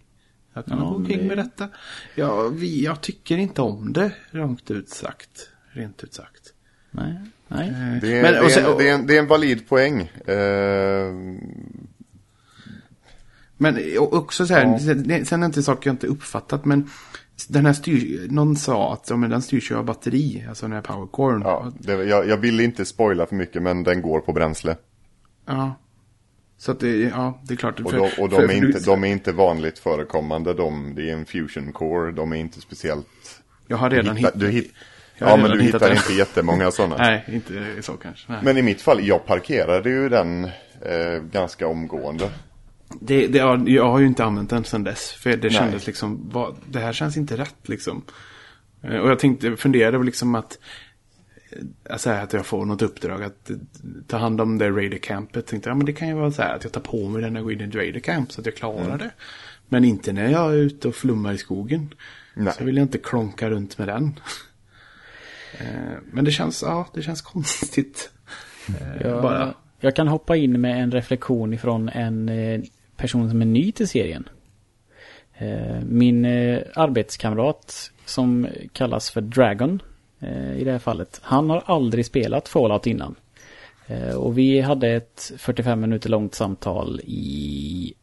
Jag 0.54 0.66
kan 0.66 0.78
Ja, 0.78 0.84
gå 0.84 0.94
omkring 0.94 1.18
det- 1.18 1.24
med 1.24 1.38
detta. 1.38 1.68
Ja, 2.14 2.48
vi, 2.48 2.84
jag 2.84 3.00
tycker 3.00 3.36
inte 3.36 3.62
om 3.62 3.92
det, 3.92 4.12
rent 4.30 4.70
ut 4.70 4.88
sagt. 4.88 5.48
Rent 5.72 6.04
ut 6.04 6.14
sagt. 6.14 6.52
Nej, 6.90 7.14
nej. 7.48 7.98
Det 8.00 8.18
är, 8.18 8.22
men- 8.22 8.32
det, 8.32 8.40
och 8.40 8.46
är, 8.46 8.50
sen- 8.50 8.64
en- 8.66 8.78
det, 8.78 8.88
är 8.88 8.94
en, 8.94 9.06
det 9.06 9.16
är 9.16 9.18
en 9.18 9.26
valid 9.26 9.68
poäng. 9.68 10.00
Eh, 10.26 11.14
Men 13.56 13.78
också 13.98 14.46
så 14.46 14.54
här, 14.54 14.64
Ja. 14.66 14.78
sen- 14.78 15.26
sen 15.26 15.40
är 15.42 15.44
det 15.44 15.46
inte 15.46 15.62
saker 15.62 15.90
jag 15.90 15.94
inte 15.94 16.06
uppfattat, 16.06 16.64
men 16.64 16.90
den 17.48 17.66
här 17.66 17.72
styr, 17.72 18.26
någon 18.30 18.56
sa 18.56 18.92
att 18.92 19.06
ja, 19.10 19.16
men 19.16 19.30
den 19.30 19.42
styrs 19.42 19.70
ju 19.70 19.76
av 19.76 19.84
batteri, 19.84 20.44
alltså 20.48 20.66
den 20.66 20.72
här 20.72 20.80
powercoren. 20.80 21.42
ja, 21.44 21.72
det, 21.78 21.92
jag, 22.04 22.28
jag 22.28 22.36
vill 22.36 22.60
inte 22.60 22.84
spoila 22.84 23.26
för 23.26 23.34
mycket 23.36 23.62
men 23.62 23.82
den 23.82 24.02
går 24.02 24.20
på 24.20 24.32
bränsle. 24.32 24.76
Ja. 25.46 25.74
Så 26.58 26.72
att 26.72 26.80
det, 26.80 26.96
ja, 27.00 27.40
det 27.42 27.54
är 27.54 27.56
klart. 27.56 27.80
Och, 27.80 27.92
de, 27.92 27.98
och 28.18 28.28
de, 28.28 28.36
för- 28.36 28.42
är 28.42 28.52
inte, 28.52 28.78
du- 28.78 28.84
de 28.84 29.04
är 29.04 29.08
inte 29.08 29.32
vanligt 29.32 29.78
förekommande. 29.78 30.54
De, 30.54 30.92
det 30.96 31.10
är 31.10 31.12
en 31.14 31.26
fusion 31.26 31.72
core. 31.72 32.12
De 32.12 32.32
är 32.32 32.36
inte 32.36 32.60
speciellt... 32.60 33.06
Jag 33.66 33.76
har 33.76 33.90
redan 33.90 34.16
hittat. 34.16 34.40
du 34.40 34.48
hit, 34.48 34.72
Jag 35.18 35.26
har 35.26 35.38
Ja 35.38 35.42
men 35.42 35.50
du 35.58 35.62
hittar 35.62 35.78
den. 35.78 35.96
inte 35.96 36.12
jättemånga 36.12 36.70
sådana. 36.70 36.96
Nej, 36.98 37.24
inte 37.28 37.82
så 37.82 37.92
kanske. 37.92 38.32
Nej. 38.32 38.40
Men 38.44 38.56
i 38.58 38.62
mitt 38.62 38.82
fall, 38.82 39.06
jag 39.06 39.26
parkerade 39.26 39.90
ju 39.90 40.08
den 40.08 40.44
eh, 40.44 41.22
ganska 41.32 41.66
omgående. 41.68 42.30
Det, 43.00 43.26
det, 43.26 43.38
ja, 43.38 43.58
jag 43.66 43.90
har 43.90 43.98
ju 43.98 44.06
inte 44.06 44.24
använt 44.24 44.50
den 44.50 44.64
sedan 44.64 44.84
dess. 44.84 45.10
För 45.12 45.30
det 45.30 45.36
Nej. 45.42 45.50
kändes 45.50 45.86
liksom, 45.86 46.30
vad, 46.32 46.56
det 46.70 46.78
här 46.78 46.92
känns 46.92 47.16
inte 47.16 47.36
rätt 47.36 47.68
liksom. 47.68 48.02
Eh, 48.82 48.96
Och 48.96 49.10
jag 49.10 49.18
tänkte, 49.18 49.56
funderade 49.56 50.04
liksom 50.04 50.34
att, 50.34 50.58
så 51.96 52.10
här, 52.10 52.22
att 52.22 52.32
jag 52.32 52.46
får 52.46 52.64
något 52.64 52.82
uppdrag 52.82 53.22
att 53.22 53.50
eh, 53.50 53.56
ta 54.06 54.16
hand 54.16 54.40
om 54.40 54.58
det 54.58 54.70
Raider 54.70 54.98
Campet. 54.98 55.46
Tänkte, 55.46 55.68
ja 55.70 55.74
men 55.74 55.86
det 55.86 55.92
kan 55.92 56.08
ju 56.08 56.14
vara 56.14 56.30
så 56.32 56.42
här 56.42 56.54
att 56.56 56.64
jag 56.64 56.72
tar 56.72 56.80
på 56.80 57.08
mig 57.08 57.22
den 57.22 57.32
när 57.32 57.40
jag 57.40 57.44
går 57.44 57.52
in 57.52 57.60
i 57.60 57.64
ett 57.64 57.74
Raider 57.74 58.00
Camp 58.00 58.32
så 58.32 58.40
att 58.40 58.46
jag 58.46 58.56
klarar 58.56 58.84
Mm. 58.86 58.98
det. 58.98 59.10
Men 59.68 59.84
inte 59.84 60.12
när 60.12 60.30
jag 60.30 60.52
är 60.52 60.56
ute 60.58 60.88
och 60.88 60.94
flummar 60.94 61.32
i 61.32 61.38
skogen. 61.38 61.94
Nej. 62.34 62.52
Så 62.58 62.64
vill 62.64 62.76
jag 62.76 62.84
inte 62.84 62.98
klonka 62.98 63.50
runt 63.50 63.78
med 63.78 63.88
den. 63.88 64.20
Men 66.12 66.24
det 66.24 66.30
känns, 66.30 66.62
ja, 66.62 66.88
det 66.94 67.02
känns 67.02 67.22
konstigt. 67.22 68.10
Eh, 68.68 69.02
Ja. 69.02 69.22
Bara. 69.22 69.54
Jag 69.80 69.96
kan 69.96 70.08
hoppa 70.08 70.36
in 70.36 70.60
med 70.60 70.82
en 70.82 70.90
reflektion 70.90 71.54
ifrån 71.54 71.88
en 71.88 72.28
eh, 72.28 72.60
person 72.96 73.30
som 73.30 73.40
är 73.42 73.46
ny 73.46 73.72
till 73.72 73.88
serien. 73.88 74.28
Eh, 75.34 75.80
min 75.88 76.24
eh, 76.24 76.60
arbetskamrat 76.74 77.90
som 78.04 78.48
kallas 78.72 79.10
för 79.10 79.20
Dragon 79.20 79.82
i 80.56 80.64
det 80.64 80.72
här 80.72 80.78
fallet. 80.78 81.20
Han 81.22 81.50
har 81.50 81.62
aldrig 81.66 82.06
spelat 82.06 82.48
Fallout 82.48 82.86
innan. 82.86 83.14
Och 84.16 84.38
vi 84.38 84.60
hade 84.60 84.88
ett 84.88 85.32
45 85.38 85.80
minuter 85.80 86.10
långt 86.10 86.34
samtal 86.34 87.00
i... 87.04 87.94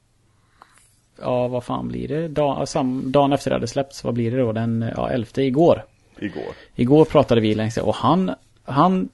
Ja, 1.22 1.48
vad 1.48 1.64
fan 1.64 1.88
blir 1.88 2.08
det? 2.08 2.28
Dag, 2.28 2.68
sam, 2.68 3.12
dagen 3.12 3.34
efter 3.34 3.50
det 3.50 3.56
hade 3.56 3.68
släppts, 3.68 4.04
vad 4.04 4.14
blir 4.14 4.32
det 4.32 4.38
då? 4.38 4.52
Den 4.52 4.92
ja, 4.96 5.10
11 5.10 5.28
igår. 5.36 5.84
Igår. 6.20 6.54
Igår 6.76 7.06
pratade 7.06 7.42
vi 7.42 7.56
längs 7.56 7.78
och 7.78 7.96
han, 7.96 8.32
han 8.64 9.10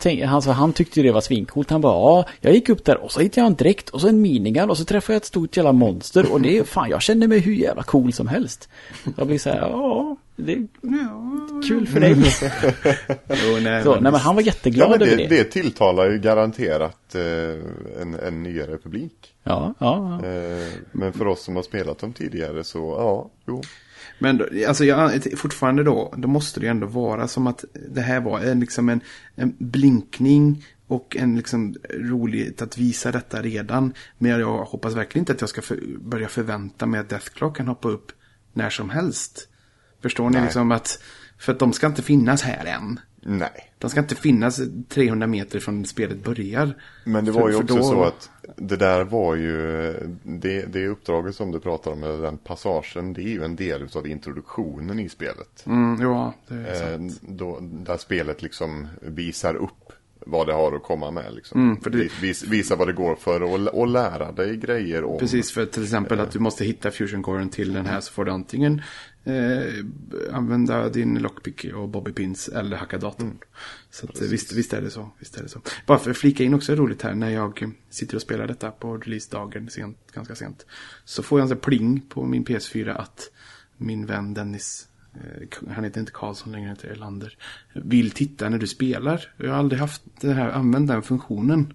Tänk, 0.00 0.22
alltså, 0.22 0.50
han 0.50 0.72
tyckte 0.72 1.02
det 1.02 1.12
var 1.12 1.20
svincoolt. 1.20 1.70
Han 1.70 1.80
bara, 1.80 1.92
ja, 1.92 2.24
jag 2.40 2.54
gick 2.54 2.68
upp 2.68 2.84
där 2.84 2.96
och 3.04 3.12
så 3.12 3.20
hittade 3.20 3.40
jag 3.40 3.46
en 3.46 3.54
dräkt 3.54 3.88
och 3.88 4.00
så 4.00 4.08
en 4.08 4.20
minigun 4.22 4.70
och 4.70 4.78
så 4.78 4.84
träffade 4.84 5.12
jag 5.14 5.20
ett 5.20 5.26
stort 5.26 5.56
jävla 5.56 5.72
monster 5.72 6.32
och 6.32 6.40
det 6.40 6.58
är 6.58 6.64
fan, 6.64 6.90
jag 6.90 7.02
känner 7.02 7.26
mig 7.28 7.38
hur 7.38 7.52
jävla 7.54 7.82
cool 7.82 8.12
som 8.12 8.28
helst. 8.28 8.68
Jag 9.16 9.26
blir 9.26 9.38
så 9.38 9.50
här, 9.50 9.58
ja, 9.60 10.16
det 10.36 10.52
är 10.52 10.66
kul 11.68 11.86
för 11.86 12.00
dig. 12.00 12.16
Jo, 13.28 13.58
nej, 13.62 13.82
Så, 13.82 13.90
men- 13.94 14.02
nej 14.02 14.12
men 14.12 14.20
han 14.20 14.34
var 14.34 14.42
Ja, 14.42 14.46
jätteglad 14.46 15.02
över 15.02 15.06
det, 15.06 15.16
det. 15.16 15.26
det 15.36 15.44
tilltalar 15.44 16.10
ju 16.10 16.18
garanterat 16.18 17.14
eh, 17.14 17.22
en, 18.02 18.14
en 18.26 18.42
nyare 18.42 18.78
publik. 18.78 19.34
Ja, 19.44 19.74
ja, 19.78 20.18
ja. 20.22 20.28
Eh, 20.28 20.68
men 20.92 21.12
för 21.12 21.26
oss 21.26 21.42
som 21.44 21.56
har 21.56 21.62
spelat 21.62 21.98
dem 21.98 22.12
tidigare 22.12 22.64
så, 22.64 22.78
ja, 22.98 23.30
jo. 23.46 23.62
Men 24.22 24.48
alltså 24.68 24.84
jag, 24.84 25.22
fortfarande 25.36 25.84
då, 25.84 26.14
då 26.16 26.28
måste 26.28 26.60
det 26.60 26.66
ju 26.66 26.70
ändå 26.70 26.86
vara 26.86 27.28
som 27.28 27.46
att 27.46 27.64
det 27.88 28.00
här 28.00 28.20
var 28.20 28.40
en, 28.40 28.60
liksom 28.60 28.88
en, 28.88 29.00
en 29.34 29.56
blinkning 29.58 30.64
och 30.86 31.16
en 31.16 31.36
liksom 31.36 31.76
roligt 31.90 32.62
att 32.62 32.78
visa 32.78 33.12
detta 33.12 33.42
redan. 33.42 33.92
Men 34.18 34.30
jag 34.30 34.64
hoppas 34.64 34.94
verkligen 34.94 35.22
inte 35.22 35.32
att 35.32 35.40
jag 35.40 35.50
ska 35.50 35.62
för, 35.62 35.78
börja 35.98 36.28
förvänta 36.28 36.86
mig 36.86 37.00
att 37.00 37.08
Deathclock 37.08 37.56
kan 37.56 37.68
hoppa 37.68 37.88
upp 37.88 38.12
när 38.52 38.70
som 38.70 38.90
helst. 38.90 39.48
Förstår 40.02 40.30
ni 40.30 40.36
Nej. 40.36 40.44
liksom 40.44 40.72
att, 40.72 41.02
för 41.38 41.52
att 41.52 41.58
de 41.58 41.72
ska 41.72 41.86
inte 41.86 42.02
finnas 42.02 42.42
här 42.42 42.64
än. 42.64 43.00
Nej. 43.22 43.71
De 43.82 43.90
ska 43.90 44.00
inte 44.00 44.14
finnas 44.14 44.60
300 44.88 45.26
meter 45.26 45.60
från 45.60 45.84
spelet 45.84 46.24
börjar. 46.24 46.74
Men 47.04 47.24
det 47.24 47.32
För- 47.32 47.40
var 47.40 47.48
ju 47.48 47.54
för 47.54 47.62
också 47.62 47.76
då- 47.76 47.82
så 47.82 48.04
att 48.04 48.30
det 48.56 48.76
där 48.76 49.04
var 49.04 49.34
ju, 49.34 49.92
det, 50.22 50.62
det 50.72 50.86
uppdraget 50.88 51.34
som 51.34 51.50
du 51.52 51.60
pratar 51.60 51.90
om, 51.90 52.00
den 52.00 52.38
passagen, 52.38 53.12
det 53.12 53.22
är 53.22 53.28
ju 53.28 53.44
en 53.44 53.56
del 53.56 53.88
av 53.94 54.06
introduktionen 54.06 54.98
i 54.98 55.08
spelet. 55.08 55.64
Mm, 55.66 56.00
ja, 56.02 56.34
det 56.48 56.54
är 56.54 56.74
sant. 56.98 57.20
Eh, 57.22 57.28
då, 57.34 57.58
där 57.60 57.96
spelet 57.96 58.42
liksom 58.42 58.88
visar 59.00 59.54
upp 59.54 59.92
vad 60.26 60.46
det 60.46 60.52
har 60.52 60.72
att 60.76 60.82
komma 60.82 61.10
med. 61.10 61.34
Liksom. 61.34 61.60
Mm, 61.62 61.80
för 61.80 61.90
det- 61.90 61.98
Vis- 61.98 62.22
Vis, 62.22 62.42
visa 62.44 62.76
vad 62.76 62.88
det 62.88 62.92
går 62.92 63.14
för 63.16 63.42
och, 63.42 63.80
och 63.80 63.86
lära 63.86 64.32
dig 64.32 64.56
grejer 64.56 65.04
om. 65.04 65.18
Precis, 65.18 65.52
för 65.52 65.66
till 65.66 65.82
exempel 65.82 66.20
att 66.20 66.30
du 66.30 66.38
måste 66.38 66.64
hitta 66.64 66.90
fusion 66.90 67.48
till 67.48 67.72
den 67.72 67.86
här 67.86 68.00
så 68.00 68.12
får 68.12 68.24
du 68.24 68.30
antingen 68.30 68.82
eh, 69.24 69.84
använda 70.32 70.88
din 70.88 71.18
lockpick 71.18 71.64
och 71.74 71.88
bobbypins 71.88 72.48
eller 72.48 72.76
hacka 72.76 72.98
datorn. 72.98 73.38
Så 73.90 74.06
att, 74.06 74.20
eh, 74.22 74.28
visst, 74.28 74.52
visst 74.52 74.72
är 74.72 74.82
det 74.82 74.90
så. 74.90 75.10
Visst 75.18 75.38
är 75.38 75.42
det 75.42 75.48
så. 75.48 75.60
Bara 75.86 75.98
för 75.98 76.10
att 76.10 76.16
flika 76.16 76.44
in 76.44 76.54
också 76.54 76.74
roligt 76.74 77.02
här 77.02 77.14
när 77.14 77.30
jag 77.30 77.62
eh, 77.62 77.68
sitter 77.90 78.16
och 78.16 78.22
spelar 78.22 78.46
detta 78.46 78.70
på 78.70 78.96
releasedagen 78.96 79.70
sent, 79.70 79.98
ganska 80.14 80.34
sent. 80.34 80.66
Så 81.04 81.22
får 81.22 81.38
jag 81.38 81.44
en 81.44 81.48
sån 81.48 81.58
pling 81.58 82.00
på 82.08 82.24
min 82.24 82.44
PS4 82.44 82.94
att 82.96 83.30
min 83.76 84.06
vän 84.06 84.34
Dennis 84.34 84.88
eh, 84.88 84.91
han 85.74 85.84
heter 85.84 86.00
inte 86.00 86.12
Karlsson 86.12 86.52
längre, 86.52 86.66
han 86.66 86.76
heter 86.76 86.88
Elander. 86.88 87.36
Vill 87.72 88.10
titta 88.10 88.48
när 88.48 88.58
du 88.58 88.66
spelar. 88.66 89.28
Jag 89.36 89.50
har 89.50 89.58
aldrig 89.58 89.80
haft 89.80 90.02
det 90.20 90.32
här, 90.32 90.50
använt 90.50 90.88
den 90.88 91.02
funktionen. 91.02 91.72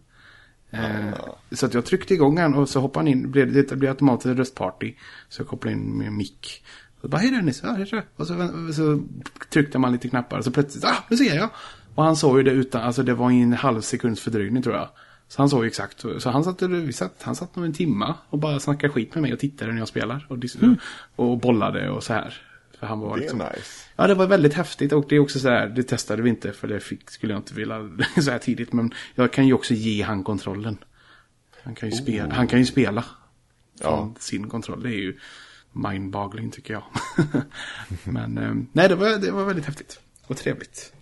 Eh, 0.71 1.13
Så 1.51 1.65
att 1.65 1.73
jag 1.73 1.85
tryckte 1.85 2.13
igång 2.13 2.37
han 2.37 2.53
och 2.53 2.69
så 2.69 2.79
hoppade 2.79 2.99
han 2.99 3.07
in. 3.07 3.31
Blev, 3.31 3.53
det 3.53 3.75
blev 3.75 3.89
automatiskt 3.91 4.37
röstparty. 4.37 4.93
Så 5.29 5.41
jag 5.41 5.47
kopplade 5.47 5.77
in 5.77 5.97
min 5.97 6.17
mick. 6.17 6.63
Så 7.01 7.07
bara, 7.07 7.17
hej 7.17 7.31
Dennis, 7.31 7.61
ja, 7.63 7.71
hej. 7.71 8.03
Och 8.15 8.27
så, 8.27 8.33
så 8.73 9.03
tryckte 9.49 9.79
man 9.79 9.91
lite 9.91 10.09
knappar 10.09 10.37
och 10.37 10.43
så 10.43 10.51
plötsligt, 10.51 10.83
ah, 10.85 11.03
nu 11.09 11.17
ser 11.17 11.35
jag. 11.35 11.49
Och 11.95 12.03
han 12.03 12.15
såg 12.15 12.37
ju 12.37 12.43
det 12.43 12.51
utan, 12.51 12.81
alltså 12.81 13.03
det 13.03 13.13
var 13.13 13.31
en 13.31 13.53
halv 13.53 13.81
sekunds 13.81 14.21
fördröjning 14.21 14.63
tror 14.63 14.75
jag. 14.75 14.89
Så 15.27 15.41
han 15.41 15.49
såg 15.49 15.63
ju 15.63 15.67
exakt. 15.67 16.05
Så 16.19 16.29
han 16.29 16.43
satt, 16.43 16.61
vi 16.61 16.93
satt, 16.93 17.23
han 17.23 17.35
satt 17.35 17.55
nog 17.55 17.65
en 17.65 17.73
timma 17.73 18.15
och 18.29 18.39
bara 18.39 18.59
snackade 18.59 18.93
skit 18.93 19.15
med 19.15 19.21
mig 19.21 19.33
och 19.33 19.39
tittade 19.39 19.71
när 19.71 19.79
jag 19.79 19.87
spelar. 19.87 20.25
Och, 20.29 20.37
dis- 20.37 20.77
och 21.15 21.37
bollade 21.39 21.89
och 21.89 22.03
så 22.03 22.13
här. 22.13 22.41
För 22.79 22.87
han 22.87 22.99
var 22.99 23.09
det 23.09 23.19
är 23.19 23.21
liksom, 23.21 23.39
nice. 23.39 23.85
Ja, 23.95 24.07
det 24.07 24.15
var 24.15 24.27
väldigt 24.27 24.53
häftigt 24.53 24.93
och 24.93 25.05
det 25.09 25.15
är 25.15 25.19
också 25.19 25.39
så 25.39 25.49
här, 25.49 25.67
det 25.67 25.83
testade 25.83 26.21
vi 26.21 26.29
inte 26.29 26.51
för 26.51 26.67
det 26.67 26.79
fick, 26.79 27.09
skulle 27.09 27.33
jag 27.33 27.39
inte 27.39 27.53
vilja 27.53 27.89
så 28.21 28.31
här 28.31 28.39
tidigt. 28.39 28.73
Men 28.73 28.93
jag 29.15 29.33
kan 29.33 29.47
ju 29.47 29.53
också 29.53 29.73
ge 29.73 30.01
han 30.03 30.23
kontrollen. 30.23 30.77
Han 31.63 31.75
kan 31.75 31.89
ju, 31.89 31.95
spela, 31.95 32.33
han 32.33 32.47
kan 32.47 32.59
ju 32.59 32.65
spela 32.65 33.01
från 33.81 34.13
Ja. 34.13 34.13
sin 34.19 34.49
kontroll. 34.49 34.83
Det 34.83 34.89
är 34.89 34.99
ju 34.99 35.17
mindboggling 35.71 36.51
tycker 36.51 36.73
jag. 36.73 36.83
men 38.03 38.37
eh, 38.37 38.53
nej, 38.71 38.89
det 38.89 38.95
var, 38.95 39.17
det 39.17 39.31
var 39.31 39.45
väldigt 39.45 39.65
häftigt 39.65 39.99
och 40.27 40.37
trevligt. 40.37 40.93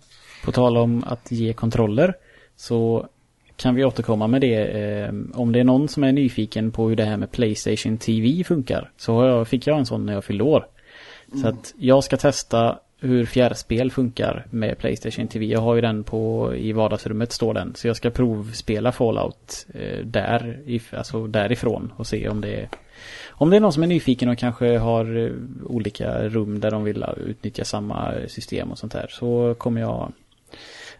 På 0.44 0.52
tal 0.52 0.78
om 0.78 1.04
att 1.04 1.32
ge 1.32 1.54
kontroller 1.54 2.14
så 2.56 3.08
kan 3.56 3.76
vi 3.76 3.84
återkomma 3.86 4.28
med 4.28 4.42
det. 4.42 4.56
Eh, 4.56 5.14
om 5.34 5.52
det 5.52 5.60
är 5.60 5.64
någon 5.64 5.88
som 5.88 6.04
är 6.04 6.12
nyfiken 6.12 6.72
på 6.72 6.90
hur 6.90 6.96
det 6.96 7.06
här 7.06 7.18
med 7.18 7.32
Playstation 7.32 7.98
TV 7.98 8.44
funkar 8.44 8.92
så 8.98 9.46
fick 9.46 9.68
jag 9.68 9.78
en 9.78 9.86
sån 9.86 10.06
när 10.06 10.14
jag 10.14 10.24
fyllde 10.26 10.44
år. 10.44 10.68
Så 11.42 11.48
att 11.48 11.74
jag 11.78 12.04
ska 12.04 12.18
testa 12.18 12.80
hur 13.00 13.26
fjärrspel 13.26 13.92
funkar 13.92 14.48
med 14.50 14.78
Playstation 14.78 15.28
TV. 15.28 15.46
Jag 15.46 15.62
har 15.62 15.76
ju 15.76 15.82
den 15.82 16.04
på 16.04 16.54
i 16.56 16.72
vardagsrummet 16.72 17.32
står 17.32 17.54
den. 17.54 17.76
Så 17.76 17.88
jag 17.88 17.96
ska 17.96 18.10
provspela 18.10 18.92
Fallout 18.92 19.66
eh, 19.74 20.06
där, 20.06 20.60
alltså 20.92 21.28
därifrån 21.28 21.94
och 21.96 22.08
se 22.08 22.30
om 22.30 22.42
det 22.42 22.56
är 22.56 22.70
om 23.38 23.50
det 23.50 23.56
är 23.56 23.60
någon 23.60 23.74
som 23.74 23.84
är 23.84 23.88
nyfiken 23.88 24.30
och 24.30 24.38
kanske 24.38 24.78
har 24.78 25.18
eh, 25.18 25.32
olika 25.64 26.30
rum 26.30 26.60
där 26.60 26.72
de 26.72 26.84
vill 26.84 27.04
eh, 27.04 27.10
utnyttja 27.10 27.66
samma 27.66 28.14
system 28.28 28.72
och 28.72 28.78
sånt 28.78 28.94
där 28.94 29.08
så 29.10 29.56
kommer 29.58 29.82
jag 29.82 30.12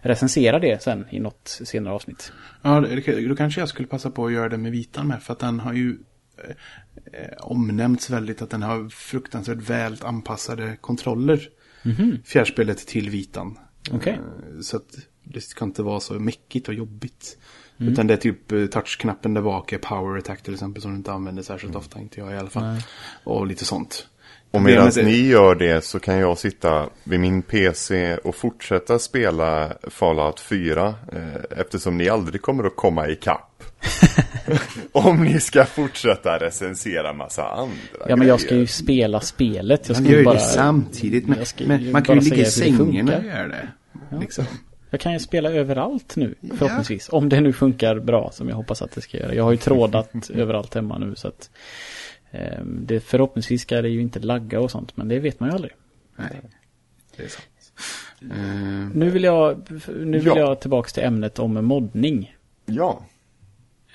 recensera 0.02 0.60
det 0.60 0.84
sen 0.84 1.06
i 1.10 1.20
något 1.20 1.48
senare 1.48 1.94
avsnitt. 1.94 2.32
Ja, 2.62 2.86
då 3.28 3.36
kanske 3.36 3.62
jag 3.62 3.70
skulle 3.70 3.88
passa 3.88 4.10
på 4.10 4.26
att 4.26 4.34
göra 4.34 4.50
det 4.50 4.58
med 4.58 4.72
vitan 4.72 5.08
med. 5.08 5.24
För 5.24 5.34
att 5.34 5.40
den 5.40 5.60
har 5.60 5.74
ju 5.74 5.98
eh, 6.38 6.56
eh, 7.14 7.38
omnämnts 7.40 8.10
väldigt 8.10 8.42
att 8.42 8.50
den 8.50 8.62
har 8.64 8.90
fruktansvärt 8.90 9.58
väl 9.70 9.98
anpassade 10.02 10.78
kontroller. 10.82 11.50
Fjärrspelet 12.26 12.88
till 12.88 13.10
vitan. 13.10 13.58
Okej. 13.92 14.14
Eh, 14.14 14.60
Så 14.62 14.78
att 14.78 14.96
det 15.24 15.42
ska 15.42 15.66
inte 15.66 15.84
vara 15.84 16.00
så 16.00 16.14
mäckigt 16.14 16.68
och 16.68 16.74
jobbigt. 16.74 17.38
Utan 17.78 18.08
det 18.08 18.14
är 18.14 18.18
typ 18.18 18.52
eh, 18.52 18.66
touchknappen 18.66 19.34
där 19.34 19.42
bak 19.42 19.74
är 19.74 19.78
power 19.78 20.18
attack 20.18 20.42
till 20.44 20.54
exempel 20.54 20.82
som 20.82 20.92
du 20.92 20.98
inte 20.98 21.12
använder 21.12 21.44
särskilt 21.44 21.76
ofta. 21.76 22.00
Inte 22.00 22.20
jag 22.20 22.34
i 22.34 22.38
alla 22.38 22.50
fall. 22.50 22.64
Nej. 22.64 22.86
Och 23.24 23.48
lite 23.48 23.66
sånt. 23.66 24.08
Och 24.52 24.62
medan 24.62 24.88
är- 24.88 25.04
ni 25.04 25.18
gör 25.28 25.56
det 25.56 25.84
så 25.86 26.00
kan 26.00 26.18
jag 26.18 26.38
sitta 26.38 26.90
vid 27.04 27.20
min 27.20 27.42
PC 27.42 28.18
och 28.18 28.36
fortsätta 28.36 29.00
spela 29.00 29.74
Fallout 29.88 30.40
4. 30.40 30.96
Eh, 31.12 31.60
eftersom 31.60 31.98
ni 31.98 32.10
aldrig 32.10 32.42
kommer 32.42 32.64
att 32.64 32.76
komma 32.76 33.08
ikapp. 33.10 33.55
Om 34.92 35.24
ni 35.24 35.40
ska 35.40 35.66
fortsätta 35.66 36.38
recensera 36.40 37.14
massa 37.14 37.44
andra 37.50 37.76
Ja 38.10 38.16
men 38.16 38.28
jag 38.28 38.40
ska 38.40 38.50
ju 38.50 38.56
grejer. 38.56 38.68
spela 38.68 39.20
spelet. 39.22 39.88
Jag 39.90 39.96
Man 39.96 40.04
ska 40.04 40.12
gör 40.12 40.20
ju 40.20 40.26
bara... 40.26 40.36
det 40.36 40.40
samtidigt. 40.42 41.28
Men, 41.28 41.38
men 41.68 41.92
man 41.92 42.04
kan 42.04 42.16
ju 42.20 42.22
ligga 42.30 42.42
i 42.42 42.46
säga 42.46 42.72
hur 42.72 42.78
det 42.78 42.86
sängen 42.86 43.08
och 43.10 43.24
göra 43.26 43.48
det. 43.48 43.68
Liksom. 44.20 44.46
Jag 44.90 45.00
kan 45.00 45.14
ju 45.14 45.20
spela 45.20 45.52
överallt 45.52 46.16
nu 46.16 46.36
förhoppningsvis. 46.58 47.10
Om 47.12 47.30
det 47.30 47.42
nu 47.42 47.54
funkar 47.54 48.00
bra 48.00 48.32
som 48.34 48.50
jag 48.50 48.56
hoppas 48.56 48.82
att 48.82 48.92
det 48.92 49.02
ska 49.02 49.18
göra. 49.18 49.34
Jag 49.34 49.44
har 49.44 49.52
ju 49.52 49.58
trådat 49.58 50.30
överallt 50.34 50.74
hemma 50.76 50.98
nu 50.98 51.16
så 51.16 51.28
att 51.28 51.50
eh, 52.32 52.64
det, 52.66 53.00
Förhoppningsvis 53.00 53.62
ska 53.62 53.82
det 53.82 53.90
ju 53.90 54.02
inte 54.02 54.20
lagga 54.20 54.60
och 54.60 54.72
sånt 54.72 54.98
men 54.98 55.08
det 55.08 55.20
vet 55.20 55.40
man 55.40 55.50
ju 55.50 55.56
aldrig. 55.56 55.74
Nej, 56.16 56.42
det 57.18 57.24
är 57.24 57.28
sant. 57.28 57.48
Eh, 58.22 58.38
Nu 58.94 59.10
vill 59.10 59.24
jag, 59.24 59.62
nu 60.00 60.18
vill 60.20 60.26
Ja. 60.28 60.38
jag 60.40 60.60
tillbaks 60.62 60.94
till 60.94 61.04
ämnet 61.04 61.40
om 61.40 61.66
moddning. 61.66 62.36
Ja, 62.66 63.06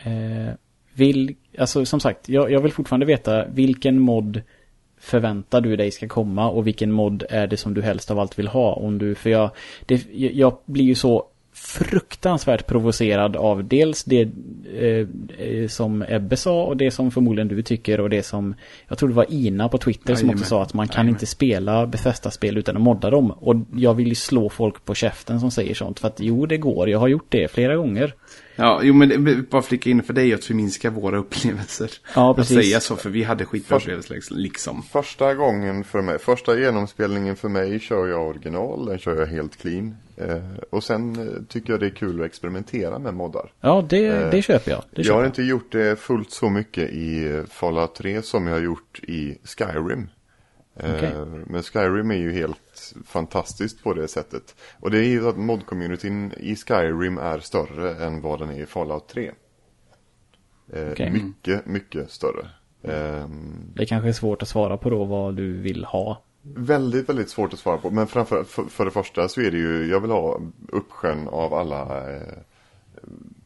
Eh, 0.04 0.54
vill, 0.94 1.34
alltså 1.58 1.84
som 1.84 2.00
sagt, 2.00 2.28
jag, 2.28 2.50
jag 2.50 2.60
vill 2.60 2.72
fortfarande 2.72 3.06
veta 3.06 3.44
vilken 3.44 3.98
mod 3.98 4.42
förväntar 5.00 5.60
du 5.60 5.76
dig 5.76 5.90
ska 5.90 6.08
komma 6.08 6.50
och 6.50 6.66
vilken 6.66 6.92
mod 6.92 7.24
är 7.30 7.46
det 7.46 7.56
som 7.56 7.74
du 7.74 7.82
helst 7.82 8.10
av 8.10 8.18
allt 8.18 8.38
vill 8.38 8.48
ha? 8.48 8.72
Om 8.72 8.98
du, 8.98 9.14
för 9.14 9.30
jag, 9.30 9.50
det, 9.86 10.06
jag 10.12 10.58
blir 10.66 10.84
ju 10.84 10.94
så 10.94 11.26
fruktansvärt 11.52 12.66
provocerad 12.66 13.36
av 13.36 13.64
dels 13.64 14.04
det 14.04 14.28
eh, 14.74 15.06
eh, 15.38 15.68
som 15.68 16.04
Ebbe 16.08 16.36
sa 16.36 16.64
och 16.64 16.76
det 16.76 16.90
som 16.90 17.10
förmodligen 17.10 17.48
du 17.48 17.62
tycker 17.62 18.00
och 18.00 18.10
det 18.10 18.22
som 18.22 18.54
jag 18.88 18.98
tror 18.98 19.08
det 19.08 19.14
var 19.14 19.26
Ina 19.28 19.68
på 19.68 19.78
Twitter 19.78 20.14
som 20.14 20.28
Jajamän. 20.28 20.34
också 20.34 20.48
sa 20.48 20.62
att 20.62 20.74
man 20.74 20.88
kan 20.88 20.94
Jajamän. 20.94 21.14
inte 21.14 21.26
spela 21.26 21.86
Bethesda-spel 21.86 22.58
utan 22.58 22.76
att 22.76 22.82
modda 22.82 23.10
dem. 23.10 23.30
Och 23.30 23.56
jag 23.74 23.94
vill 23.94 24.08
ju 24.08 24.14
slå 24.14 24.48
folk 24.48 24.84
på 24.84 24.94
käften 24.94 25.40
som 25.40 25.50
säger 25.50 25.74
sånt 25.74 26.00
för 26.00 26.08
att 26.08 26.20
jo 26.20 26.46
det 26.46 26.58
går, 26.58 26.90
jag 26.90 26.98
har 26.98 27.08
gjort 27.08 27.26
det 27.28 27.50
flera 27.50 27.76
gånger. 27.76 28.14
Ja, 28.60 28.80
jo 28.82 28.94
men 28.94 29.24
det, 29.24 29.36
bara 29.50 29.62
flika 29.62 29.90
in 29.90 30.02
för 30.02 30.12
dig 30.12 30.34
att 30.34 30.44
förminska 30.44 30.90
våra 30.90 31.18
upplevelser. 31.18 31.90
Ja, 32.14 32.30
Att 32.30 32.36
precis. 32.36 32.56
säga 32.56 32.80
så, 32.80 32.96
för 32.96 33.10
vi 33.10 33.22
hade 33.22 33.44
skitupplevelser 33.44 34.34
liksom. 34.34 34.82
Första 34.82 35.34
gången 35.34 35.84
för 35.84 36.02
mig, 36.02 36.18
första 36.18 36.58
genomspelningen 36.58 37.36
för 37.36 37.48
mig 37.48 37.78
kör 37.80 38.06
jag 38.06 38.28
original, 38.28 38.86
den 38.86 38.98
kör 38.98 39.16
jag 39.16 39.26
helt 39.26 39.56
clean. 39.56 39.96
Eh, 40.16 40.36
och 40.70 40.84
sen 40.84 41.16
eh, 41.28 41.42
tycker 41.48 41.72
jag 41.72 41.80
det 41.80 41.86
är 41.86 41.90
kul 41.90 42.20
att 42.20 42.26
experimentera 42.26 42.98
med 42.98 43.14
moddar. 43.14 43.52
Ja, 43.60 43.86
det, 43.90 44.30
det 44.30 44.42
köper 44.42 44.70
jag. 44.70 44.80
Det 44.80 44.86
Jag 44.92 45.04
köper 45.04 45.14
har 45.16 45.22
jag. 45.22 45.28
inte 45.28 45.42
gjort 45.42 45.72
det 45.72 46.00
fullt 46.00 46.30
så 46.30 46.50
mycket 46.50 46.90
i 46.90 47.26
eh, 47.36 47.44
Fallout 47.50 47.94
3 47.94 48.22
som 48.22 48.46
jag 48.46 48.54
har 48.54 48.60
gjort 48.62 49.00
i 49.02 49.38
Skyrim. 49.44 50.08
Eh, 50.80 50.94
Okej. 50.96 51.12
Men 51.46 51.62
Skyrim 51.62 52.10
är 52.10 52.16
ju 52.16 52.32
helt 52.32 52.58
fantastiskt 53.06 53.82
på 53.82 53.94
det 53.94 54.08
sättet. 54.08 54.56
Och 54.80 54.90
det 54.90 54.98
är 54.98 55.08
ju 55.08 55.28
att 55.28 55.36
mod-communityn 55.36 56.32
i 56.38 56.56
Skyrim 56.56 57.18
är 57.18 57.38
större 57.38 58.04
än 58.04 58.20
vad 58.20 58.38
den 58.38 58.50
är 58.50 58.62
i 58.62 58.66
Fallout 58.66 59.08
3. 59.08 59.30
Eh, 60.72 60.90
Okej. 60.92 61.10
Mycket, 61.10 61.66
mycket 61.66 62.10
större. 62.10 62.48
Ehm, 62.82 63.72
Det 63.74 63.86
kanske 63.86 64.08
är 64.08 64.12
svårt 64.12 64.42
att 64.42 64.48
svara 64.48 64.76
på 64.76 64.90
då 64.90 65.04
vad 65.04 65.34
du 65.36 65.52
vill 65.52 65.84
ha. 65.84 66.22
Väldigt, 66.42 67.08
väldigt 67.08 67.30
svårt 67.30 67.52
att 67.52 67.58
svara 67.58 67.78
på. 67.78 67.90
Men 67.90 68.06
framför, 68.06 68.44
för, 68.44 68.62
för 68.62 68.84
det 68.84 68.90
första 68.90 69.28
så 69.28 69.40
är 69.40 69.50
det 69.50 69.58
ju, 69.58 69.86
jag 69.90 70.00
vill 70.00 70.10
ha 70.10 70.40
uppsjön 70.68 71.28
av 71.28 71.54
alla 71.54 72.10
eh, 72.14 72.22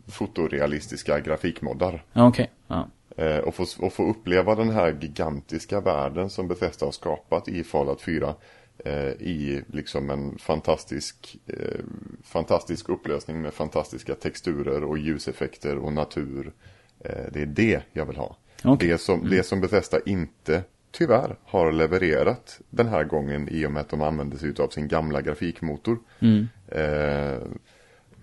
fotorealistiska 0.07 1.21
grafikmoddar. 1.21 2.05
Okej, 2.13 2.51
ja. 2.67 2.89
Eh, 3.17 3.39
och, 3.39 3.55
få, 3.55 3.67
och 3.79 3.93
få 3.93 4.11
uppleva 4.11 4.55
den 4.55 4.71
här 4.71 4.97
gigantiska 5.01 5.81
världen 5.81 6.31
som 6.31 6.49
Bethesda 6.49 6.87
har 6.87 6.93
skapat 6.93 7.49
i 7.49 7.65
Fallout 7.65 8.03
4. 8.03 8.35
Eh, 8.79 9.09
I 9.09 9.63
liksom 9.67 10.11
en 10.11 10.39
fantastisk, 10.39 11.37
eh, 11.47 11.81
fantastisk 12.23 12.89
upplösning 12.89 13.43
med 13.43 13.55
fantastiska 13.55 14.15
texturer 14.15 14.85
och 14.85 14.99
ljuseffekter 14.99 15.79
och 15.79 15.93
natur. 15.93 16.53
Eh, 17.01 17.25
det 17.33 17.43
är 17.43 17.47
det 17.47 17.83
jag 17.93 18.07
vill 18.07 18.17
ha. 18.17 18.37
Okej. 18.65 18.89
Det, 18.89 18.99
som, 18.99 19.31
det 19.31 19.43
som 19.43 19.61
Bethesda 19.61 19.99
inte 20.07 20.63
tyvärr 20.91 21.37
har 21.45 21.73
levererat 21.73 22.61
den 22.71 22.89
här 22.89 23.05
gången 23.05 23.49
i 23.49 23.67
och 23.67 23.73
med 23.73 23.81
att 23.81 23.89
de 23.89 24.03
använder 24.03 24.37
sig 24.37 24.55
av 24.59 24.69
sin 24.69 24.89
gamla 24.89 25.23
grafikmotor. 25.23 25.99
Mm. 26.21 26.49
Eh, 26.69 27.39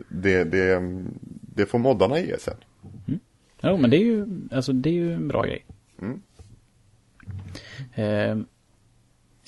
det, 0.09 0.43
det, 0.43 0.81
det 1.41 1.65
får 1.65 1.79
moddarna 1.79 2.19
ge 2.19 2.39
sen. 2.39 2.57
Jo, 3.61 3.77
men 3.77 3.89
det 3.89 3.97
är 3.97 4.03
ju, 4.03 4.27
alltså 4.51 4.73
det 4.73 4.89
är 4.89 4.93
ju 4.93 5.13
en 5.13 5.27
bra 5.27 5.43
grej. 5.43 5.65
Mm. 6.01 6.21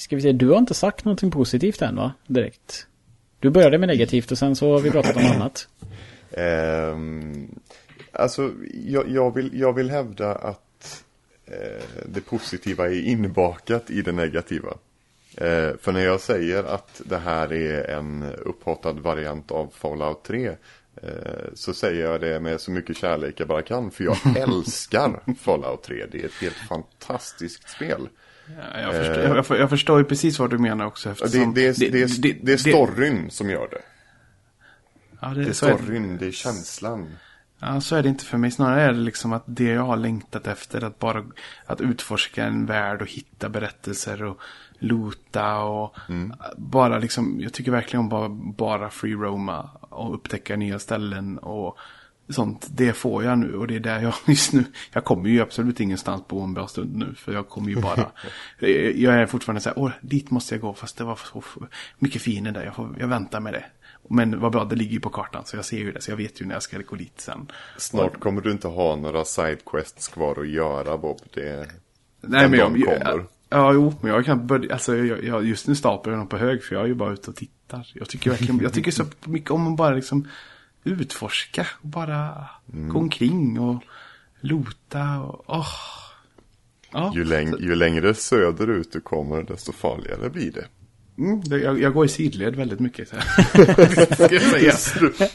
Ska 0.03 0.15
vi 0.15 0.21
se, 0.21 0.31
du 0.31 0.49
har 0.49 0.57
inte 0.57 0.73
sagt 0.73 1.05
någonting 1.05 1.31
positivt 1.31 1.81
än 1.81 1.95
va? 1.95 2.13
Direkt. 2.27 2.87
Du 3.39 3.49
började 3.49 3.77
med 3.77 3.87
negativt 3.87 4.31
och 4.31 4.37
sen 4.37 4.55
så 4.55 4.71
har 4.71 4.79
vi 4.79 4.91
pratat 4.91 5.15
om 5.15 5.25
annat. 5.25 5.67
Ehm, 6.31 7.47
alltså, 8.11 8.51
jag, 8.85 9.09
jag, 9.09 9.35
vill, 9.35 9.59
jag 9.59 9.73
vill 9.73 9.89
hävda 9.89 10.35
att 10.35 11.03
eh, 11.45 11.83
det 12.05 12.21
positiva 12.21 12.85
är 12.85 13.01
inbakat 13.01 13.89
i 13.89 14.01
det 14.01 14.11
negativa. 14.11 14.69
Eh, 15.37 15.71
för 15.81 15.91
när 15.91 16.05
jag 16.05 16.21
säger 16.21 16.63
att 16.63 17.01
det 17.05 17.17
här 17.17 17.53
är 17.53 17.89
en 17.89 18.23
upphottad 18.23 18.93
variant 18.93 19.51
av 19.51 19.73
Fallout 19.73 20.23
3 20.23 20.47
eh, 20.47 20.55
så 21.53 21.73
säger 21.73 22.05
jag 22.05 22.21
det 22.21 22.39
med 22.39 22.61
så 22.61 22.71
mycket 22.71 22.97
kärlek 22.97 23.39
jag 23.39 23.47
bara 23.47 23.61
kan. 23.61 23.91
För 23.91 24.03
jag 24.03 24.17
älskar 24.37 25.19
Fallout 25.39 25.83
3. 25.83 26.05
Det 26.11 26.21
är 26.21 26.25
ett 26.25 26.41
helt 26.41 26.67
fantastiskt 26.69 27.69
spel. 27.69 28.07
Ja, 28.47 28.79
jag, 28.81 28.93
förstår, 28.93 29.23
jag, 29.23 29.37
jag, 29.49 29.59
jag 29.59 29.69
förstår 29.69 29.99
ju 29.99 30.05
precis 30.05 30.39
vad 30.39 30.49
du 30.49 30.57
menar 30.57 30.85
också. 30.85 31.09
Det, 31.09 31.11
Eftersom 31.25 31.53
det, 31.53 31.65
är, 31.67 31.91
det, 31.91 32.01
är, 32.01 32.45
det 32.45 32.53
är 32.53 32.57
storyn 32.57 33.31
som 33.31 33.49
gör 33.49 33.67
det. 33.71 33.81
Ja, 35.21 35.27
Det 35.27 35.43
det, 35.43 35.49
är, 35.49 35.53
storyn, 35.53 36.17
det 36.17 36.25
är 36.27 36.31
känslan. 36.31 37.09
ja, 37.59 37.81
så 37.81 37.95
är 37.95 38.03
det 38.03 38.09
inte 38.09 38.25
för 38.25 38.37
mig. 38.37 38.51
Snarare 38.51 38.81
är 38.81 38.93
det 38.93 38.99
liksom 38.99 39.33
att 39.33 39.43
det 39.45 39.63
jag 39.63 39.83
har 39.83 39.97
längtat 39.97 40.47
efter. 40.47 40.83
Att 40.83 40.99
bara 40.99 41.23
att 41.65 41.81
utforska 41.81 42.45
en 42.45 42.65
värld 42.65 43.01
och 43.01 43.07
hitta 43.09 43.49
berättelser 43.49 44.23
och 44.23 44.39
loota 44.79 45.59
och 45.59 45.95
bara 46.57 46.97
liksom. 46.99 47.39
Jag 47.41 47.53
tycker 47.53 47.71
verkligen 47.71 47.99
om 47.99 48.09
bara, 48.09 48.29
bara 48.57 48.89
free 48.89 49.13
roama 49.15 49.69
och 49.79 50.13
upptäcka 50.15 50.55
nya 50.55 50.79
ställen 50.79 51.37
och 51.37 51.77
sånt. 52.29 52.67
Det 52.69 52.93
får 52.93 53.23
jag 53.23 53.37
nu 53.39 53.55
och 53.55 53.67
det 53.67 53.75
är 53.75 53.79
där 53.79 54.01
jag 54.01 54.13
just 54.27 54.53
nu. 54.53 54.63
Jag 54.91 55.03
kommer 55.03 55.29
ju 55.29 55.41
absolut 55.41 55.79
ingenstans 55.79 56.23
på 56.27 56.39
en 56.39 56.53
bra 56.53 56.67
stund 56.67 56.95
nu. 56.95 57.15
För 57.15 57.33
jag 57.33 57.49
kommer 57.49 57.69
ju 57.69 57.81
bara. 57.81 58.11
jag 58.95 59.15
är 59.15 59.25
fortfarande 59.25 59.61
så 59.61 59.69
här. 59.69 59.79
Åh, 59.79 59.91
dit 60.01 60.31
måste 60.31 60.55
jag 60.55 60.61
gå 60.61 60.73
fast 60.73 60.97
det 60.97 61.03
var 61.03 61.19
så 61.33 61.43
mycket 61.99 62.21
finer 62.21 62.51
där. 62.51 62.65
Jag, 62.65 62.75
får, 62.75 62.95
jag 62.99 63.07
väntar 63.07 63.39
med 63.39 63.53
det. 63.53 63.65
Men 64.09 64.39
vad 64.39 64.51
bra, 64.51 64.65
det 64.65 64.75
ligger 64.75 64.91
ju 64.91 64.99
på 64.99 65.09
kartan 65.09 65.45
så 65.45 65.55
jag 65.55 65.65
ser 65.65 65.77
ju 65.77 65.91
det. 65.91 66.01
Så 66.01 66.11
jag 66.11 66.17
vet 66.17 66.41
ju 66.41 66.45
när 66.45 66.55
jag 66.55 66.63
ska 66.63 66.77
gå 66.77 66.95
dit 66.95 67.21
sen. 67.21 67.51
Snart 67.77 68.19
kommer 68.19 68.41
du 68.41 68.51
inte 68.51 68.67
ha 68.67 68.95
några 68.95 69.25
sidequests 69.25 70.07
kvar 70.07 70.39
att 70.39 70.47
göra 70.47 70.97
Bob. 70.97 71.19
Det, 71.33 71.67
Nej, 72.21 72.49
men 72.49 72.59
jag, 72.59 72.67
kommer. 72.67 72.99
ja, 73.05 73.19
ja, 73.49 73.73
jo, 73.73 73.93
men 74.01 74.11
jag 74.11 74.25
kan 74.25 74.47
börja, 74.47 74.73
alltså 74.73 74.95
jag, 74.95 75.23
jag, 75.23 75.45
just 75.45 75.67
nu 75.67 75.75
staplar 75.75 76.13
jag 76.13 76.19
dem 76.19 76.27
på 76.27 76.37
hög 76.37 76.63
för 76.63 76.75
jag 76.75 76.83
är 76.83 76.87
ju 76.87 76.93
bara 76.93 77.13
ute 77.13 77.29
och 77.29 77.35
tittar. 77.35 77.91
Jag 77.93 78.09
tycker 78.09 78.29
verkligen, 78.29 78.59
jag 78.59 78.73
tycker 78.73 78.91
så 78.91 79.05
mycket 79.25 79.51
om 79.51 79.67
att 79.67 79.77
bara 79.77 79.95
liksom 79.95 80.27
utforska 80.83 81.67
och 81.81 81.87
bara 81.87 82.49
gå 82.65 82.99
omkring 82.99 83.59
och 83.59 83.83
lota 84.41 85.19
och, 85.19 85.43
åh. 85.47 85.67
Ja, 86.91 87.11
Ju, 87.15 87.25
läng 87.25 87.53
ju 87.59 87.75
längre 87.75 88.13
söderut 88.13 88.91
du 88.91 89.01
kommer 89.01 89.43
desto 89.43 89.71
farligare 89.71 90.29
blir 90.29 90.51
det. 90.51 90.65
mm, 91.17 91.41
jag, 91.63 91.81
jag 91.81 91.93
går 91.93 92.05
i 92.05 92.09
sidled 92.09 92.55
väldigt 92.55 92.79
mycket. 92.79 93.09
Så 93.09 93.15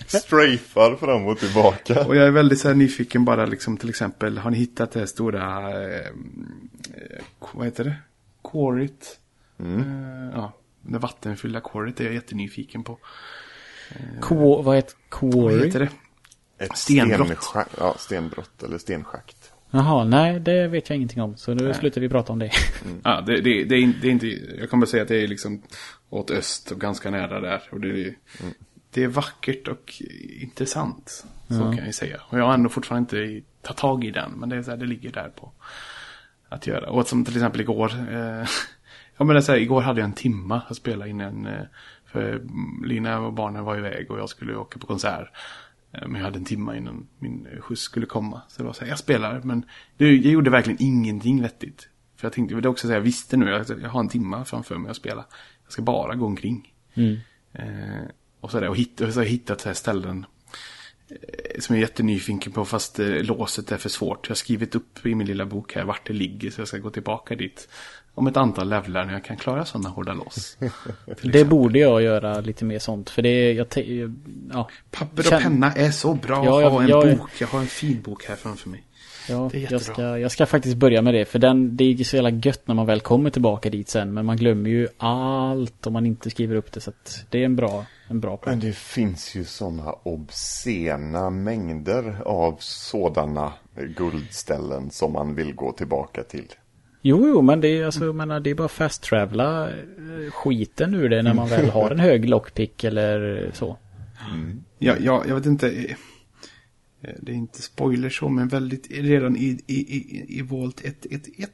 Strafar 0.07 0.97
fram 0.97 1.27
och 1.27 1.39
tillbaka. 1.39 2.07
Och 2.07 2.17
jag 2.17 2.27
är 2.27 2.31
väldigt 2.31 2.61
så 2.61 2.69
här 2.69 2.75
nyfiken 2.75 3.25
bara 3.25 3.47
liksom 3.47 3.77
till 3.77 3.89
exempel, 3.89 4.39
har 4.39 4.51
ni 4.51 4.57
hittat 4.59 4.93
det 4.93 4.99
här 4.99 5.07
stora, 5.07 5.71
eh, 5.85 6.07
vad 7.53 7.67
heter 7.67 7.85
det? 7.85 7.97
Quarryt. 8.53 9.19
Eh, 9.61 10.31
ja, 10.35 10.53
det 10.83 10.99
vattenfyllda 10.99 11.61
quarryt 11.61 12.01
är 12.01 12.05
jag 12.05 12.15
jättenyfiken 12.15 12.85
på. 12.85 12.99
Ko, 14.21 14.63
vad 14.63 14.77
heter 14.77 14.95
Vad 15.11 15.33
Quarry? 15.33 15.67
heter 15.67 15.81
det? 15.81 15.89
Ett 16.65 16.77
Stenbrott. 16.77 17.55
Ja, 17.79 17.95
stenbrott 17.99 18.63
eller 18.63 18.79
stenschakt. 18.79 19.53
Jaha, 19.71 20.05
nej 20.05 20.41
det 20.41 20.69
vet 20.69 20.89
jag 20.91 20.97
ingenting 20.97 21.23
om. 21.23 21.37
Så 21.37 21.55
nu 21.55 21.75
slutar 21.75 22.01
vi 22.01 22.09
prata 22.09 22.33
om 22.33 22.39
det. 22.39 22.51
Ja, 23.05 23.21
det, 23.21 23.41
det, 23.41 23.65
det, 23.65 23.75
är, 23.75 23.81
in- 23.81 23.95
det 24.03 24.09
är 24.09 24.11
inte, 24.11 24.27
jag 24.59 24.71
kommer 24.71 24.87
säga 24.87 25.03
att 25.03 25.09
det 25.09 25.23
är 25.23 25.29
liksom 25.29 25.63
åt 26.11 26.31
öst 26.31 26.71
och 26.71 26.81
ganska 26.81 27.11
nära 27.11 27.41
där. 27.41 27.63
Och 27.73 27.81
det, 27.81 27.89
är, 28.05 28.15
det 28.91 29.03
är 29.05 29.09
vackert 29.09 29.69
och 29.69 30.03
intressant. 30.41 31.25
Så 31.49 31.55
kan 31.55 31.77
jag 31.85 31.95
säga. 31.95 32.21
Och 32.29 32.39
jag 32.39 32.45
har 32.45 32.55
ändå 32.55 32.69
fortfarande 32.69 33.01
inte 33.27 33.47
tagit 33.63 33.79
tag 33.79 34.05
i 34.05 34.11
den. 34.11 34.31
Men 34.33 34.49
det 34.49 34.57
är 34.57 34.63
så 34.63 34.71
här, 34.71 34.79
det 34.79 34.87
ligger 34.87 35.13
där 35.13 35.29
på 35.29 35.53
att 36.49 36.67
göra. 36.67 36.91
Och 36.91 37.07
som 37.09 37.25
till 37.25 37.37
exempel 37.37 37.61
igår. 37.61 37.93
Eh, 38.11 38.49
ja 39.17 39.25
men 39.25 39.29
det 39.29 39.37
är 39.37 39.41
så 39.41 39.53
här, 39.53 39.59
igår 39.59 39.81
hade 39.81 40.01
jag 40.01 40.05
en 40.09 40.13
timma 40.15 40.63
att 40.69 40.77
spela 40.77 41.07
innan. 41.07 41.47
Eh, 41.47 41.63
för 42.13 42.43
Lina 42.87 43.21
och 43.21 43.33
barnen 43.33 43.65
var 43.65 43.79
iväg 43.79 44.11
och 44.11 44.19
jag 44.19 44.29
skulle 44.29 44.57
åka 44.57 44.79
på 44.79 44.87
konsert. 44.87 45.29
Eh, 45.93 46.09
Men 46.09 46.15
jag 46.15 46.25
hade 46.25 46.39
en 46.39 46.45
timma 46.45 46.77
innan 46.77 47.07
min 47.19 47.47
eh, 47.47 47.61
skjuts 47.61 47.83
skulle 47.83 48.07
komma. 48.07 48.43
Så 48.49 48.63
det 48.63 48.67
var 48.67 48.73
så 48.73 48.81
här, 48.81 48.89
jag 48.89 48.99
spelar. 48.99 49.41
Men 49.45 49.65
det, 49.97 50.05
jag 50.17 50.33
gjorde 50.33 50.51
verkligen 50.51 50.83
ingenting 50.83 51.43
vettigt. 51.43 51.89
För 52.17 52.27
jag 52.27 52.33
tänkte, 52.33 52.55
det 52.55 52.67
är 52.67 52.71
också 52.71 52.87
så 52.87 52.91
här, 52.91 52.99
jag 52.99 53.05
visste 53.05 53.37
nu, 53.37 53.51
jag, 53.51 53.81
jag 53.83 53.89
har 53.89 54.01
en 54.01 54.09
timma 54.09 54.45
framför 54.45 54.79
mig 54.79 54.91
att 54.91 54.97
spela. 54.97 55.25
Jag 55.65 55.73
ska 55.73 55.83
bara 55.83 56.15
gå 56.15 56.27
omkring. 56.27 56.75
Mm. 56.95 57.17
Eh, 57.53 58.09
och 58.41 58.51
så, 58.51 58.61
där, 58.61 58.69
och, 58.69 58.77
hitta, 58.77 59.07
och 59.07 59.13
så 59.13 59.21
har 59.21 59.25
jag 59.25 59.31
hittat 59.31 59.61
så 59.61 59.69
här 59.69 59.75
ställen 59.75 60.27
som 61.59 61.75
jag 61.77 61.83
är 61.83 61.89
jättenyfiken 61.89 62.53
på 62.53 62.65
fast 62.65 62.99
eh, 62.99 63.07
låset 63.07 63.73
är 63.73 63.77
för 63.77 63.89
svårt. 63.89 64.27
Jag 64.27 64.31
har 64.31 64.37
skrivit 64.37 64.75
upp 64.75 65.07
i 65.07 65.15
min 65.15 65.27
lilla 65.27 65.47
bok 65.47 65.75
här 65.75 65.85
vart 65.85 66.07
det 66.07 66.13
ligger 66.13 66.51
så 66.51 66.61
jag 66.61 66.69
ska 66.69 66.79
gå 66.79 66.91
tillbaka 66.91 67.35
dit 67.35 67.69
om 68.15 68.27
ett 68.27 68.37
antal 68.37 68.69
levlar 68.69 69.05
när 69.05 69.13
jag 69.13 69.25
kan 69.25 69.37
klara 69.37 69.65
sådana 69.65 69.89
hårda 69.89 70.13
lås. 70.13 70.57
Det 71.23 71.45
borde 71.45 71.79
jag 71.79 72.03
göra 72.03 72.41
lite 72.41 72.65
mer 72.65 72.79
sånt. 72.79 73.11
För 73.11 73.23
det 73.23 73.29
är, 73.29 73.53
jag 73.55 73.67
ja. 74.53 74.71
Papper 74.91 75.19
och 75.23 75.25
Känn- 75.31 75.43
penna 75.43 75.73
är 75.73 75.91
så 75.91 76.15
bra 76.15 76.45
Ja, 76.45 76.67
att 76.67 76.73
ha 76.73 76.83
en 76.83 76.89
jag- 76.89 77.19
bok. 77.19 77.31
Jag 77.41 77.49
har 77.49 77.61
en 77.61 77.67
fin 77.67 78.03
bok 78.03 78.25
här 78.25 78.37
framför 78.37 78.69
mig. 78.69 78.83
Ja, 79.29 79.49
Det 79.53 79.65
är 79.65 79.73
jag 79.73 79.81
ska, 79.81 80.19
jag 80.19 80.31
ska 80.31 80.47
faktiskt 80.47 80.77
börja 80.77 81.03
med 81.03 81.15
det. 81.15 81.25
För 81.25 81.39
den, 81.39 81.77
det 81.77 81.85
är 81.85 81.89
ju 81.93 82.05
så 82.05 82.17
jävla 82.17 82.31
gött 82.31 82.63
när 82.65 82.75
man 82.75 82.87
väl 82.87 83.01
kommer 83.01 83.31
tillbaka 83.31 83.71
dit 83.71 83.89
sen. 83.89 84.15
Men 84.15 84.27
man 84.27 84.37
glömmer 84.37 84.71
ju 84.71 84.89
allt 84.99 85.87
om 85.87 85.93
man 85.93 86.07
inte 86.07 86.31
skriver 86.31 86.57
upp 86.57 86.73
det. 86.73 86.81
Så 86.81 86.91
att 86.91 87.25
det 87.31 87.41
är 87.41 87.45
en 87.45 87.57
bra, 87.57 87.85
en 88.09 88.21
bra 88.21 88.31
Men 88.31 88.39
plan. 88.39 88.61
det 88.61 88.77
finns 88.77 89.35
ju 89.35 89.45
sådana 89.45 89.93
obscena 90.03 91.31
mängder 91.31 92.23
av 92.25 92.57
sådana 92.59 93.53
guldställen 93.97 94.91
som 94.91 95.13
man 95.13 95.35
vill 95.35 95.55
gå 95.55 95.73
tillbaka 95.73 96.23
till. 96.23 96.47
Jo, 97.03 97.29
jo, 97.29 97.43
men 97.43 97.61
det 97.61 97.69
är, 97.69 97.85
alltså, 97.85 98.05
jag 98.05 98.15
menar, 98.15 98.41
det 98.41 98.51
är 98.51 98.55
bara 98.55 98.69
fast 98.69 99.03
travela 99.03 99.69
eh, 99.69 99.75
skiten 100.33 100.95
ur 100.95 101.09
det 101.09 101.23
när 101.23 101.35
man 101.35 101.49
väl 101.49 101.71
har 101.71 101.91
en 101.91 102.01
hög 102.01 102.29
lockpick 102.29 102.85
eller 102.85 103.51
så. 103.55 103.77
Ja, 104.79 104.95
ja, 105.01 105.23
jag 105.29 105.35
vet 105.35 105.47
inte. 105.47 105.87
Eh, 107.03 107.15
Det 107.21 107.33
är 107.33 107.37
inte 107.37 107.63
spoiler 107.63 108.11
så, 108.11 108.29
men 108.29 108.49
väldigt 108.49 108.91
redan 108.91 109.37
i, 109.37 109.63
i, 109.67 109.97
i, 109.97 110.25
i 110.39 110.43
Vault 110.43 110.85
111 110.85 111.49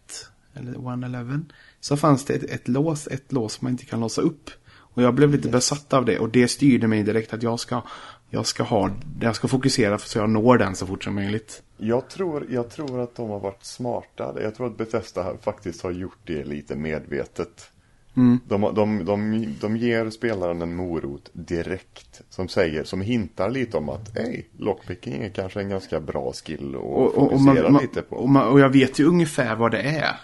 eller 0.55 0.73
111 0.73 1.41
så 1.81 1.97
fanns 1.97 2.25
det 2.25 2.35
ett, 2.35 2.45
ett 2.45 2.69
lås, 2.69 3.07
ett 3.07 3.33
lås 3.33 3.61
man 3.63 3.73
inte 3.73 3.85
kan 3.85 4.01
låsa 4.01 4.23
upp. 4.23 4.51
Och 4.67 5.03
jag 5.03 5.15
blev 5.15 5.31
lite 5.31 5.49
besatt 5.49 5.93
av 5.93 6.05
det 6.05 6.19
och 6.19 6.29
det 6.29 6.49
styrde 6.49 6.87
mig 6.87 7.03
direkt 7.03 7.35
att 7.35 7.43
jag 7.43 7.61
ska, 7.61 7.83
jag 8.31 8.47
ska 8.47 8.63
ha, 8.63 8.91
jag 9.21 9.37
ska 9.37 9.49
fokusera 9.49 9.99
så 9.99 10.19
jag 10.19 10.31
når 10.31 10.59
den 10.59 10.77
så 10.77 10.87
fort 10.87 11.05
som 11.05 11.15
möjligt. 11.15 11.63
Jag 11.77 12.09
tror, 12.09 12.47
jag 12.51 12.71
tror 12.71 13.01
att 13.01 13.15
de 13.15 13.31
har 13.31 13.41
varit 13.41 13.65
smarta. 13.65 14.35
Jag 14.43 14.55
tror 14.55 14.67
att 14.67 14.77
Bethesda 14.77 15.37
faktiskt 15.43 15.83
har 15.83 15.91
gjort 15.91 16.19
det 16.25 16.45
lite 16.45 16.77
medvetet. 16.77 17.71
Mm. 18.17 18.41
De, 18.49 18.75
de, 18.75 19.05
de, 19.05 19.47
de 19.61 19.77
ger 19.77 20.11
spelaren 20.11 20.63
en 20.63 20.77
morot 20.77 21.31
direkt. 21.33 22.21
Som 22.31 22.49
säger, 22.49 22.85
som 22.85 23.01
hintar 23.01 23.51
lite 23.51 23.77
om 23.77 23.89
att 23.89 24.11
hej, 24.15 24.49
lockpicking 24.59 25.23
är 25.23 25.31
kanske 25.31 25.61
en 25.61 25.69
ganska 25.69 26.01
bra 26.01 26.33
skill 26.33 26.75
att 26.75 26.81
Och, 26.83 27.01
och, 27.01 27.23
och, 27.23 27.31
fokusera 27.31 27.71
man, 27.71 27.83
lite 27.83 28.03
på. 28.03 28.17
och, 28.17 28.29
man, 28.29 28.49
och 28.49 28.61
jag 28.61 28.69
vet 28.69 28.99
ju 28.99 29.05
ungefär 29.05 29.57
vad 29.57 29.71
det 29.71 29.83
är. 29.83 30.17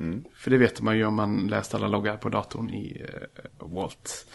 Mm. 0.00 0.24
För 0.34 0.50
det 0.50 0.58
vet 0.58 0.80
man 0.80 0.96
ju 0.96 1.04
om 1.04 1.14
man 1.14 1.46
läst 1.46 1.74
alla 1.74 1.88
loggar 1.88 2.16
på 2.16 2.28
datorn 2.28 2.70
i 2.70 3.02
uh, 3.02 3.68
Walt 3.74 4.26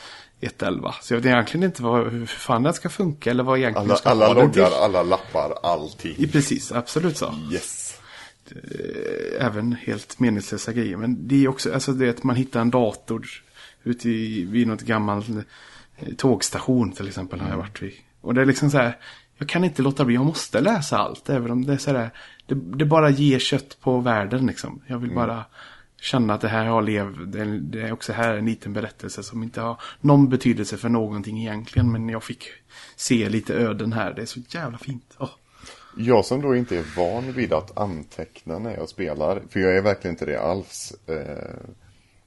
1.11. 0.42 0.92
Så 1.02 1.14
jag 1.14 1.20
vet 1.20 1.26
egentligen 1.26 1.64
inte 1.64 1.84
vad, 1.84 2.12
hur 2.12 2.26
fan 2.26 2.64
den 2.64 2.74
ska 2.74 2.90
funka 2.90 3.32
eller 3.32 3.44
vad 3.44 3.58
egentligen 3.58 3.90
alla 3.90 3.96
ska 3.96 4.10
alla 4.10 4.28
ha 4.28 4.34
den 4.34 4.52
till. 4.52 4.62
loggar, 4.62 4.76
alla 4.84 5.04
lappar, 5.04 5.54
allting. 5.64 6.16
I 6.18 6.28
precis, 6.28 6.72
absolut 6.72 7.18
så. 7.18 7.34
Yes. 7.52 7.77
Även 9.40 9.74
helt 9.74 10.20
meningslösa 10.20 10.74
grejer. 10.74 10.98
Men 10.98 11.28
det 11.28 11.44
är 11.44 11.48
också, 11.48 11.74
alltså 11.74 11.92
det 11.92 12.10
att 12.10 12.24
man 12.24 12.36
hittar 12.36 12.62
en 12.62 12.70
dator 12.70 13.28
ute 13.84 14.10
i, 14.10 14.44
vid 14.44 14.68
något 14.68 14.82
gammalt 14.82 15.30
eh, 15.30 16.14
tågstation 16.18 16.92
till 16.92 17.08
exempel 17.08 17.40
har 17.40 17.50
jag 17.50 17.58
varit 17.58 17.82
vid. 17.82 17.94
Och 18.22 18.34
det 18.34 18.42
är 18.42 18.46
liksom 18.46 18.72
så 18.72 18.78
här, 18.78 18.98
jag 19.38 19.50
kan 19.50 19.64
inte 19.64 19.82
låta 19.82 20.06
bli, 20.06 20.16
jag 20.16 20.26
måste 20.26 20.62
läsa 20.62 20.98
allt. 20.98 21.30
Även 21.30 21.52
om 21.52 21.66
det 21.66 21.74
är 21.74 21.78
så 21.78 21.92
här, 21.92 22.10
det, 22.46 22.56
det 22.56 22.86
bara 22.86 23.10
ger 23.10 23.40
kött 23.40 23.78
på 23.82 24.00
världen 24.00 24.46
liksom. 24.46 24.82
Jag 24.88 25.00
vill 25.00 25.12
bara 25.12 25.46
känna 26.02 26.34
att 26.34 26.42
det 26.42 26.48
här 26.48 26.66
har 26.66 26.82
lev, 26.82 27.28
det 27.28 27.42
är, 27.42 27.46
det 27.46 27.82
är 27.82 27.92
också 27.92 28.14
här 28.14 28.34
en 28.34 28.46
liten 28.46 28.74
berättelse 28.74 29.24
som 29.24 29.44
inte 29.44 29.62
har 29.62 29.82
någon 30.02 30.30
betydelse 30.30 30.78
för 30.78 30.90
någonting 30.90 31.40
egentligen. 31.40 31.92
Men 31.92 32.10
jag 32.10 32.24
fick 32.24 32.44
se 32.96 33.30
lite 33.30 33.54
öden 33.54 33.94
här, 33.94 34.14
det 34.14 34.22
är 34.22 34.26
så 34.26 34.40
jävla 34.50 34.78
fint. 34.78 35.16
Åh. 35.18 35.30
Jag 35.98 36.26
som 36.26 36.42
då 36.42 36.56
inte 36.56 36.78
är 36.78 36.86
van 36.98 37.32
vid 37.32 37.54
att 37.54 37.78
anteckna 37.78 38.60
när 38.60 38.74
jag 38.78 38.90
spelar, 38.90 39.42
för 39.50 39.60
jag 39.60 39.78
är 39.78 39.82
verkligen 39.82 40.14
inte 40.14 40.26
det 40.26 40.42
alls. 40.42 40.94
Eh, 41.08 41.56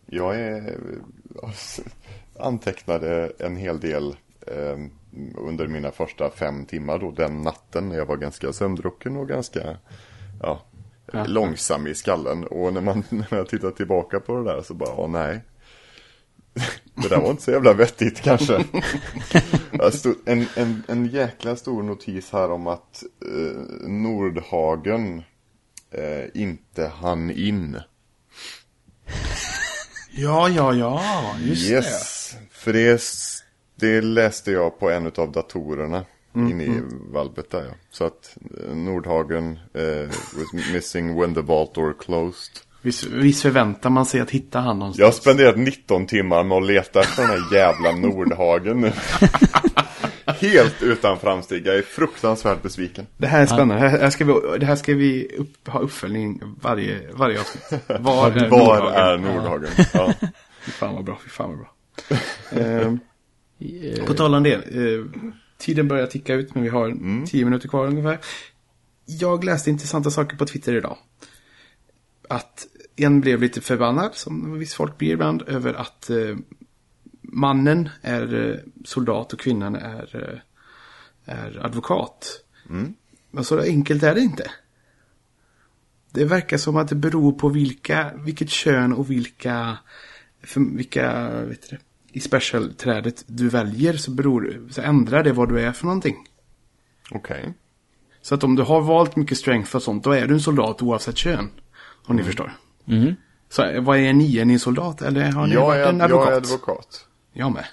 Jag 0.06 0.40
är, 0.40 0.78
antecknade 2.38 3.32
en 3.38 3.56
hel 3.56 3.80
del 3.80 4.16
eh, 4.46 4.78
under 5.38 5.66
mina 5.66 5.90
första 5.90 6.30
fem 6.30 6.64
timmar 6.64 6.98
då, 6.98 7.10
den 7.10 7.42
natten 7.42 7.88
när 7.88 7.96
jag 7.96 8.06
var 8.06 8.16
ganska 8.16 8.52
sömndrucken 8.52 9.16
och 9.16 9.28
ganska 9.28 9.76
ja, 10.42 10.60
Ja. 11.12 11.24
långsam 11.26 11.86
i 11.86 11.94
skallen. 11.94 12.44
Och 12.44 12.72
när 12.72 12.80
man 12.80 13.04
när 13.10 13.36
jag 13.36 13.48
tittar 13.48 13.70
tillbaka 13.70 14.20
på 14.20 14.36
det 14.36 14.44
där 14.44 14.62
så 14.62 14.74
bara, 14.74 14.94
åh 14.96 15.10
nej. 15.10 15.40
Det 16.94 17.08
där 17.08 17.20
var 17.20 17.30
inte 17.30 17.42
så 17.42 17.50
jävla 17.50 17.72
vettigt 17.72 18.20
kanske. 18.20 18.64
Stod, 19.92 20.16
en, 20.24 20.46
en, 20.56 20.82
en 20.88 21.06
jäkla 21.06 21.56
stor 21.56 21.82
notis 21.82 22.30
här 22.32 22.50
om 22.50 22.66
att 22.66 23.02
eh, 23.26 23.88
Nordhagen 23.88 25.22
eh, 25.90 26.42
inte 26.42 26.86
hann 26.86 27.30
in. 27.30 27.80
Ja, 30.10 30.48
ja, 30.48 30.74
ja, 30.74 31.02
just 31.40 31.68
det. 31.68 31.74
Yes, 31.74 32.36
för 32.50 32.72
det, 32.72 33.02
det 33.74 34.00
läste 34.00 34.52
jag 34.52 34.78
på 34.78 34.90
en 34.90 35.06
av 35.16 35.32
datorerna 35.32 36.04
Mm, 36.34 36.50
inne 36.50 36.64
i 36.64 36.82
valvet 37.12 37.50
där 37.50 37.64
ja. 37.64 37.74
Så 37.90 38.04
att 38.04 38.36
eh, 38.60 38.74
Nordhagen 38.74 39.58
eh, 39.74 40.06
was 40.08 40.72
missing 40.72 41.20
when 41.20 41.34
the 41.34 41.40
vault 41.40 41.74
door 41.74 41.94
closed. 41.98 42.60
Visst, 42.82 43.04
visst 43.04 43.42
förväntar 43.42 43.90
man 43.90 44.06
sig 44.06 44.20
att 44.20 44.30
hitta 44.30 44.58
han 44.58 44.66
Jag 44.66 44.72
har 44.72 44.78
någonstans. 44.78 45.16
spenderat 45.16 45.58
19 45.58 46.06
timmar 46.06 46.44
med 46.44 46.56
att 46.58 46.66
leta 46.66 47.00
efter 47.00 47.22
den 47.22 47.30
här 47.30 47.54
jävla 47.56 47.92
Nordhagen 47.92 48.80
nu. 48.80 48.92
Helt 50.26 50.82
utan 50.82 51.18
framsteg. 51.18 51.66
Jag 51.66 51.76
är 51.76 51.82
fruktansvärt 51.82 52.62
besviken. 52.62 53.06
Det 53.16 53.26
här 53.26 53.42
är 53.42 53.46
spännande. 53.46 53.82
Det 53.84 53.88
här 53.88 54.10
ska 54.10 54.24
vi, 54.24 54.58
det 54.58 54.66
här 54.66 54.76
ska 54.76 54.94
vi 54.94 55.28
upp, 55.38 55.68
ha 55.68 55.80
uppföljning 55.80 56.40
varje, 56.60 57.00
varje 57.12 57.40
avsnitt. 57.40 57.82
Var 57.86 58.30
är 58.30 58.48
Var 58.48 58.58
Nordhagen? 58.58 58.94
är 58.94 59.16
Nordhagen? 59.34 59.70
Ja. 59.92 60.12
Fy 60.62 60.70
fan 60.72 60.94
vad 60.94 61.04
bra, 61.04 61.18
fy 61.24 61.30
fan 61.30 61.48
vad 61.48 61.58
bra. 61.58 61.72
Ehm, 62.62 62.98
Eh, 63.62 64.04
på 64.06 64.14
tal 64.14 64.34
om 64.34 64.42
det. 64.42 64.52
Eh, 64.54 65.04
tiden 65.58 65.88
börjar 65.88 66.06
ticka 66.06 66.34
ut 66.34 66.54
men 66.54 66.62
vi 66.62 66.68
har 66.68 66.96
tio 67.26 67.44
minuter 67.44 67.68
kvar 67.68 67.86
ungefär. 67.86 68.18
Jag 69.06 69.44
läste 69.44 69.70
intressanta 69.70 70.10
saker 70.10 70.36
på 70.36 70.46
Twitter 70.46 70.76
idag. 70.76 70.96
Att 72.28 72.66
en 73.04 73.20
blev 73.20 73.40
lite 73.40 73.60
förbannad, 73.60 74.14
som 74.14 74.58
viss 74.58 74.74
folk 74.74 74.98
blir 74.98 75.12
ibland, 75.12 75.42
över 75.42 75.74
att 75.74 76.10
eh, 76.10 76.36
mannen 77.22 77.88
är 78.02 78.50
eh, 78.50 78.56
soldat 78.84 79.32
och 79.32 79.40
kvinnan 79.40 79.74
är, 79.74 80.42
eh, 81.26 81.34
är 81.34 81.66
advokat. 81.66 82.44
Men 83.30 83.44
så 83.44 83.60
enkelt 83.60 84.02
är 84.02 84.14
det 84.14 84.20
inte. 84.20 84.50
Det 86.12 86.24
verkar 86.24 86.56
som 86.56 86.76
att 86.76 86.88
det 86.88 86.94
beror 86.94 87.32
på 87.32 87.48
vilka, 87.48 88.12
vilket 88.16 88.50
kön 88.50 88.92
och 88.92 89.10
vilka, 89.10 89.78
för, 90.42 90.76
vilka, 90.76 91.30
vet 91.44 91.70
du 91.70 91.78
i 92.12 92.20
special-trädet 92.20 93.24
du 93.26 93.48
väljer 93.48 93.96
så, 93.96 94.10
beror, 94.10 94.68
så 94.70 94.82
ändrar 94.82 95.24
det 95.24 95.32
vad 95.32 95.48
du 95.48 95.60
är 95.60 95.72
för 95.72 95.86
någonting. 95.86 96.16
Okej. 97.10 97.54
Så 98.22 98.34
att 98.34 98.44
om 98.44 98.56
du 98.56 98.62
har 98.62 98.80
valt 98.80 99.16
mycket 99.16 99.38
strength 99.38 99.76
och 99.76 99.82
sånt, 99.82 100.04
då 100.04 100.12
är 100.12 100.26
du 100.26 100.34
en 100.34 100.40
soldat 100.40 100.82
oavsett 100.82 101.16
kön. 101.16 101.50
Om 102.06 102.16
ni 102.16 102.22
förstår. 102.22 102.52
Mm. 102.90 103.14
Så 103.48 103.62
eh, 103.64 103.82
vad 103.82 103.98
är 103.98 104.12
ni? 104.12 104.38
Är 104.38 104.44
ni 104.44 104.52
en 104.52 104.58
soldat 104.58 105.02
eller 105.02 105.32
har 105.32 105.46
ni 105.46 105.54
Jag, 105.54 105.60
varit 105.66 105.86
är, 105.86 105.88
en 105.88 106.00
advokat? 106.00 106.26
jag 106.26 106.32
är 106.32 106.36
advokat. 106.36 107.06
Jag 107.32 107.52
med. 107.52 107.64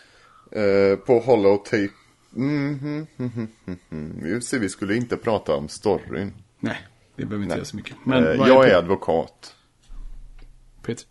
Eh, 0.51 0.97
på 0.97 1.19
holotape. 1.19 1.89
Mm, 2.35 2.79
mm, 2.79 3.07
mm, 3.17 3.31
mm, 3.35 3.49
mm, 3.65 3.79
mm. 4.21 4.39
Vi 4.61 4.69
skulle 4.69 4.95
inte 4.95 5.17
prata 5.17 5.55
om 5.55 5.67
storyn. 5.67 6.33
Nej, 6.59 6.77
det 7.15 7.25
behöver 7.25 7.43
inte 7.43 7.47
Nej. 7.55 7.57
göra 7.57 7.65
så 7.65 7.75
mycket. 7.75 7.95
Men 8.03 8.23
Eh, 8.27 8.47
jag 8.47 8.65
är 8.65 8.69
är 8.69 8.75
advokat. 8.77 9.55
Peter? 10.85 11.05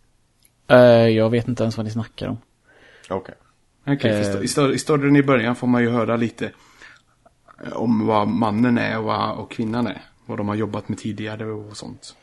Eh, 0.67 0.77
jag 1.07 1.29
vet 1.29 1.47
inte 1.47 1.63
ens 1.63 1.77
vad 1.77 1.85
ni 1.85 1.91
snackar 1.91 2.27
om. 2.27 2.37
Okej. 3.09 3.35
Okej, 3.87 4.11
Eh. 4.11 4.23
för 4.23 4.31
sto- 4.33 4.43
i, 4.43 4.47
sto- 4.47 4.73
i 4.73 4.79
storyn 4.79 5.15
i 5.15 5.23
början 5.23 5.55
får 5.55 5.67
man 5.67 5.81
ju 5.81 5.89
höra 5.89 6.15
lite 6.15 6.51
eh, 7.65 7.73
om 7.73 8.07
vad 8.07 8.27
mannen 8.27 8.77
är 8.77 8.97
och, 8.97 9.03
vad, 9.03 9.37
och 9.37 9.51
kvinnan 9.51 9.87
är. 9.87 10.01
Vad 10.25 10.37
de 10.37 10.47
har 10.47 10.55
jobbat 10.55 10.89
med 10.89 10.97
tidigare 10.97 11.45
och 11.45 11.77
sånt. 11.77 12.15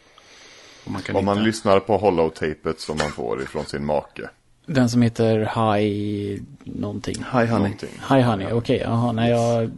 Man 0.87 1.03
kan 1.03 1.17
Om 1.17 1.25
man 1.25 1.37
hitta- 1.37 1.47
lyssnar 1.47 1.81
på 1.81 1.97
holotapet 1.97 2.81
som 2.81 2.97
man 2.99 3.11
får 3.11 3.43
ifrån 3.43 3.65
sin 3.65 3.85
make. 3.85 4.23
Den 4.67 4.89
som 4.89 5.03
heter 5.03 5.51
Hi 5.77 6.43
någonting. 6.65 7.17
Hi 7.33 7.47
honey. 7.47 7.49
Någonting. 7.49 7.89
Hi 8.11 8.21
Honey, 8.23 8.53
okej. 8.53 8.81
Jaha, 8.85 9.13
nej 9.13 9.31
jag... 9.31 9.71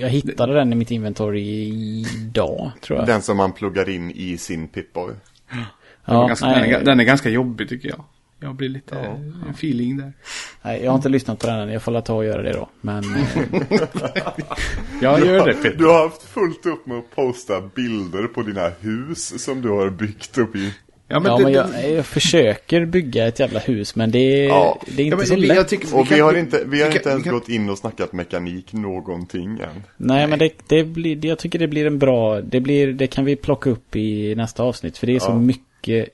Jag 0.00 0.08
hittade 0.08 0.54
den 0.54 0.72
i 0.72 0.76
mitt 0.76 0.90
inventory 0.90 1.68
idag, 2.00 2.70
tror 2.80 2.98
jag. 2.98 3.06
Den 3.06 3.22
som 3.22 3.36
man 3.36 3.52
pluggar 3.52 3.88
in 3.88 4.10
i 4.10 4.38
sin 4.38 4.68
Pip-Boy. 4.68 5.06
Den, 5.50 5.58
är 5.58 6.20
ja, 6.20 6.26
ganska, 6.26 6.46
den, 6.46 6.64
är, 6.64 6.84
den 6.84 7.00
är 7.00 7.04
ganska 7.04 7.28
jobbig 7.30 7.68
tycker 7.68 7.88
jag. 7.88 8.04
Jag 8.40 8.54
blir 8.54 8.68
lite 8.68 8.94
Ja. 8.94 9.50
feeling 9.50 9.96
där. 9.96 10.12
nej, 10.62 10.80
jag 10.84 10.90
har 10.90 10.96
inte 10.96 11.08
lyssnat 11.08 11.38
på 11.38 11.46
den 11.46 11.58
än. 11.60 11.68
Jag 11.68 11.82
får 11.82 12.00
ta 12.00 12.14
och 12.14 12.24
göra 12.24 12.42
det 12.42 12.52
då. 12.52 12.68
Men... 12.80 13.04
eh, 13.14 13.26
Jag 15.02 15.26
gör 15.26 15.46
det 15.46 15.54
Peter. 15.54 15.78
Du 15.78 15.86
har 15.86 16.02
haft 16.02 16.22
fullt 16.22 16.66
upp 16.66 16.86
med 16.86 16.98
att 16.98 17.10
posta 17.16 17.60
bilder 17.60 18.26
på 18.26 18.42
dina 18.42 18.68
hus 18.80 19.44
som 19.44 19.62
du 19.62 19.68
har 19.68 19.90
byggt 19.90 20.38
upp 20.38 20.56
i. 20.56 20.74
Ja, 21.10 21.20
men, 21.20 21.32
ja, 21.32 21.38
det, 21.38 21.44
men 21.44 21.52
det- 21.52 21.82
jag, 21.88 21.92
jag 21.98 22.06
försöker 22.06 22.84
bygga 22.84 23.26
ett 23.26 23.40
jävla 23.40 23.60
hus, 23.60 23.96
men 23.96 24.10
det, 24.10 24.18
är- 24.18 24.48
Ja. 24.48 24.80
det 24.86 25.02
är 25.02 25.06
inte 25.06 25.14
ja, 25.14 25.16
men 25.16 25.26
så 25.26 25.34
vi- 25.34 25.40
lätt. 25.46 25.56
jag 25.56 25.68
tycker- 25.68 25.96
Och 25.96 26.04
vi 26.06 26.16
kan- 26.16 26.20
har 26.20 26.34
inte, 26.34 26.56
vi 26.56 26.64
har 26.64 26.70
vi 26.70 26.78
kan- 26.92 26.92
inte 26.92 27.08
ens 27.08 27.20
vi 27.20 27.24
kan- 27.24 27.32
gått 27.34 27.48
in 27.48 27.70
och 27.70 27.78
snackat 27.78 28.12
mekanik 28.12 28.72
någonting 28.72 29.50
än. 29.50 29.82
Nej, 29.96 30.26
men 30.26 30.38
det, 30.38 30.50
det 30.66 30.84
blir, 30.84 31.16
det- 31.16 31.28
jag 31.28 31.38
tycker 31.38 31.58
det 31.58 31.68
blir 31.68 31.86
en 31.86 31.98
bra, 31.98 32.40
det 32.40 32.60
blir, 32.60 32.92
det 32.92 33.06
kan 33.06 33.24
vi 33.24 33.36
plocka 33.36 33.70
upp 33.70 33.96
i 33.96 34.34
nästa 34.34 34.62
avsnitt. 34.62 34.98
För 34.98 35.06
det 35.06 35.14
är 35.16 35.18
så 35.20 35.34
mycket 35.34 36.08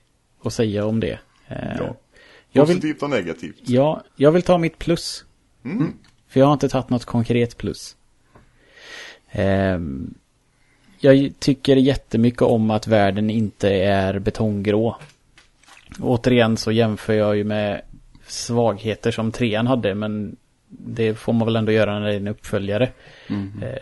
att 0.45 0.53
säga 0.53 0.87
om 0.87 1.01
det. 1.01 1.19
Eh, 1.49 1.57
Ja. 1.79 1.97
Jag, 2.55 2.67
vill, 2.67 2.77
Positivt 2.77 3.03
och 3.03 3.11
negativt. 3.11 3.57
ja, 3.65 4.03
jag 4.17 4.33
vill 4.33 4.43
ta 4.43 4.59
mitt 4.59 4.79
plus. 4.79 5.25
Mm. 5.65 5.93
För 6.29 6.41
jag 6.41 6.47
har 6.47 6.53
inte 6.53 6.69
tagit 6.69 6.91
något 6.91 7.05
konkret 7.05 7.57
plus. 7.57 7.97
Ehm, 9.31 10.15
jag 10.99 11.33
tycker 11.39 11.77
jättemycket 11.77 12.43
om 12.43 12.71
att 12.71 12.87
världen 12.87 13.31
inte 13.31 13.71
är 13.75 14.19
betonggrå. 14.19 14.97
Återigen 16.01 16.57
så 16.57 16.73
jämför 16.73 17.13
jag 17.13 17.37
ju 17.37 17.45
med 17.45 17.83
svagheter 18.27 19.11
som 19.11 19.33
trean 19.33 19.67
hade 19.67 19.95
men 19.95 20.37
det 20.69 21.15
får 21.15 21.33
man 21.33 21.47
väl 21.47 21.57
ändå 21.57 21.73
göra 21.73 21.99
när 21.99 22.07
det 22.07 22.13
är 22.13 22.17
en 22.17 22.29
uppföljare. 22.29 22.91
Eh, 23.63 23.79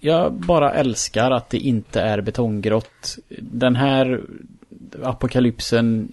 Jag 0.00 0.32
bara 0.32 0.72
älskar 0.74 1.30
att 1.30 1.50
det 1.50 1.58
inte 1.58 2.00
är 2.00 2.20
betonggrått. 2.20 3.18
Den 3.40 3.76
här 3.76 4.20
apokalypsen 5.02 6.12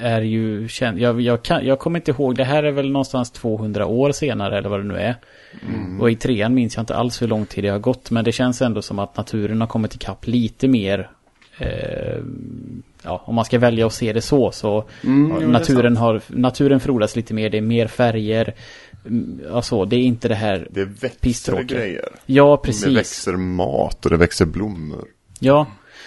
är 0.00 0.20
ju 0.20 0.68
känd. 0.68 0.98
Jag, 0.98 1.20
jag, 1.20 1.42
kan, 1.42 1.66
jag 1.66 1.78
kommer 1.78 1.98
inte 1.98 2.10
ihåg, 2.10 2.36
det 2.36 2.44
här 2.44 2.62
är 2.62 2.72
väl 2.72 2.90
någonstans 2.90 3.30
200 3.30 3.86
år 3.86 4.12
senare 4.12 4.58
eller 4.58 4.68
vad 4.68 4.80
det 4.80 4.84
nu 4.84 4.96
är. 4.96 5.14
Och 6.00 6.10
i 6.10 6.16
trean 6.16 6.54
minns 6.54 6.76
jag 6.76 6.82
inte 6.82 6.94
alls 6.96 7.22
hur 7.22 7.28
lång 7.28 7.46
tid 7.46 7.64
det 7.64 7.68
har 7.68 7.78
gått. 7.78 8.10
Men 8.10 8.24
det 8.24 8.32
känns 8.32 8.62
ändå 8.62 8.82
som 8.82 8.98
att 8.98 9.16
naturen 9.16 9.60
har 9.60 9.68
kommit 9.68 9.94
ikapp 9.94 10.26
lite 10.26 10.68
mer. 10.68 11.10
Eh, 11.58 12.18
ja, 13.02 13.22
om 13.26 13.34
man 13.34 13.44
ska 13.44 13.58
välja 13.58 13.86
att 13.86 13.92
se 13.94 14.12
det 14.12 14.20
så. 14.22 14.50
så 14.52 14.84
Mm, 15.04 15.40
det 15.40 15.46
naturen, 15.48 15.96
har, 15.96 16.20
naturen 16.28 16.80
frodas 16.80 17.16
lite 17.16 17.34
mer. 17.34 17.50
Det 17.50 17.58
är 17.58 17.62
mer 17.62 17.86
färger. 17.86 18.54
mm, 19.06 19.40
alltså, 19.52 19.84
det 19.84 19.96
är 19.96 20.00
inte 20.00 20.28
det 20.28 20.34
här 20.34 20.68
Det 20.70 20.84
växer 20.84 21.08
pisstråkiga. 21.20 21.78
grejer. 21.78 22.08
Ja, 22.26 22.60
Det 22.62 22.66
precis. 22.66 22.96
växer 22.96 23.32
mat 23.32 24.04
och 24.04 24.10
det 24.10 24.16
växer 24.16 24.46
blommor 24.46 25.04
Ja, 25.40 25.66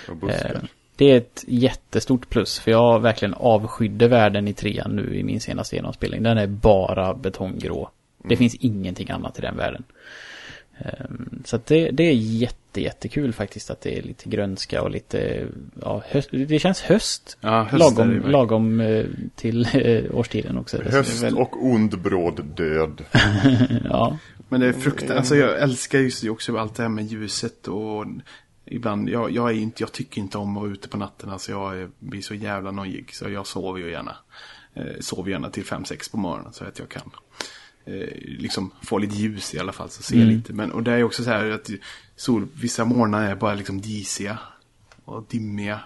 och 0.09 0.15
buskar. 0.17 0.55
eh, 0.55 0.61
det 0.97 1.11
är 1.11 1.17
ett 1.17 1.43
jättestort 1.47 2.29
plus. 2.29 2.59
För 2.59 2.71
jag 2.71 2.99
verkligen 2.99 3.33
avskydde 3.33 4.07
världen 4.07 4.47
i 4.47 4.53
trean 4.53 4.95
nu 4.95 5.15
i 5.15 5.23
min 5.23 5.41
senaste 5.41 5.75
genomspelning. 5.75 6.23
Den 6.23 6.37
är 6.37 6.47
bara 6.47 7.13
betonggrå. 7.13 7.89
Det 8.17 8.25
Mm. 8.25 8.37
finns 8.37 8.55
ingenting 8.55 9.09
annat 9.11 9.39
i 9.39 9.41
den 9.41 9.57
världen. 9.57 9.83
Ehm, 10.79 11.41
Så 11.45 11.55
att 11.55 11.65
det, 11.65 11.89
det 11.91 12.03
är 12.03 12.13
jätte, 12.13 12.81
jättekul 12.81 13.33
faktiskt 13.33 13.69
att 13.71 13.81
det 13.81 13.97
är 13.97 14.01
lite 14.01 14.29
grönska 14.29 14.81
och 14.81 14.91
lite, 14.91 15.45
ja, 15.81 16.03
höst, 16.09 16.29
det 16.31 16.59
känns 16.59 16.81
höst. 16.81 17.37
Ja, 17.41 17.63
höst 17.63 17.79
lagom, 17.97 18.21
lagom 18.31 18.79
eh, 18.79 19.05
till 19.35 19.67
eh, 19.73 20.03
årstiden 20.15 20.57
också. 20.57 20.81
Höst 20.81 21.23
väl- 21.23 21.37
och 21.37 21.65
ond 21.65 21.99
bråd 22.01 22.45
död. 22.55 23.03
Ja, 23.89 24.17
Men 24.49 24.59
det 24.61 24.67
är 24.67 24.73
fruktansvärt. 24.73 25.17
Alltså 25.17 25.35
jag 25.35 25.61
älskar 25.61 25.99
just 25.99 26.23
också 26.29 26.57
allt 26.57 26.75
det 26.75 26.83
här 26.83 26.89
med 26.89 27.05
ljuset 27.05 27.67
och 27.67 28.05
ibland, 28.67 29.09
jag, 29.09 29.31
jag, 29.31 29.49
är 29.49 29.53
inte, 29.53 29.83
jag 29.83 29.91
tycker 29.91 30.21
inte 30.21 30.37
om 30.37 30.57
att 30.57 30.63
vara 30.63 30.71
ute 30.71 30.87
på 30.89 30.97
natten. 30.97 31.29
Alltså 31.29 31.51
jag 31.51 31.77
är- 31.81 31.89
blir 31.99 32.21
så 32.21 32.33
jävla 32.33 32.71
nojig 32.71 33.15
så 33.15 33.29
jag 33.29 33.47
sover 33.47 33.79
ju 33.79 33.91
gärna. 33.91 34.15
Eh, 34.73 34.83
sover 34.99 35.31
gärna 35.31 35.49
till 35.49 35.63
5-6 35.65 36.11
på 36.11 36.17
morgonen 36.17 36.53
så 36.53 36.63
att 36.65 36.79
jag 36.79 36.89
kan. 36.89 37.11
Eh, 37.85 38.09
liksom 38.21 38.71
få 38.81 38.97
lite 38.97 39.15
ljus 39.15 39.55
i 39.55 39.59
alla 39.59 39.71
fall 39.71 39.89
så 39.89 40.03
ser 40.03 40.17
jag 40.19 40.27
lite. 40.27 40.53
Men, 40.53 40.71
och 40.71 40.83
det 40.83 40.91
är 40.91 41.03
också 41.03 41.23
så 41.23 41.29
här 41.29 41.49
att 41.51 41.69
sol, 42.15 42.47
vissa 42.53 42.85
morgnar 42.85 43.23
är 43.31 43.35
bara 43.35 43.53
liksom 43.53 43.81
disiga 43.81 44.39
och 45.05 45.25
dimmiga. 45.29 45.79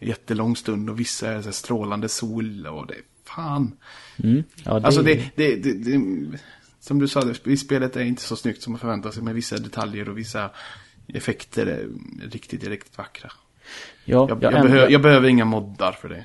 Jättelång 0.00 0.56
stund 0.56 0.90
och 0.90 1.00
vissa 1.00 1.28
är 1.28 1.40
så 1.40 1.44
här 1.44 1.52
strålande 1.52 2.08
sol 2.08 2.66
och 2.66 2.86
det 2.86 2.94
fan. 3.24 3.76
mm. 4.16 4.44
ja 4.64 4.78
det, 4.80 4.86
Alltså 4.86 5.02
det, 5.02 5.30
det, 5.36 5.56
det, 5.56 5.72
det, 5.72 6.38
som 6.80 6.98
du 6.98 7.08
sa, 7.08 7.34
spelet 7.58 7.96
är 7.96 8.00
inte 8.04 8.22
så 8.22 8.36
snyggt 8.36 8.62
som 8.62 8.72
man 8.72 8.80
förväntar 8.80 9.10
sig 9.10 9.22
med 9.22 9.34
vissa 9.34 9.58
detaljer 9.58 10.08
och 10.08 10.18
vissa 10.18 10.50
effekter 11.14 11.66
är 11.66 11.86
riktigt, 12.30 12.68
riktigt 12.68 12.98
vackra. 12.98 13.32
ja, 14.04 14.26
Jag, 14.28 14.42
jag, 14.42 14.52
jag, 14.52 14.62
behöver, 14.62 14.90
jag 14.90 15.02
behöver 15.02 15.28
inga 15.28 15.44
moddar 15.44 15.92
för 15.92 16.08
det. 16.08 16.24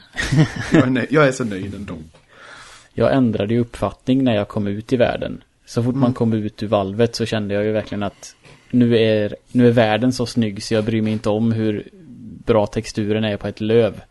jag, 0.71 0.97
är 0.97 1.07
jag 1.09 1.27
är 1.27 1.31
så 1.31 1.43
nöjd 1.43 1.75
ändå. 1.75 1.97
jag 2.93 3.13
ändrade 3.13 3.53
ju 3.53 3.59
uppfattning 3.59 4.23
när 4.23 4.36
jag 4.36 4.47
kom 4.47 4.67
ut 4.67 4.93
i 4.93 4.97
världen. 4.97 5.43
Så 5.65 5.84
fort 5.84 5.95
man 5.95 6.13
kom 6.13 6.34
ut 6.34 6.63
ur 6.63 6.67
valvet 6.67 7.15
så 7.15 7.25
kände 7.25 7.53
jag 7.53 7.63
ju 7.63 7.71
verkligen 7.71 8.03
att 8.03 8.36
nu 8.71 8.97
är, 8.97 9.36
nu 9.51 9.67
är 9.67 9.71
världen 9.71 10.13
så 10.13 10.25
snygg 10.25 10.63
så 10.63 10.73
jag 10.73 10.84
bryr 10.84 11.01
mig 11.01 11.13
inte 11.13 11.29
om 11.29 11.51
hur 11.51 11.89
bra 12.45 12.67
texturen 12.67 13.23
är 13.23 13.38
på 13.38 13.47
ett 13.47 13.61
löv. 13.61 14.01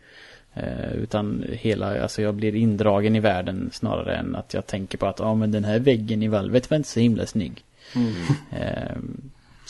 Eh, 0.53 0.93
utan 0.93 1.45
hela, 1.49 2.01
alltså 2.01 2.21
jag 2.21 2.35
blir 2.35 2.55
indragen 2.55 3.15
i 3.15 3.19
världen 3.19 3.69
snarare 3.73 4.15
än 4.15 4.35
att 4.35 4.53
jag 4.53 4.67
tänker 4.67 4.97
på 4.97 5.05
att 5.05 5.19
ja 5.19 5.35
men 5.35 5.51
den 5.51 5.63
här 5.63 5.79
väggen 5.79 6.23
i 6.23 6.27
valvet 6.27 6.69
var 6.69 6.77
inte 6.77 6.89
så 6.89 6.99
himla 6.99 7.25
snygg. 7.25 7.63
Eh, 8.51 8.97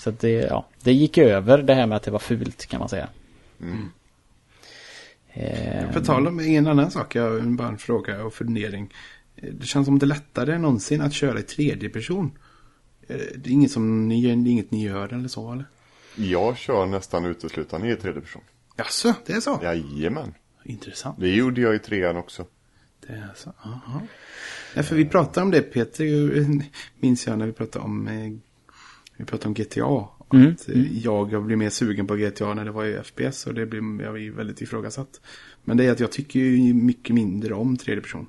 så 0.03 0.09
att 0.09 0.19
det, 0.19 0.29
ja, 0.31 0.67
det 0.83 0.93
gick 0.93 1.17
över 1.17 1.57
det 1.63 1.73
här 1.73 1.87
med 1.87 1.95
att 1.95 2.03
det 2.03 2.11
var 2.11 2.19
fult 2.19 2.65
kan 2.65 2.79
man 2.79 2.89
säga. 2.89 3.09
Eh, 5.33 5.91
För 5.91 6.01
tal 6.01 6.27
om 6.27 6.39
en 6.39 6.67
annan 6.67 6.91
sak, 6.91 7.15
jag 7.15 7.23
har 7.31 7.39
bara 7.39 7.67
en 7.67 7.77
fråga 7.77 8.23
och 8.23 8.33
fundering. 8.33 8.93
Det 9.51 9.65
känns 9.65 9.85
som 9.85 9.99
det 9.99 10.05
är 10.05 10.07
lättare 10.07 10.53
än 10.53 10.61
någonsin 10.61 11.01
att 11.01 11.13
köra 11.13 11.39
i 11.39 11.43
tredje 11.43 11.89
person. 11.89 12.31
Eh, 13.07 13.17
Det 13.35 13.49
är 13.49 13.53
inget 13.53 13.71
som 13.71 14.07
ni, 14.07 14.21
det 14.21 14.49
är 14.49 14.51
inget 14.51 14.71
ni 14.71 14.83
gör 14.83 15.13
eller 15.13 15.27
så 15.27 15.51
eller? 15.51 15.65
Jag 16.15 16.57
kör 16.57 16.85
nästan 16.85 17.25
uteslutande 17.25 17.89
i 17.91 17.95
tredje 17.95 18.21
person. 18.21 18.41
Jaså, 18.77 19.13
det 19.25 19.33
är 19.33 19.39
så? 19.39 19.59
Jajamän. 19.63 20.33
Intressant. 20.65 21.19
Det 21.19 21.29
gjorde 21.29 21.61
jag 21.61 21.75
i 21.75 21.79
trean 21.79 22.17
också. 22.17 22.45
Det 23.07 23.13
är 23.13 23.31
så, 23.35 23.53
aha. 23.63 24.01
Ja, 24.75 24.83
för 24.83 24.95
vi 24.95 25.05
pratade 25.05 25.43
om 25.45 25.51
det 25.51 25.61
Peter, 25.61 26.05
minns 26.99 27.27
jag 27.27 27.37
när 27.39 27.45
vi 27.45 27.51
pratade 27.51 27.85
om, 27.85 28.07
eh, 28.07 28.31
vi 29.17 29.25
pratade 29.25 29.47
om 29.47 29.53
GTA. 29.53 30.07
Mm, 30.33 30.51
Att 30.51 30.69
eh, 30.69 30.97
jag 30.97 31.43
blev 31.43 31.57
mer 31.57 31.69
sugen 31.69 32.07
på 32.07 32.15
GTA 32.15 32.53
när 32.53 32.65
det 32.65 32.71
var 32.71 32.85
i 32.85 33.03
FPS 33.03 33.47
och 33.47 33.53
det 33.53 33.65
blev 33.65 33.83
jag 34.01 34.11
var 34.11 34.35
väldigt 34.35 34.61
ifrågasatt. 34.61 35.21
Men 35.63 35.77
det 35.77 35.85
är 35.85 35.91
att 35.91 35.99
jag 35.99 36.11
tycker 36.11 36.39
ju 36.39 36.73
mycket 36.73 37.15
mindre 37.15 37.53
om 37.53 37.77
tredje 37.77 38.01
person. 38.01 38.27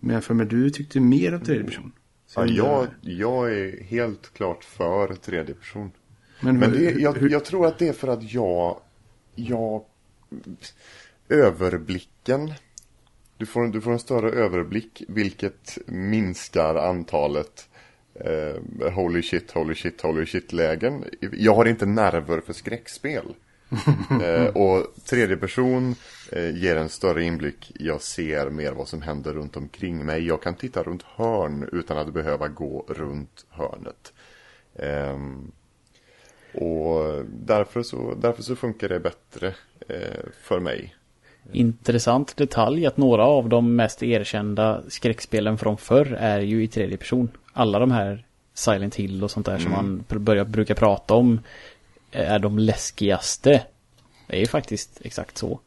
Men 0.00 0.14
jag 0.14 0.24
för 0.24 0.34
mig 0.34 0.46
du 0.46 0.70
tyckte 0.70 1.00
mer 1.00 1.34
om 1.34 1.40
tredje 1.40 1.64
person. 1.64 1.92
Så 2.26 2.40
Ja, 2.40 2.46
jag, 2.46 2.88
jag 3.00 3.52
är 3.52 3.82
helt 3.84 4.34
klart 4.34 4.64
för 4.64 5.14
tredje 5.14 5.54
person. 5.54 5.90
men, 6.40 6.58
Men 6.58 6.72
det, 6.72 6.90
jag, 6.90 7.30
jag 7.30 7.44
tror 7.44 7.66
att 7.66 7.78
det 7.78 7.88
är 7.88 7.92
för 7.92 8.08
att 8.08 8.32
jag, 8.32 8.80
jag, 9.34 9.84
överblicken, 11.28 12.52
du 13.36 13.46
får, 13.46 13.66
du 13.66 13.80
får 13.80 13.92
en 13.92 13.98
större 13.98 14.30
överblick 14.30 15.02
vilket 15.08 15.78
minskar 15.86 16.74
antalet 16.74 17.67
eh, 18.24 18.92
holy 18.92 19.22
shit, 19.22 19.50
holy 19.50 19.74
shit, 19.74 20.02
holy 20.02 20.26
shit 20.26 20.52
lägen. 20.52 21.04
Jag 21.32 21.54
har 21.54 21.64
inte 21.64 21.86
nerver 21.86 22.40
för 22.40 22.52
skräckspel. 22.52 23.24
eh, 24.22 24.46
och 24.46 24.86
tredje 25.04 25.36
person 25.36 25.94
eh, 26.32 26.56
ger 26.56 26.76
en 26.76 26.88
större 26.88 27.24
inblick. 27.24 27.72
Jag 27.74 28.02
ser 28.02 28.50
mer 28.50 28.72
vad 28.72 28.88
som 28.88 29.02
händer 29.02 29.32
runt 29.32 29.56
omkring 29.56 30.06
mig. 30.06 30.26
Jag 30.26 30.42
kan 30.42 30.54
titta 30.54 30.82
runt 30.82 31.02
hörn 31.02 31.68
utan 31.72 31.98
att 31.98 32.12
behöva 32.14 32.48
gå 32.48 32.84
runt 32.88 33.46
hörnet. 33.50 34.12
Ehm, 34.78 35.52
och 36.54 37.24
därför 37.28 37.82
så, 37.82 38.14
därför 38.14 38.42
så 38.42 38.56
funkar 38.56 38.88
det 38.88 39.00
bättre 39.00 39.54
eh, 39.88 40.24
för 40.42 40.60
mig. 40.60 40.94
Intressant 41.52 42.36
detalj 42.36 42.86
att 42.86 42.96
några 42.96 43.24
av 43.24 43.48
de 43.48 43.76
mest 43.76 44.02
erkända 44.02 44.82
skräckspelen 44.88 45.58
från 45.58 45.76
förr 45.76 46.16
är 46.20 46.40
ju 46.40 46.62
i 46.62 46.68
tredje 46.68 46.96
person. 46.96 47.28
Alla 47.58 47.78
de 47.78 47.90
här 47.90 48.24
Silent 48.54 48.94
Hill 48.94 49.24
och 49.24 49.30
sånt 49.30 49.46
där 49.46 49.58
som 49.58 49.70
man 49.72 50.04
börjar, 50.08 50.44
brukar 50.44 50.74
prata 50.74 51.14
om 51.14 51.40
är 52.12 52.38
de 52.38 52.58
läskigaste. 52.58 53.62
Det 54.26 54.36
är 54.36 54.40
ju 54.40 54.46
faktiskt 54.46 55.00
exakt 55.04 55.38
så. 55.38 55.60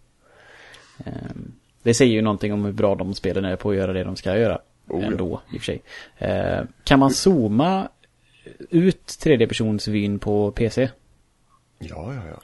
Ehm, 1.06 1.52
Det 1.84 1.94
säger 1.94 2.14
ju 2.14 2.22
någonting 2.22 2.54
om 2.54 2.66
hur 2.66 2.72
bra 2.72 2.96
de 2.96 3.14
spelen 3.14 3.46
är 3.46 3.56
på 3.56 3.70
att 3.70 3.76
göra 3.76 3.94
det 3.94 4.04
de 4.04 4.16
ska 4.16 4.38
göra. 4.38 4.60
Oh, 4.88 5.02
ja. 5.02 5.08
ändå, 5.08 5.42
i 5.54 5.58
och 5.58 5.62
för 5.62 5.66
sig. 5.66 5.82
Ehm, 6.18 6.68
Kan 6.84 7.00
man 7.00 7.12
zooma 7.12 7.90
ut 8.70 9.06
tredjepersonsvyn 9.20 10.20
på 10.20 10.52
PC? 10.52 10.90
Ja, 11.80 12.14
ja, 12.14 12.22
ja. 12.32 12.42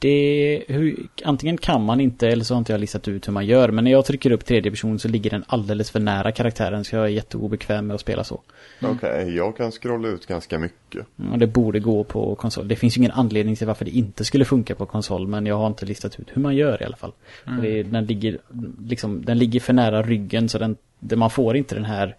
Det, 0.00 0.64
hur, 0.68 0.96
antingen 1.24 1.58
kan 1.58 1.84
man 1.84 2.00
inte 2.00 2.28
eller 2.28 2.44
så 2.44 2.54
har 2.54 2.58
inte 2.58 2.72
jag 2.72 2.80
listat 2.80 3.08
ut 3.08 3.28
hur 3.28 3.32
man 3.32 3.46
gör. 3.46 3.68
Men 3.70 3.84
när 3.84 3.90
jag 3.90 4.04
trycker 4.04 4.30
upp 4.30 4.44
tredje 4.44 4.70
person 4.70 4.98
så 4.98 5.08
ligger 5.08 5.30
den 5.30 5.44
alldeles 5.46 5.90
för 5.90 6.00
nära 6.00 6.32
karaktären 6.32 6.84
så 6.84 6.96
jag 6.96 7.04
är 7.04 7.08
jätteobekväm 7.08 7.86
med 7.86 7.94
att 7.94 8.00
spela 8.00 8.24
så. 8.24 8.40
Okej, 8.82 9.36
jag 9.36 9.56
kan 9.56 9.70
scrolla 9.70 10.08
ut 10.08 10.26
ganska 10.26 10.58
mycket. 10.58 11.06
Mm, 11.18 11.32
Och 11.32 11.38
det 11.38 11.46
borde 11.46 11.80
gå 11.80 12.04
på 12.04 12.34
konsol. 12.34 12.68
Det 12.68 12.76
finns 12.76 12.96
ju 12.96 12.98
ingen 12.98 13.10
anledning 13.10 13.56
till 13.56 13.66
varför 13.66 13.84
det 13.84 13.90
inte 13.90 14.24
skulle 14.24 14.44
funka 14.44 14.74
på 14.74 14.86
konsol 14.86 15.26
men 15.26 15.46
jag 15.46 15.56
har 15.56 15.66
inte 15.66 15.86
listat 15.86 16.20
ut 16.20 16.28
hur 16.32 16.42
man 16.42 16.56
gör 16.56 16.82
i 16.82 16.84
alla 16.84 16.96
fall. 16.96 17.12
För 17.44 17.62
det, 17.62 17.82
den, 17.82 18.06
ligger, 18.06 18.38
liksom, 18.84 19.24
den 19.24 19.38
ligger 19.38 19.60
för 19.60 19.72
nära 19.72 20.02
ryggen 20.02 20.48
så 20.48 20.58
den, 20.58 20.76
det, 20.98 21.16
man 21.16 21.30
får 21.30 21.56
inte 21.56 21.74
den 21.74 21.84
här 21.84 22.16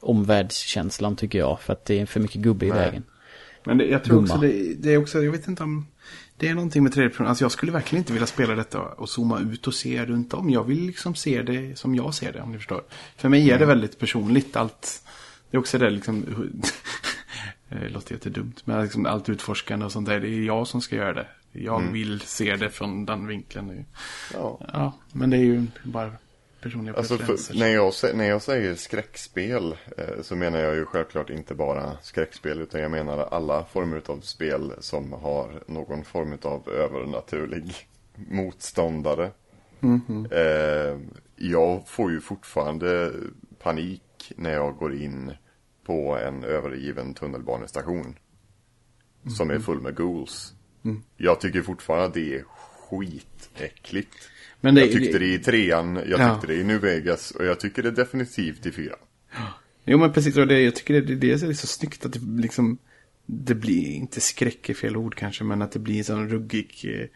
omvärldskänslan 0.00 1.16
tycker 1.16 1.38
jag 1.38 1.60
för 1.60 1.72
att 1.72 1.84
det 1.84 2.00
är 2.00 2.06
för 2.06 2.20
mycket 2.20 2.40
gubbe 2.42 2.66
i 2.66 2.68
Nej. 2.68 2.78
vägen. 2.78 3.02
Men 3.64 3.78
det, 3.78 3.84
jag 3.84 4.04
tror 4.04 4.14
Dumma. 4.14 4.24
också 4.24 4.38
det, 4.38 4.74
det 4.78 4.94
är 4.94 4.98
också, 4.98 5.22
jag 5.22 5.32
vet 5.32 5.48
inte 5.48 5.62
om 5.62 5.86
det 6.42 6.48
är 6.48 6.54
någonting 6.54 6.82
med 6.82 6.92
tredje 6.92 7.10
person. 7.10 7.26
Alltså 7.26 7.44
jag 7.44 7.52
skulle 7.52 7.72
verkligen 7.72 8.00
inte 8.00 8.12
vilja 8.12 8.26
spela 8.26 8.54
detta 8.54 8.80
och 8.80 9.08
zooma 9.08 9.40
ut 9.40 9.66
och 9.66 9.74
se 9.74 10.04
runt 10.04 10.34
om. 10.34 10.50
Jag 10.50 10.64
vill 10.64 10.86
liksom 10.86 11.14
se 11.14 11.42
det 11.42 11.78
som 11.78 11.94
jag 11.94 12.14
ser 12.14 12.32
det 12.32 12.40
om 12.40 12.52
ni 12.52 12.58
förstår. 12.58 12.82
För 13.16 13.28
mig 13.28 13.50
är 13.50 13.58
det 13.58 13.66
väldigt 13.66 13.98
personligt 13.98 14.56
allt. 14.56 15.04
Det 15.50 15.56
är 15.56 15.60
också 15.60 15.78
det 15.78 15.90
liksom, 15.90 16.24
det 17.68 17.88
låter 17.88 18.12
jättedumt. 18.12 18.66
Men 18.66 18.82
liksom 18.82 19.06
allt 19.06 19.28
utforskande 19.28 19.84
och 19.86 19.92
sånt 19.92 20.08
där, 20.08 20.20
det 20.20 20.28
är 20.28 20.44
jag 20.44 20.66
som 20.66 20.80
ska 20.80 20.96
göra 20.96 21.14
det. 21.14 21.26
Jag 21.52 21.92
vill 21.92 22.20
se 22.20 22.56
det 22.56 22.70
från 22.70 23.04
den 23.04 23.26
vinkeln. 23.26 23.84
Ja. 24.34 24.60
Ja, 24.72 24.92
men 25.12 25.30
det 25.30 25.36
är 25.36 25.44
ju 25.44 25.66
bara 25.82 26.12
personliga 26.62 26.94
Alltså 26.96 27.16
preferenser. 27.18 27.52
för, 27.52 27.60
när, 27.60 27.68
jag, 27.68 27.92
när 28.14 28.28
jag 28.28 28.42
säger 28.42 28.74
skräckspel 28.74 29.76
eh, 29.96 30.22
så 30.22 30.36
menar 30.36 30.58
jag 30.58 30.74
ju 30.74 30.84
självklart 30.84 31.30
inte 31.30 31.54
bara 31.54 31.96
skräckspel 32.02 32.60
utan 32.60 32.80
jag 32.80 32.90
menar 32.90 33.18
alla 33.18 33.64
former 33.64 34.02
av 34.06 34.20
spel 34.20 34.72
som 34.78 35.12
har 35.12 35.62
någon 35.66 36.04
form 36.04 36.38
av 36.42 36.68
övernaturlig 36.68 37.74
motståndare. 38.14 39.30
Eh, 40.30 40.98
jag 41.36 41.88
får 41.88 42.10
ju 42.10 42.20
fortfarande 42.20 43.12
panik 43.58 44.32
när 44.36 44.52
jag 44.52 44.76
går 44.76 44.94
in 44.94 45.32
på 45.84 46.18
en 46.18 46.44
övergiven 46.44 47.14
tunnelbanestation 47.14 48.18
som 49.36 49.50
är 49.50 49.58
full 49.58 49.80
med 49.80 49.96
ghouls. 49.96 50.54
Jag 51.16 51.40
tycker 51.40 51.62
fortfarande 51.62 52.06
att 52.06 52.14
det 52.14 52.34
är 52.34 52.44
skitäckligt. 52.44 54.28
Men 54.64 54.74
det- 54.74 54.80
jag 54.80 54.92
tyckte 54.92 55.18
det 55.18 55.26
i 55.34 55.38
trean, 55.38 55.94
jag 56.08 56.20
Ja. 56.20 56.34
tyckte 56.34 56.46
det 56.54 56.60
i 56.60 56.64
New 56.64 56.80
Vegas 56.80 57.30
och 57.30 57.44
jag 57.44 57.60
tycker 57.60 57.82
det 57.82 57.90
definitivt 57.90 58.66
i 58.66 58.72
fyran. 58.72 58.98
Jo 59.84 59.98
men 59.98 60.12
precis, 60.12 60.36
och 60.36 60.46
det, 60.46 60.60
jag 60.60 60.74
tycker 60.76 60.94
det, 61.00 61.14
det, 61.14 61.32
är 61.32 61.52
så 61.52 61.66
snyggt 61.66 62.06
att 62.06 62.12
det 62.12 62.20
liksom 62.42 62.78
Det 63.26 63.54
blir 63.54 63.86
inte 63.86 64.20
skräck 64.20 64.68
är 64.70 64.74
fel 64.74 64.96
ord 64.96 65.14
kanske 65.14 65.44
men 65.44 65.62
att 65.62 65.72
det 65.72 65.78
blir 65.78 65.98
en 65.98 66.04
sån 66.04 66.28
ruggig 66.28 66.70
eh, 66.84 67.06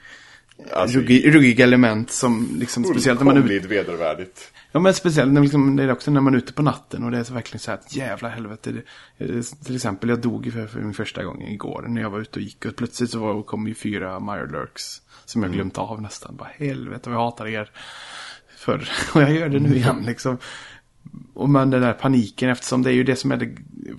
Alltså, 0.72 0.98
ruggig, 0.98 1.34
ruggiga 1.34 1.64
element 1.64 2.10
som 2.10 2.56
liksom 2.58 2.84
speciellt 2.84 3.20
när 3.20 3.24
man 3.24 3.36
är 3.36 3.68
vedervärdigt. 3.68 4.52
Ja 4.72 4.80
men 4.80 4.94
speciellt 4.94 5.32
när, 5.32 5.40
liksom, 5.40 5.76
det 5.76 5.82
är 5.82 5.92
också 5.92 6.10
när 6.10 6.20
man 6.20 6.34
är 6.34 6.38
ute 6.38 6.52
på 6.52 6.62
natten 6.62 7.04
och 7.04 7.10
det 7.10 7.18
är 7.18 7.24
så 7.24 7.34
verkligen 7.34 7.60
så 7.60 7.70
här 7.70 7.78
att 7.78 7.96
jävla 7.96 8.28
helvete. 8.28 8.72
Det, 9.18 9.24
eh, 9.24 9.42
till 9.64 9.74
exempel 9.76 10.08
jag 10.08 10.20
dog 10.20 10.52
för, 10.52 10.66
för 10.66 10.80
min 10.80 10.94
första 10.94 11.24
gång 11.24 11.42
igår 11.42 11.84
när 11.88 12.02
jag 12.02 12.10
var 12.10 12.20
ute 12.20 12.38
och 12.38 12.42
gick 12.42 12.64
och 12.64 12.76
plötsligt 12.76 13.10
så 13.10 13.18
var, 13.18 13.42
kom 13.42 13.68
ju 13.68 13.74
fyra 13.74 14.20
Mirelurks 14.20 15.02
som 15.24 15.42
jag 15.42 15.52
glömt 15.52 15.78
av 15.78 16.02
nästan. 16.02 16.36
Bara 16.36 16.48
helvete 16.56 17.10
vad 17.10 17.18
jag 17.18 17.24
hatar 17.24 17.46
er. 17.46 17.70
För, 18.56 18.88
och 19.14 19.22
jag 19.22 19.32
gör 19.32 19.48
det 19.48 19.60
nu 19.60 19.76
igen 19.76 20.02
liksom. 20.06 20.38
Och 21.34 21.48
men 21.48 21.70
den 21.70 21.82
där 21.82 21.92
paniken 21.92 22.50
eftersom 22.50 22.82
det 22.82 22.90
är 22.90 22.94
ju 22.94 23.04
det 23.04 23.16
som 23.16 23.32
är 23.32 23.36
det... 23.36 23.46
I 23.46 23.92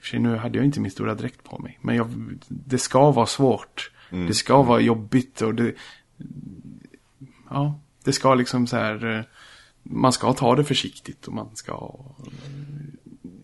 och 0.00 0.04
för 0.04 0.06
sig 0.06 0.18
nu 0.18 0.36
hade 0.36 0.58
jag 0.58 0.64
inte 0.64 0.80
min 0.80 0.90
stora 0.90 1.14
dräkt 1.14 1.44
på 1.44 1.58
mig. 1.58 1.78
Men 1.82 1.96
jag, 1.96 2.10
det 2.48 2.78
ska 2.78 3.10
vara 3.10 3.26
svårt. 3.26 3.90
Det 4.26 4.34
ska 4.34 4.62
vara 4.62 4.80
jobbigt 4.80 5.42
och 5.42 5.54
det... 5.54 5.74
Ja, 7.50 7.80
det 8.04 8.12
ska 8.12 8.34
liksom 8.34 8.66
så 8.66 8.76
här... 8.76 9.18
eh, 9.18 9.24
Man 9.82 10.12
ska 10.12 10.32
ta 10.32 10.56
det 10.56 10.64
försiktigt 10.64 11.26
och 11.26 11.32
man 11.34 11.56
ska... 11.56 11.94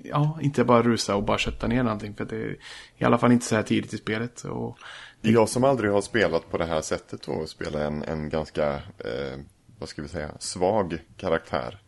Ja, 0.03 0.39
inte 0.43 0.65
bara 0.65 0.83
rusa 0.83 1.17
och 1.17 1.23
bara 1.25 1.39
kötta 1.39 1.67
ner 1.67 1.83
någonting. 1.83 2.15
För 2.15 2.25
det 2.25 2.37
är 2.37 2.57
i 2.99 3.05
alla 3.05 3.19
fall 3.19 3.33
inte 3.33 3.47
så 3.47 3.57
här 3.57 3.63
tidigt 3.63 3.95
i 3.95 3.99
spelet. 3.99 4.45
Och, 4.45 4.79
Jag 5.21 5.49
som 5.49 5.65
aldrig 5.65 5.91
har 5.93 6.01
spelat 6.01 6.51
på 6.51 6.59
det 6.59 6.65
här 6.67 6.81
sättet 6.81 7.23
då, 7.27 7.47
spela 7.47 7.85
en, 7.87 8.03
en 8.03 8.29
ganska, 8.29 8.75
eh, 8.99 9.39
vad 9.79 9.89
ska 9.89 10.03
vi 10.03 10.09
säga, 10.09 10.31
svag 10.39 10.99
karaktär. 11.17 11.79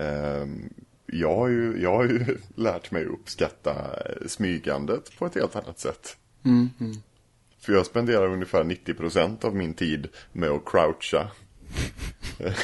Eh, 0.00 0.46
jag, 1.06 1.36
har 1.36 1.48
ju, 1.48 1.78
jag 1.82 1.96
har 1.96 2.04
ju 2.04 2.38
lärt 2.54 2.90
mig 2.90 3.04
uppskatta 3.04 3.72
eh, 3.74 4.26
smygandet 4.26 5.18
på 5.18 5.26
ett 5.26 5.34
helt 5.34 5.56
annat 5.56 5.78
sätt. 5.78 6.16
För 7.66 7.72
jag 7.72 7.86
spenderar 7.86 8.26
ungefär 8.28 8.64
90% 8.64 9.44
av 9.44 9.56
min 9.56 9.74
tid 9.74 10.08
med 10.32 10.50
att 10.50 10.62
croucha. 10.66 11.28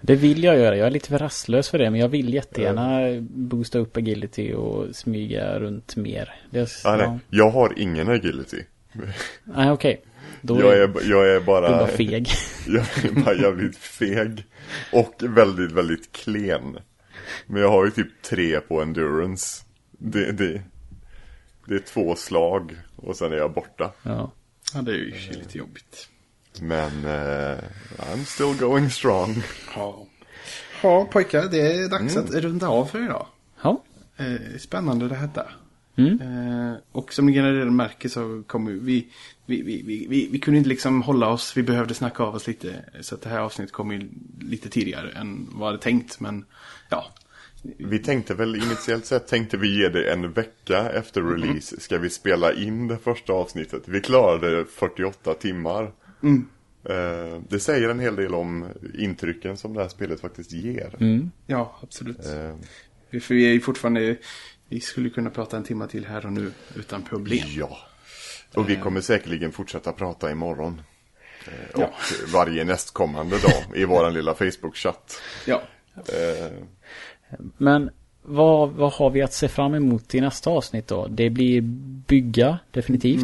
Det 0.00 0.14
vill 0.14 0.44
jag 0.44 0.58
göra. 0.58 0.76
Jag 0.76 0.86
är 0.86 0.90
lite 0.90 1.08
för 1.08 1.18
rastlös 1.18 1.68
för 1.68 1.78
det. 1.78 1.90
Men 1.90 2.00
jag 2.00 2.08
vill 2.08 2.34
jättegärna 2.34 3.00
boosta 3.30 3.78
upp 3.78 3.96
agility 3.96 4.52
och 4.52 4.96
smyga 4.96 5.58
runt 5.58 5.96
mer. 5.96 6.34
Det 6.50 6.58
är, 6.60 6.68
Ah, 6.84 6.96
nej, 6.96 7.06
ja. 7.06 7.18
jag 7.30 7.50
har 7.50 7.78
ingen 7.78 8.08
agility. 8.08 8.62
Nej, 9.44 9.70
okej. 9.70 10.02
Då 10.42 10.60
Jag 10.60 10.72
är 10.72 10.78
är, 10.78 11.10
jag 11.10 11.30
är 11.30 11.40
du 11.40 11.46
bara... 11.46 11.70
bara 11.70 11.86
feg. 11.86 12.28
Jag 12.66 13.04
är 13.04 13.24
bara 13.24 13.34
jävligt 13.34 13.76
feg. 13.76 14.44
Och 14.92 15.14
väldigt, 15.20 15.72
väldigt 15.72 16.12
klen. 16.12 16.78
Men 17.46 17.62
jag 17.62 17.68
har 17.68 17.84
ju 17.84 17.90
typ 17.90 18.22
tre 18.22 18.60
på 18.60 18.82
endurance. 18.82 19.64
Det, 19.98 20.32
det, 20.32 20.62
det 21.70 21.76
är 21.76 21.80
två 21.80 22.16
slag 22.16 22.76
och 22.96 23.16
sen 23.16 23.32
är 23.32 23.36
jag 23.36 23.52
borta. 23.52 23.92
Ja. 24.02 24.32
ja, 24.74 24.82
det 24.82 24.92
är 24.92 24.96
ju 24.96 25.12
sig 25.12 25.36
lite 25.36 25.58
jobbigt. 25.58 26.08
Men 26.60 27.04
eh, 27.04 27.58
I'm 27.96 28.24
still 28.24 28.56
going 28.58 28.90
strong. 28.90 29.42
Ja. 29.74 30.06
Ja, 30.82 31.04
pojkar, 31.04 31.48
det 31.50 31.72
är 31.72 31.88
dags 31.88 32.16
att 32.16 32.30
runda 32.30 32.68
av 32.68 32.86
för 32.86 33.04
idag. 33.04 33.26
Ja. 33.62 33.82
Eh, 34.16 34.58
spännande 34.58 35.08
det 35.08 35.14
hette. 35.14 35.46
Mm. 35.96 36.20
Eh, 36.20 36.76
och 36.92 37.12
som 37.12 37.26
ni 37.26 37.42
redan 37.42 37.76
märker 37.76 38.08
så 38.08 38.42
kommer 38.46 38.70
vi 38.70 39.08
vi, 39.46 39.62
vi, 39.62 39.82
vi, 39.82 40.06
vi 40.08 40.28
vi 40.32 40.38
kunde 40.38 40.58
inte 40.58 40.68
liksom 40.68 41.02
hålla 41.02 41.28
oss, 41.28 41.56
vi 41.56 41.62
behövde 41.62 41.94
snacka 41.94 42.22
av 42.22 42.34
oss 42.34 42.46
lite. 42.46 42.84
Så 43.00 43.14
att 43.14 43.22
det 43.22 43.28
här 43.28 43.38
avsnittet 43.38 43.72
kom 43.72 43.92
ju 43.92 44.10
lite 44.40 44.68
tidigare 44.68 45.10
än 45.10 45.48
vad 45.50 45.66
jag 45.66 45.72
hade 45.72 45.82
tänkt. 45.82 46.20
Men 46.20 46.44
ja, 46.88 47.06
Vi 47.62 47.98
tänkte 47.98 48.34
väl 48.34 48.56
initiellt 48.56 49.06
sett 49.06 49.28
tänkte 49.28 49.56
vi 49.56 49.78
ge 49.82 49.88
det 49.88 50.12
en 50.12 50.32
vecka 50.32 50.90
efter 50.90 51.22
release. 51.22 51.80
Ska 51.80 51.98
vi 51.98 52.10
spela 52.10 52.52
in 52.52 52.88
det 52.88 52.98
första 52.98 53.32
avsnittet? 53.32 53.82
Vi 53.86 54.00
klarade 54.00 54.64
48 54.64 55.34
timmar. 55.34 55.92
Eh, 56.84 57.40
det 57.48 57.60
säger 57.60 57.88
en 57.88 58.00
hel 58.00 58.16
del 58.16 58.34
om 58.34 58.68
intrycken 58.98 59.56
som 59.56 59.74
det 59.74 59.82
här 59.82 59.88
spelet 59.88 60.20
faktiskt 60.20 60.52
ger. 60.52 60.94
Mm. 61.00 61.30
ja 61.46 61.78
absolut. 61.82 62.26
Eh, 62.26 62.56
Vi- 63.10 63.20
För 63.20 63.34
vi 63.34 63.46
är 63.48 63.52
ju 63.52 63.60
fortfarande, 63.60 64.16
vi 64.68 64.80
skulle 64.80 65.10
kunna 65.10 65.30
prata 65.30 65.56
en 65.56 65.64
timme 65.64 65.86
till 65.86 66.06
här 66.06 66.26
och 66.26 66.32
nu 66.32 66.52
utan 66.76 67.02
problem. 67.02 67.44
Ja. 67.48 67.78
Och 68.54 68.68
vi 68.70 68.76
kommer 68.76 69.00
säkerligen 69.00 69.52
fortsätta 69.52 69.92
prata 69.92 70.30
imorgon. 70.30 70.80
Eh, 71.46 71.52
Ja. 71.76 71.84
Och 71.86 72.28
varje 72.32 72.64
nästkommande 72.64 73.38
dag 73.38 73.64
i 73.76 73.84
våran 73.84 74.14
lilla 74.14 74.34
Facebook-chatt. 74.34 75.20
Ja. 75.46 75.62
Men 77.58 77.90
vad, 78.22 78.70
vad 78.70 78.92
har 78.92 79.10
vi 79.10 79.22
att 79.22 79.32
se 79.32 79.48
fram 79.48 79.74
emot 79.74 80.14
i 80.14 80.20
nästa 80.20 80.50
avsnitt 80.50 80.88
då? 80.88 81.06
Det 81.06 81.30
blir 81.30 81.60
bygga, 82.06 82.58
definitivt. 82.70 83.20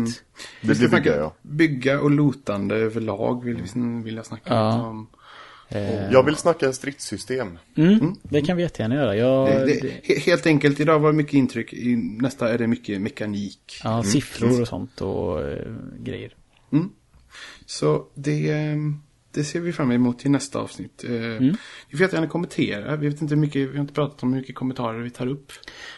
det 0.63 0.69
Vi 0.69 0.75
ska 0.75 0.89
blir 0.89 0.99
bygga, 0.99 1.17
ja. 1.17 1.35
bygga 1.43 2.01
och 2.01 2.11
lotande 2.11 2.75
överlag 2.77 3.45
vill, 3.45 3.57
vi- 3.75 4.03
vill 4.05 4.17
jag 4.17 4.27
snacka 4.27 4.55
Ja. 4.55 4.87
om. 4.87 5.07
Eh, 5.69 6.11
Jag 6.13 6.23
vill 6.23 6.37
snacka 6.37 6.73
stridssystem. 6.73 7.59
mm, 7.77 8.15
det 8.23 8.41
kan 8.43 8.57
vi 8.57 8.63
jättegärna 8.63 8.95
göra. 8.95 9.17
Jag, 9.17 9.47
Det, 9.49 9.65
det, 9.67 9.81
det, 9.81 10.01
he- 10.15 10.21
helt 10.21 10.47
enkelt, 10.47 10.81
idag 10.81 10.99
var 10.99 11.11
det 11.13 11.17
mycket 11.17 11.35
intryck, 11.35 11.73
i 11.73 11.97
nästa 11.97 12.53
är 12.55 12.59
det 12.59 12.67
mycket 12.67 13.01
mekanik. 13.01 13.81
ja, 13.85 14.03
siffror 14.03 14.61
och 14.61 14.69
sånt 14.69 15.01
och 15.01 15.43
eh, 15.49 15.73
grejer. 15.99 16.35
Så 17.67 18.05
det, 18.15 18.51
eh, 18.51 18.77
det 19.37 19.45
ser 19.45 19.61
vi 19.61 19.73
fram 19.73 19.93
emot 19.93 20.19
till 20.19 20.31
nästa 20.31 20.59
avsnitt. 20.59 21.05
Eh, 21.05 21.11
Ni 21.11 21.57
får 21.91 22.01
jättegärna 22.01 22.27
kommentera. 22.27 22.97
Vi 22.97 23.09
vet 23.09 23.23
inte 23.23 23.37
mycket, 23.37 23.69
vi 23.69 23.73
har 23.77 23.81
inte 23.81 23.95
pratat 23.95 24.23
om 24.23 24.33
hur 24.33 24.41
mycket 24.41 24.55
kommentarer 24.55 24.99
vi 24.99 25.11
tar 25.11 25.27
upp. 25.27 25.53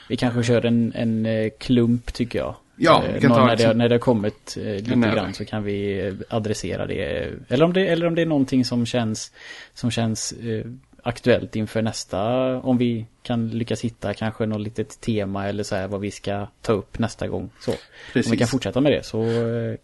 Vi 0.09 0.16
kanske 0.16 0.43
kör 0.43 0.66
en, 0.66 0.93
en 0.95 1.26
eh, 1.26 1.51
klump 1.61 2.12
tycker 2.12 2.39
jag. 2.39 2.55
Ja, 2.76 3.05
Eh, 3.07 3.14
vi 3.14 3.20
kan 3.20 3.28
någon- 3.30 3.39
ta 3.39 3.47
när, 3.47 3.57
det, 3.57 3.74
när 3.74 3.89
det 3.89 3.95
har 3.95 4.01
kommit 4.01 4.57
eh, 4.61 4.64
lite 4.64 4.91
grann 5.14 5.34
så 5.34 5.45
kan 5.45 5.64
vi 5.64 6.07
eh, 6.07 6.14
adressera 6.36 6.86
det. 6.86 7.30
Eller 7.49 7.64
om 7.64 7.72
det, 7.72 7.86
eller 7.89 8.07
om 8.07 8.14
det 8.14 8.22
är 8.22 8.26
någonting 8.26 8.64
som 8.64 8.86
känns, 8.86 9.32
som 9.74 9.91
känns 9.91 10.32
eh, 10.32 10.64
aktuellt 11.03 11.57
inför 11.57 11.82
nästa. 11.82 12.22
Om 12.61 12.78
vi 12.78 13.07
kan 13.22 13.49
lyckas 13.51 13.80
hitta 13.80 14.14
kanske 14.14 14.47
något 14.47 14.61
litet 14.61 15.01
tema 15.01 15.49
eller 15.49 15.62
så 15.62 15.76
här 15.76 15.89
vad 15.89 16.01
vi 16.01 16.11
ska 16.11 16.47
ta 16.62 16.72
upp 16.72 16.99
nästa 16.99 17.28
gång. 17.28 17.51
Så. 17.61 17.70
Om 17.70 17.76
Precis. 18.12 18.32
vi 18.32 18.36
kan 18.36 18.49
fortsätta 18.49 18.80
med 18.80 18.93
det 18.93 19.03
så 19.07 19.22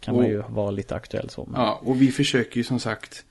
kan 0.01 0.15
man 0.17 0.25
Och- 0.25 0.31
ju 0.31 0.43
vara 0.49 0.71
lite 0.71 0.95
aktuell 0.95 1.31
så. 1.31 1.45
Men- 1.51 1.61
Ja, 1.61 1.81
och 1.85 2.03
vi 2.03 2.09
försöker 2.09 2.57
ju 2.57 2.65
som 2.65 2.81
sagt 2.81 3.25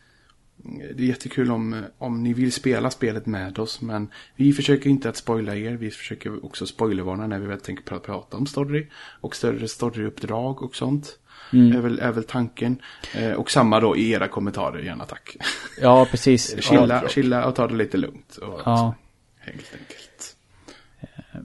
det 0.95 1.03
är 1.03 1.07
jättekul 1.07 1.51
om, 1.51 1.83
om 1.97 2.23
ni 2.23 2.33
vill 2.33 2.51
spela 2.51 2.89
spelet 2.89 3.25
med 3.25 3.59
oss, 3.59 3.81
men 3.81 4.07
vi 4.35 4.53
försöker 4.53 4.89
inte 4.89 5.09
att 5.09 5.17
spoila 5.17 5.55
er. 5.55 5.71
Vi 5.71 5.91
försöker 5.91 6.45
också 6.45 6.65
spoilervarna 6.65 7.27
när 7.27 7.39
vi 7.39 7.45
väl 7.47 7.59
tänker 7.59 7.83
pra- 7.83 7.99
prata 7.99 8.37
om 8.37 8.45
story 8.45 8.87
och 9.21 9.35
större 9.35 9.67
storyuppdrag 9.67 10.63
och 10.63 10.75
sånt. 10.75 11.19
Är, 11.51 11.81
väl, 11.81 11.99
är 11.99 12.11
väl 12.11 12.23
tanken. 12.23 12.77
Eh, 13.15 13.31
och 13.31 13.51
samma 13.51 13.79
då 13.79 13.97
i 13.97 14.11
era 14.11 14.27
kommentarer, 14.27 14.79
gärna 14.79 15.05
tack. 15.05 15.37
Ja, 15.81 16.07
precis. 16.11 16.55
Chilla, 16.63 16.99
klart. 16.99 17.11
chilla 17.11 17.45
och 17.45 17.55
ta 17.55 17.67
det 17.67 17.75
lite 17.75 17.97
lugnt. 17.97 18.35
Och, 18.37 18.61
Ja, 18.65 18.95
Helt 19.39 19.71
enkelt. 19.73 20.35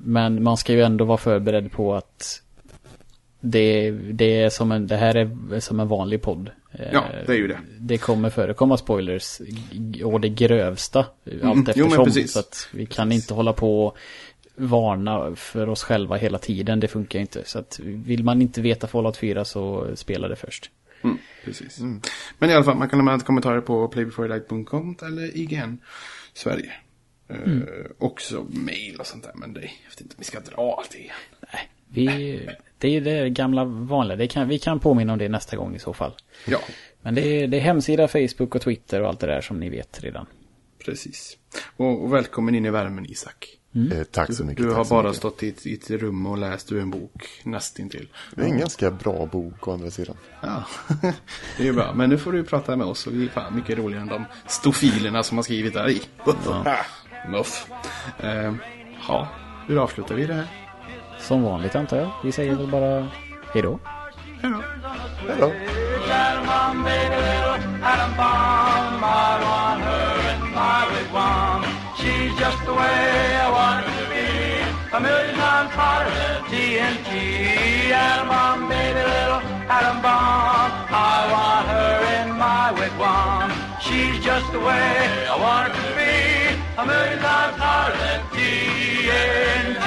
men 0.05 0.43
man 0.43 0.57
ska 0.57 0.73
ju 0.73 0.83
ändå 0.83 1.05
vara 1.05 1.19
förberedd 1.19 1.73
på 1.73 1.95
att 1.95 2.43
det, 3.41 3.91
det, 3.91 4.43
är 4.43 4.51
som 4.51 4.73
en, 4.73 4.87
det 4.87 4.97
här 4.97 5.15
är 5.17 5.61
som 5.61 5.81
en 5.81 5.89
vanlig 5.89 6.23
podd. 6.23 6.51
Eh, 6.79 6.89
Ja, 6.93 7.05
det 7.27 7.33
är 7.33 7.37
ju 7.37 7.49
det. 7.49 7.61
Det 7.79 7.99
kommer 7.99 8.31
förekomma 8.31 8.77
spoilers 8.77 9.41
och 10.05 10.21
det 10.21 10.29
grövsta. 10.29 10.99
Allt 10.99 11.09
jo, 11.43 11.45
men 11.45 11.69
eftersom. 11.69 12.05
precis. 12.05 12.33
så 12.33 12.39
att 12.39 12.69
vi 12.73 12.87
kan 12.87 13.13
inte 13.13 13.35
hålla 13.35 13.53
på 13.53 13.87
och 13.87 13.99
varna 14.55 15.37
för 15.37 15.69
oss 15.69 15.83
själva 15.83 16.17
hela 16.17 16.39
tiden. 16.39 16.81
Det 16.81 16.89
funkar 16.89 17.19
inte. 17.19 17.43
Så 17.45 17.59
att 17.59 17.81
vill 17.83 18.25
man 18.25 18.43
inte 18.43 18.61
veta 18.61 18.87
Fallout 18.87 19.17
4 19.17 19.45
så 19.45 19.87
spela 19.97 20.29
det 20.29 20.37
först. 20.37 20.71
Mm, 21.03 21.19
precis. 21.45 21.81
Men 22.39 22.51
i 22.51 22.55
alla 22.55 22.65
fall, 22.65 22.77
man 22.77 22.89
kan 22.89 22.99
lämna 22.99 23.19
kommentarer 23.19 23.61
på 23.61 23.89
playbeforelight.com 23.89 24.97
eller 25.03 25.37
IGN 25.37 25.79
Sverige. 26.33 26.73
Eh, 27.29 27.37
också 27.99 28.47
mail 28.51 28.97
och 29.01 29.07
sånt 29.07 29.25
där, 29.25 29.33
men 29.35 29.53
det, 29.53 29.61
jag 29.61 29.91
vet 29.91 30.01
inte 30.01 30.15
om 30.15 30.19
vi 30.19 30.25
ska 30.25 30.41
dra 30.41 30.77
allt 30.79 30.91
det 30.91 30.99
igen. 30.99 31.15
Nej, 31.53 31.69
vi, 31.91 32.41
det 32.79 32.89
är 32.97 33.01
det 33.01 33.31
gamla 33.31 33.65
vanliga. 33.65 34.17
Det 34.17 34.27
kan, 34.29 34.49
vi 34.49 34.59
kan 34.59 34.81
påminna 34.81 35.13
om 35.13 35.19
det 35.19 35.29
nästa 35.29 35.57
gång 35.57 35.75
i 35.75 35.79
så 35.79 35.93
fall. 35.93 36.13
Ja, 36.47 36.59
Men 37.03 37.15
det 37.15 37.21
är, 37.43 37.47
det 37.49 37.57
är 37.57 37.61
hemsida, 37.61 38.09
Facebook 38.09 38.55
och 38.55 38.61
Twitter 38.63 39.03
och 39.03 39.09
allt 39.09 39.21
det 39.21 39.27
där 39.27 39.41
som 39.41 39.61
ni 39.61 39.69
vet 39.69 40.03
redan. 40.03 40.27
precis. 40.85 41.37
Och, 41.77 42.05
och 42.05 42.13
välkommen 42.13 42.55
in 42.55 42.67
i 42.67 42.71
värmen 42.71 43.07
Isak. 43.07 43.55
Eh, 43.93 44.03
tack 44.05 44.33
så 44.35 44.45
mycket. 44.45 44.65
Du 44.65 44.69
tack 44.69 44.77
har 44.77 44.85
bara 44.85 45.03
mycket. 45.03 45.17
stått 45.17 45.43
i 45.43 45.49
ett, 45.49 45.67
i 45.67 45.75
ett 45.75 45.91
rum 45.91 46.27
och 46.27 46.39
läst 46.39 46.73
ur 46.73 46.81
en 46.81 46.91
bok 46.91 47.41
nästintill. 47.45 48.09
Det 48.35 48.43
är 48.43 48.47
en 48.47 48.59
ganska 48.59 48.91
bra 48.91 49.27
bok 49.27 49.69
å 49.69 49.73
andra 49.73 49.91
sidan. 49.91 50.17
Ja, 50.43 50.65
det 51.57 51.63
är 51.63 51.67
ju 51.67 51.73
bra. 51.73 51.93
Men 51.95 52.11
nu 52.11 52.19
får 52.19 52.33
du 52.33 52.45
prata 52.45 52.77
med 52.77 52.87
oss 52.87 53.07
och 53.07 53.15
vi 53.15 53.25
är 53.25 53.29
fan 53.29 53.55
mycket 53.57 53.79
roligare 53.79 54.03
än 54.03 54.09
de 54.09 54.25
stofilerna 54.47 55.23
som 55.23 55.39
har 55.39 55.43
skrivit 55.43 55.75
där 55.75 55.89
i. 55.91 56.03
Muff. 57.29 57.71
Eh, 58.21 58.55
ja, 59.09 59.29
hur 59.67 59.83
avslutar 59.83 60.15
vi 60.15 60.27
det 60.27 60.35
här? 60.35 60.68
Som 61.19 61.43
vanligt 61.43 61.77
antar 61.77 61.97
jag. 61.97 62.11
Vi 62.25 62.33
säger 62.33 62.55
väl 62.55 62.67
bara 62.67 63.09
A 74.91 75.01
million 75.01 75.35
times 75.35 75.71
hotter 75.75 76.11
than 76.11 76.45
TNT. 76.51 77.93
Adam 77.93 78.27
bomb, 78.27 78.69
baby, 78.69 78.99
little 78.99 79.41
bomb. 80.03 80.73
I 80.91 81.29
want 81.31 81.69
her 81.69 82.23
in 82.23 82.29
my 82.37 82.73
wigwam. 82.73 83.53
She's 83.81 84.25
just 84.25 84.51
the 84.51 84.59
way 84.59 85.29
I 85.29 85.37
want 85.39 85.73
her 85.73 85.91
to 85.91 85.97
be. 85.97 86.28
America's 86.79 87.59
heart, 87.59 87.95
TNT. 88.31 89.79